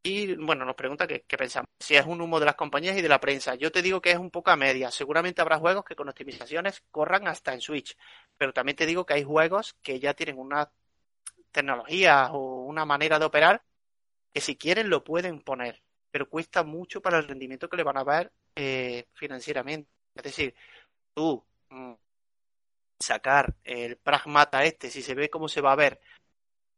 Y, 0.02 0.36
bueno, 0.36 0.66
nos 0.66 0.76
pregunta 0.76 1.08
qué, 1.08 1.24
pensamos. 1.38 1.70
Si 1.80 1.96
es 1.96 2.06
un 2.06 2.20
humo 2.20 2.40
de 2.40 2.46
las 2.46 2.56
compañías 2.56 2.98
y 2.98 3.02
de 3.02 3.08
la 3.08 3.22
prensa. 3.22 3.56
Yo 3.56 3.72
te 3.72 3.82
digo 3.82 4.02
que 4.02 4.12
es 4.12 4.18
un 4.18 4.32
poco 4.32 4.52
a 4.52 4.58
media. 4.58 4.92
Seguramente 4.92 5.42
habrá 5.42 5.60
juegos 5.60 5.86
que 5.86 5.96
con 5.96 6.10
optimizaciones 6.10 6.84
corran 6.92 7.28
hasta 7.28 7.54
en 7.54 7.62
Switch. 7.62 7.96
Pero 8.38 8.52
también 8.52 8.76
te 8.76 8.86
digo 8.86 9.06
que 9.06 9.14
hay 9.14 9.24
juegos 9.24 9.76
que 9.82 10.00
ya 10.00 10.14
tienen 10.14 10.40
una 10.40 10.70
tecnología 11.52 12.32
o 12.34 12.64
una 12.64 12.84
manera 12.84 13.20
de 13.20 13.26
operar 13.26 13.64
que 14.34 14.42
si 14.42 14.58
quieren 14.58 14.90
lo 14.90 15.04
pueden 15.04 15.42
poner, 15.42 15.82
pero 16.12 16.28
cuesta 16.28 16.64
mucho 16.64 17.02
para 17.02 17.20
el 17.20 17.28
rendimiento 17.28 17.70
que 17.70 17.78
le 17.78 17.84
van 17.84 17.98
a 17.98 18.04
dar 18.04 18.32
eh, 18.56 19.06
financieramente. 19.14 19.90
Es 20.16 20.24
decir, 20.24 20.56
tú 21.14 21.44
mm, 21.70 21.94
sacar 23.00 23.56
el 23.64 23.98
Pragmata 23.98 24.64
este, 24.64 24.90
si 24.90 25.02
se 25.02 25.16
ve 25.16 25.30
cómo 25.30 25.48
se 25.48 25.62
va 25.62 25.74
a 25.74 25.78
ver, 25.78 26.00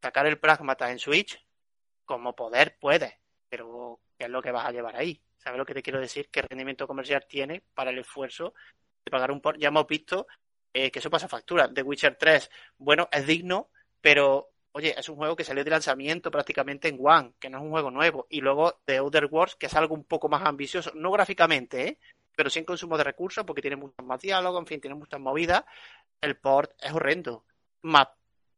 sacar 0.02 0.26
el 0.26 0.40
Pragmata 0.40 0.92
en 0.92 1.00
Switch, 1.00 1.44
como 2.06 2.36
poder 2.36 2.78
puedes, 2.80 3.14
pero 3.50 4.00
¿qué 4.18 4.26
es 4.26 4.30
lo 4.30 4.42
que 4.42 4.52
vas 4.52 4.66
a 4.66 4.72
llevar 4.72 4.96
ahí? 4.96 5.22
¿Sabes 5.38 5.58
lo 5.58 5.66
que 5.66 5.74
te 5.74 5.84
quiero 5.84 6.00
decir? 6.00 6.30
¿Qué 6.30 6.42
rendimiento 6.42 6.88
comercial 6.88 7.26
tiene 7.28 7.64
para 7.74 7.92
el 7.92 8.00
esfuerzo 8.00 8.54
de 9.04 9.12
pagar 9.12 9.32
un 9.32 9.42
port? 9.42 9.60
Ya 9.60 9.68
hemos 9.68 9.88
visto 9.88 10.28
eh, 10.74 10.92
que 10.92 11.00
eso 11.00 11.10
pasa 11.10 11.28
factura. 11.28 11.72
The 11.72 11.84
Witcher 11.84 12.16
3, 12.16 12.50
bueno, 12.78 13.08
es 13.12 13.28
digno, 13.28 13.70
pero 14.02 14.52
oye, 14.76 14.94
es 14.98 15.08
un 15.08 15.16
juego 15.16 15.38
que 15.38 15.46
salió 15.46 15.64
de 15.64 15.70
lanzamiento 15.70 16.30
prácticamente 16.30 16.90
en 16.90 17.00
One, 17.02 17.34
que 17.40 17.50
no 17.50 17.60
es 17.60 17.64
un 17.64 17.70
juego 17.70 17.92
nuevo. 17.92 18.28
Y 18.30 18.42
luego 18.42 18.82
The 18.84 18.98
Outer 18.98 19.26
Worlds, 19.32 19.56
que 19.56 19.68
es 19.68 19.74
algo 19.74 19.96
un 19.96 20.04
poco 20.04 20.28
más 20.28 20.44
ambicioso, 20.46 20.92
no 20.96 21.12
gráficamente, 21.12 21.88
¿eh? 21.88 22.00
pero 22.36 22.50
sí 22.50 22.60
en 22.60 22.66
consumo 22.66 22.98
de 22.98 23.06
recursos, 23.06 23.46
porque 23.46 23.62
tiene 23.62 23.78
muchos 23.78 24.06
más 24.06 24.20
diálogos, 24.20 24.60
en 24.60 24.68
fin, 24.68 24.82
tiene 24.82 24.96
muchas 24.96 25.22
movidas. 25.22 25.64
El 26.20 26.36
port 26.36 26.74
es 26.82 26.92
horrendo. 26.92 27.46
Más 27.84 28.10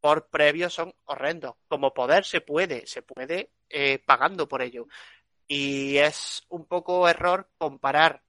port 0.01 0.27
previos 0.31 0.73
son 0.73 0.91
horrendos. 1.05 1.53
Como 1.67 1.93
poder 1.93 2.25
se 2.25 2.41
puede, 2.41 2.87
se 2.87 3.03
puede 3.03 3.51
eh, 3.69 3.99
pagando 4.03 4.47
por 4.47 4.63
ello. 4.63 4.87
Y 5.47 5.97
es 5.97 6.43
un 6.49 6.65
poco 6.65 7.07
error 7.07 7.47
comparar 7.59 8.23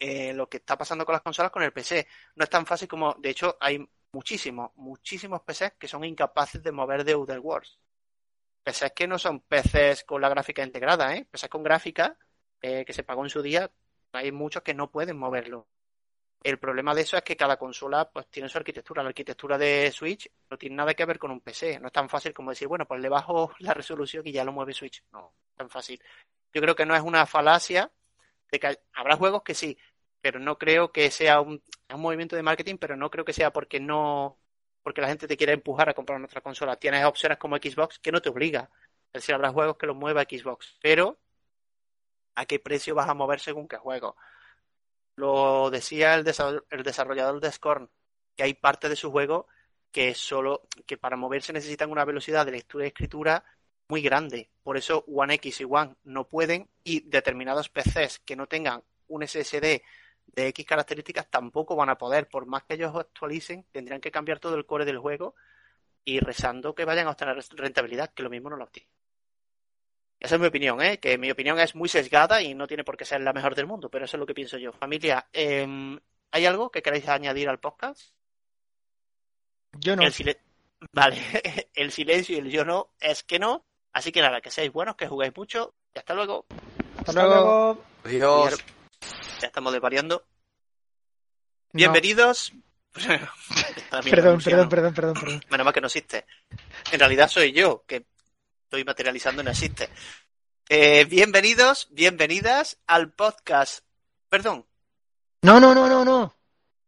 eh, 0.00 0.32
lo 0.32 0.48
que 0.48 0.56
está 0.56 0.76
pasando 0.76 1.06
con 1.06 1.12
las 1.12 1.22
consolas 1.22 1.52
con 1.52 1.62
el 1.62 1.72
PC. 1.72 2.08
No 2.34 2.42
es 2.42 2.50
tan 2.50 2.66
fácil 2.66 2.88
como, 2.88 3.14
de 3.20 3.30
hecho, 3.30 3.56
hay 3.60 3.78
muchísimos, 4.12 4.70
muchísimos 4.76 5.42
PCs 5.42 5.74
que 5.78 5.88
son 5.88 6.04
incapaces 6.04 6.62
de 6.62 6.72
mover 6.72 7.04
de 7.04 7.12
Outer 7.12 7.40
Worlds. 7.40 7.78
PCs 8.62 8.92
que 8.92 9.06
no 9.06 9.18
son 9.18 9.40
PCs 9.40 10.04
con 10.04 10.20
la 10.20 10.28
gráfica 10.28 10.62
integrada, 10.62 11.14
¿eh? 11.14 11.26
PCs 11.30 11.48
con 11.48 11.62
gráfica 11.62 12.16
eh, 12.60 12.84
que 12.84 12.92
se 12.92 13.04
pagó 13.04 13.24
en 13.24 13.30
su 13.30 13.40
día, 13.42 13.70
hay 14.12 14.32
muchos 14.32 14.62
que 14.62 14.74
no 14.74 14.90
pueden 14.90 15.16
moverlo. 15.16 15.66
El 16.42 16.58
problema 16.58 16.94
de 16.94 17.02
eso 17.02 17.16
es 17.16 17.22
que 17.22 17.36
cada 17.36 17.58
consola 17.58 18.10
pues 18.10 18.26
tiene 18.28 18.48
su 18.48 18.56
arquitectura. 18.56 19.02
La 19.02 19.10
arquitectura 19.10 19.58
de 19.58 19.90
Switch 19.92 20.30
no 20.50 20.56
tiene 20.56 20.76
nada 20.76 20.94
que 20.94 21.04
ver 21.04 21.18
con 21.18 21.30
un 21.30 21.40
PC. 21.40 21.78
No 21.80 21.88
es 21.88 21.92
tan 21.92 22.08
fácil 22.08 22.32
como 22.32 22.50
decir, 22.50 22.66
bueno, 22.66 22.86
pues 22.86 23.00
le 23.00 23.08
bajo 23.10 23.52
la 23.58 23.74
resolución 23.74 24.26
y 24.26 24.32
ya 24.32 24.44
lo 24.44 24.52
mueve 24.52 24.72
Switch. 24.72 25.02
No, 25.12 25.20
no 25.20 25.32
es 25.50 25.56
tan 25.56 25.68
fácil. 25.68 26.02
Yo 26.52 26.60
creo 26.62 26.74
que 26.74 26.86
no 26.86 26.96
es 26.96 27.02
una 27.02 27.26
falacia 27.26 27.90
de 28.50 28.58
que 28.58 28.78
habrá 28.94 29.16
juegos 29.16 29.42
que 29.42 29.54
sí, 29.54 29.76
pero 30.20 30.38
no 30.38 30.58
creo 30.58 30.92
que 30.92 31.10
sea 31.10 31.40
un, 31.40 31.62
movimiento 31.96 32.36
de 32.36 32.42
marketing, 32.42 32.76
pero 32.78 32.96
no 32.96 33.10
creo 33.10 33.24
que 33.24 33.32
sea 33.32 33.52
porque 33.52 33.80
no 33.80 34.38
porque 34.82 35.02
la 35.02 35.08
gente 35.08 35.28
te 35.28 35.36
quiere 35.36 35.52
empujar 35.52 35.90
a 35.90 35.94
comprar 35.94 36.18
nuestra 36.18 36.40
consola. 36.40 36.76
Tienes 36.76 37.04
opciones 37.04 37.36
como 37.38 37.56
Xbox 37.56 37.98
que 37.98 38.12
no 38.12 38.22
te 38.22 38.30
obliga. 38.30 38.70
Es 39.12 39.22
decir, 39.22 39.34
habrá 39.34 39.50
juegos 39.52 39.76
que 39.76 39.86
los 39.86 39.96
mueva 39.96 40.22
Xbox, 40.22 40.78
pero 40.80 41.18
¿a 42.34 42.46
qué 42.46 42.58
precio 42.58 42.94
vas 42.94 43.08
a 43.08 43.14
mover 43.14 43.40
según 43.40 43.68
qué 43.68 43.76
juego? 43.76 44.16
Lo 45.16 45.70
decía 45.70 46.14
el, 46.14 46.24
desa- 46.24 46.64
el 46.70 46.82
desarrollador 46.82 47.40
de 47.40 47.52
Scorn, 47.52 47.90
que 48.36 48.44
hay 48.44 48.54
parte 48.54 48.88
de 48.88 48.96
su 48.96 49.10
juego 49.10 49.48
que 49.92 50.14
solo 50.14 50.62
que 50.86 50.96
para 50.96 51.16
moverse 51.16 51.52
necesitan 51.52 51.90
una 51.90 52.04
velocidad 52.04 52.46
de 52.46 52.52
lectura 52.52 52.84
y 52.84 52.88
escritura 52.88 53.44
muy 53.88 54.02
grande. 54.02 54.50
Por 54.62 54.76
eso 54.76 55.04
One 55.08 55.34
X 55.34 55.60
y 55.60 55.64
One 55.68 55.96
no 56.04 56.28
pueden 56.28 56.70
y 56.84 57.00
determinados 57.00 57.68
PCs 57.68 58.20
que 58.20 58.36
no 58.36 58.46
tengan 58.46 58.82
un 59.08 59.26
SSD 59.26 59.82
de 60.34 60.48
X 60.48 60.64
características 60.66 61.28
tampoco 61.28 61.76
van 61.76 61.90
a 61.90 61.98
poder. 61.98 62.28
Por 62.28 62.46
más 62.46 62.64
que 62.64 62.74
ellos 62.74 62.94
actualicen, 62.94 63.64
tendrían 63.72 64.00
que 64.00 64.10
cambiar 64.10 64.38
todo 64.38 64.54
el 64.56 64.66
core 64.66 64.84
del 64.84 64.98
juego 64.98 65.34
y 66.04 66.20
rezando 66.20 66.74
que 66.74 66.84
vayan 66.84 67.06
a 67.06 67.10
obtener 67.10 67.38
rentabilidad, 67.50 68.12
que 68.12 68.22
lo 68.22 68.30
mismo 68.30 68.50
no 68.50 68.56
lo 68.56 68.64
obtienen. 68.64 68.90
Esa 70.18 70.34
es 70.34 70.40
mi 70.40 70.48
opinión, 70.48 70.82
¿eh? 70.82 70.98
que 70.98 71.16
mi 71.16 71.30
opinión 71.30 71.58
es 71.58 71.74
muy 71.74 71.88
sesgada 71.88 72.42
y 72.42 72.54
no 72.54 72.66
tiene 72.66 72.84
por 72.84 72.96
qué 72.96 73.04
ser 73.06 73.22
la 73.22 73.32
mejor 73.32 73.54
del 73.54 73.66
mundo, 73.66 73.88
pero 73.90 74.04
eso 74.04 74.16
es 74.16 74.20
lo 74.20 74.26
que 74.26 74.34
pienso 74.34 74.58
yo. 74.58 74.70
Familia, 74.72 75.26
eh, 75.32 75.98
¿hay 76.30 76.46
algo 76.46 76.70
que 76.70 76.82
queráis 76.82 77.08
añadir 77.08 77.48
al 77.48 77.58
podcast? 77.58 78.12
Yo 79.78 79.96
no. 79.96 80.02
El 80.02 80.12
silen- 80.12 80.38
Vale, 80.92 81.16
el 81.74 81.90
silencio 81.90 82.36
y 82.36 82.40
el 82.40 82.50
yo 82.50 82.64
no 82.64 82.90
es 83.00 83.22
que 83.22 83.38
no. 83.38 83.64
Así 83.92 84.12
que 84.12 84.20
nada, 84.20 84.40
que 84.40 84.50
seáis 84.50 84.72
buenos, 84.72 84.96
que 84.96 85.08
jugáis 85.08 85.34
mucho. 85.36 85.74
Y 85.94 85.98
hasta 85.98 86.14
luego. 86.14 86.46
Hasta 86.98 87.12
luego. 87.12 87.82
Dios. 88.04 88.64
Ya 89.40 89.46
estamos 89.46 89.72
desvariando. 89.72 90.26
No. 91.72 91.78
Bienvenidos. 91.78 92.52
Perdón, 92.92 94.40
perdón, 94.42 94.68
perdón, 94.68 94.68
perdón, 94.68 95.14
perdón. 95.14 95.40
Menos 95.48 95.64
mal 95.64 95.72
que 95.72 95.80
no 95.80 95.86
existe. 95.86 96.26
En 96.90 96.98
realidad 96.98 97.28
soy 97.28 97.52
yo, 97.52 97.84
que 97.86 98.04
estoy 98.64 98.84
materializando, 98.84 99.42
no 99.42 99.50
existe. 99.50 99.88
Eh, 100.68 101.04
bienvenidos, 101.04 101.88
bienvenidas 101.90 102.78
al 102.86 103.12
podcast. 103.12 103.84
Perdón. 104.28 104.66
No, 105.42 105.60
no, 105.60 105.74
no, 105.74 105.88
no, 105.88 106.04
no. 106.04 106.36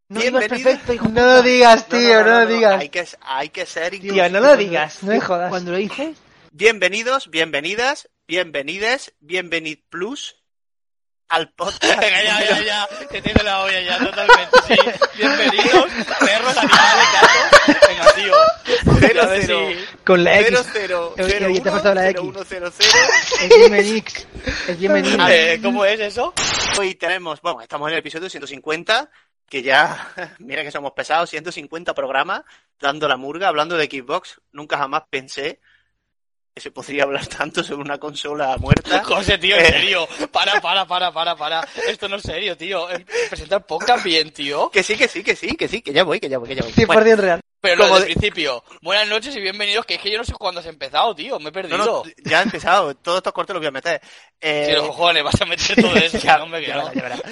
No 0.09 0.21
perfecto, 0.21 0.93
hijo. 0.93 1.09
No 1.09 1.25
lo 1.25 1.43
digas, 1.43 1.89
No, 1.89 1.99
tío, 1.99 2.23
no, 2.23 2.31
lo 2.31 2.41
no, 2.41 2.47
digas. 2.47 2.81
Hay 2.81 2.89
que, 2.89 3.09
hay 3.21 3.49
que 3.49 3.67
ser 3.67 3.99
Tío, 3.99 4.29
no 4.29 4.41
lo 4.41 4.57
digas, 4.57 5.03
no 5.03 5.13
me 5.13 5.21
jodas. 5.21 5.51
Cuando 5.51 5.71
lo 5.71 5.79
hice, 5.79 6.15
Bienvenidos, 6.51 7.31
bienvenidas, 7.31 8.11
bienvenides, 8.27 9.15
bienvenid 9.21 9.79
plus 9.89 10.42
al 11.33 11.51
podcast. 11.53 11.99
Venga, 11.99 12.23
ya, 12.25 12.45
ya, 12.45 12.63
ya. 12.63 12.89
Que 13.11 13.23
tiene 13.23 13.43
la 13.43 13.61
olla 13.63 13.81
ya, 13.81 13.99
totalmente. 13.99 14.59
Sí. 14.69 14.75
Bienvenidos, 15.17 15.87
perros, 16.21 16.57
animales, 16.59 17.07
gatos. 17.15 17.89
Venga, 17.89 18.13
tío. 18.15 18.35
Cero, 19.01 19.23
A 19.23 19.27
ver 19.27 19.41
cero. 19.47 19.59
si- 19.71 19.97
con 20.05 20.25
la 20.25 20.41
X. 20.41 20.59
cero, 20.73 21.15
Oye, 21.17 21.25
cero, 21.29 21.47
oye, 21.47 21.61
te 21.61 21.69
ha 21.69 21.73
uno, 21.73 21.81
faltado 21.81 21.95
la 21.95 22.03
cero, 22.03 22.21
X. 22.21 22.31
uno, 22.35 22.45
cero, 22.47 22.73
cero. 22.77 22.99
Es 23.41 23.49
Bienvenix. 23.57 24.27
Es 24.69 24.79
Bienvenix. 24.79 25.25
Eh, 25.31 25.61
¿Cómo 25.63 25.85
es 25.87 26.01
eso? 26.01 26.35
Hoy 26.79 26.95
tenemos, 26.97 27.41
bueno, 27.41 27.61
estamos 27.63 27.89
en 27.89 27.95
el 27.95 27.99
episodio 28.01 28.29
150, 28.29 29.11
que 29.49 29.63
ya, 29.63 30.13
mira 30.39 30.63
que 30.63 30.71
somos 30.71 30.93
pesados, 30.93 31.31
150 31.31 31.95
programas, 31.95 32.43
dando 32.79 33.09
la 33.09 33.17
murga, 33.17 33.49
hablando 33.49 33.77
de 33.79 33.87
Xbox. 33.87 34.41
Nunca 34.53 34.77
jamás 34.77 35.05
pensé 35.09 35.61
que 36.55 36.61
se 36.61 36.71
podría 36.71 37.05
hablar 37.05 37.27
tanto 37.27 37.65
sobre 37.65 37.81
una 37.83 37.97
consola 37.99 38.57
muerta. 38.59 39.03
José, 39.05 39.39
tío, 39.39 39.57
en 39.57 39.65
Eh. 39.65 39.69
serio. 39.71 40.07
Para, 40.31 40.61
para, 40.61 40.85
para, 40.87 41.11
para, 41.11 41.35
para. 41.35 41.67
Esto 41.89 42.09
no 42.11 42.17
es 42.17 42.23
serio, 42.23 42.57
tío. 42.59 42.91
Eh, 42.91 43.07
Presentar 43.31 43.65
podcast 43.67 44.05
bien, 44.05 44.31
tío. 44.33 44.71
Que 44.71 44.83
sí, 44.83 44.95
que 44.97 45.09
sí, 45.09 45.23
que 45.25 45.35
sí, 45.35 45.57
que 45.57 45.67
sí, 45.67 45.81
que 45.81 45.93
ya 45.95 46.05
voy, 46.05 46.21
que 46.21 46.29
ya 46.29 46.37
voy, 46.37 46.49
que 46.49 46.55
ya 46.57 46.63
voy. 46.63 46.73
100% 46.73 46.87
Bueno, 46.87 47.17
real. 47.17 47.41
Pero 47.63 47.77
lo 47.77 47.85
Como 47.85 47.95
del 48.01 48.09
de- 48.09 48.15
principio. 48.15 48.63
Buenas 48.83 49.09
noches 49.09 49.35
y 49.37 49.41
bienvenidos, 49.41 49.87
que 49.87 49.95
es 49.95 50.01
que 50.01 50.11
yo 50.11 50.19
no 50.19 50.25
sé 50.25 50.33
cuándo 50.35 50.61
has 50.61 50.67
empezado, 50.67 51.15
tío. 51.15 51.39
Me 51.39 51.49
he 51.51 51.53
perdido. 51.53 51.79
no, 51.79 51.85
no, 51.87 52.03
ya 52.25 52.41
he 52.41 52.43
empezado, 52.43 52.95
todos 52.97 53.19
estos 53.19 53.33
cortes 53.33 53.55
los 53.55 53.61
voy 53.61 53.69
a 53.69 53.71
meter. 53.71 54.01
Eh, 54.41 54.65
Si 54.69 54.73
los 54.73 54.89
cojones 54.89 55.23
vas 55.25 55.41
a 55.41 55.47
meter 55.47 55.81
todo 55.81 55.95
eso, 55.97 56.19
ya, 56.19 56.43
hombre, 56.43 56.61
que 56.61 56.67
ya 56.67 56.77
no. 56.77 56.93
ya 56.93 57.03
verás. 57.03 57.23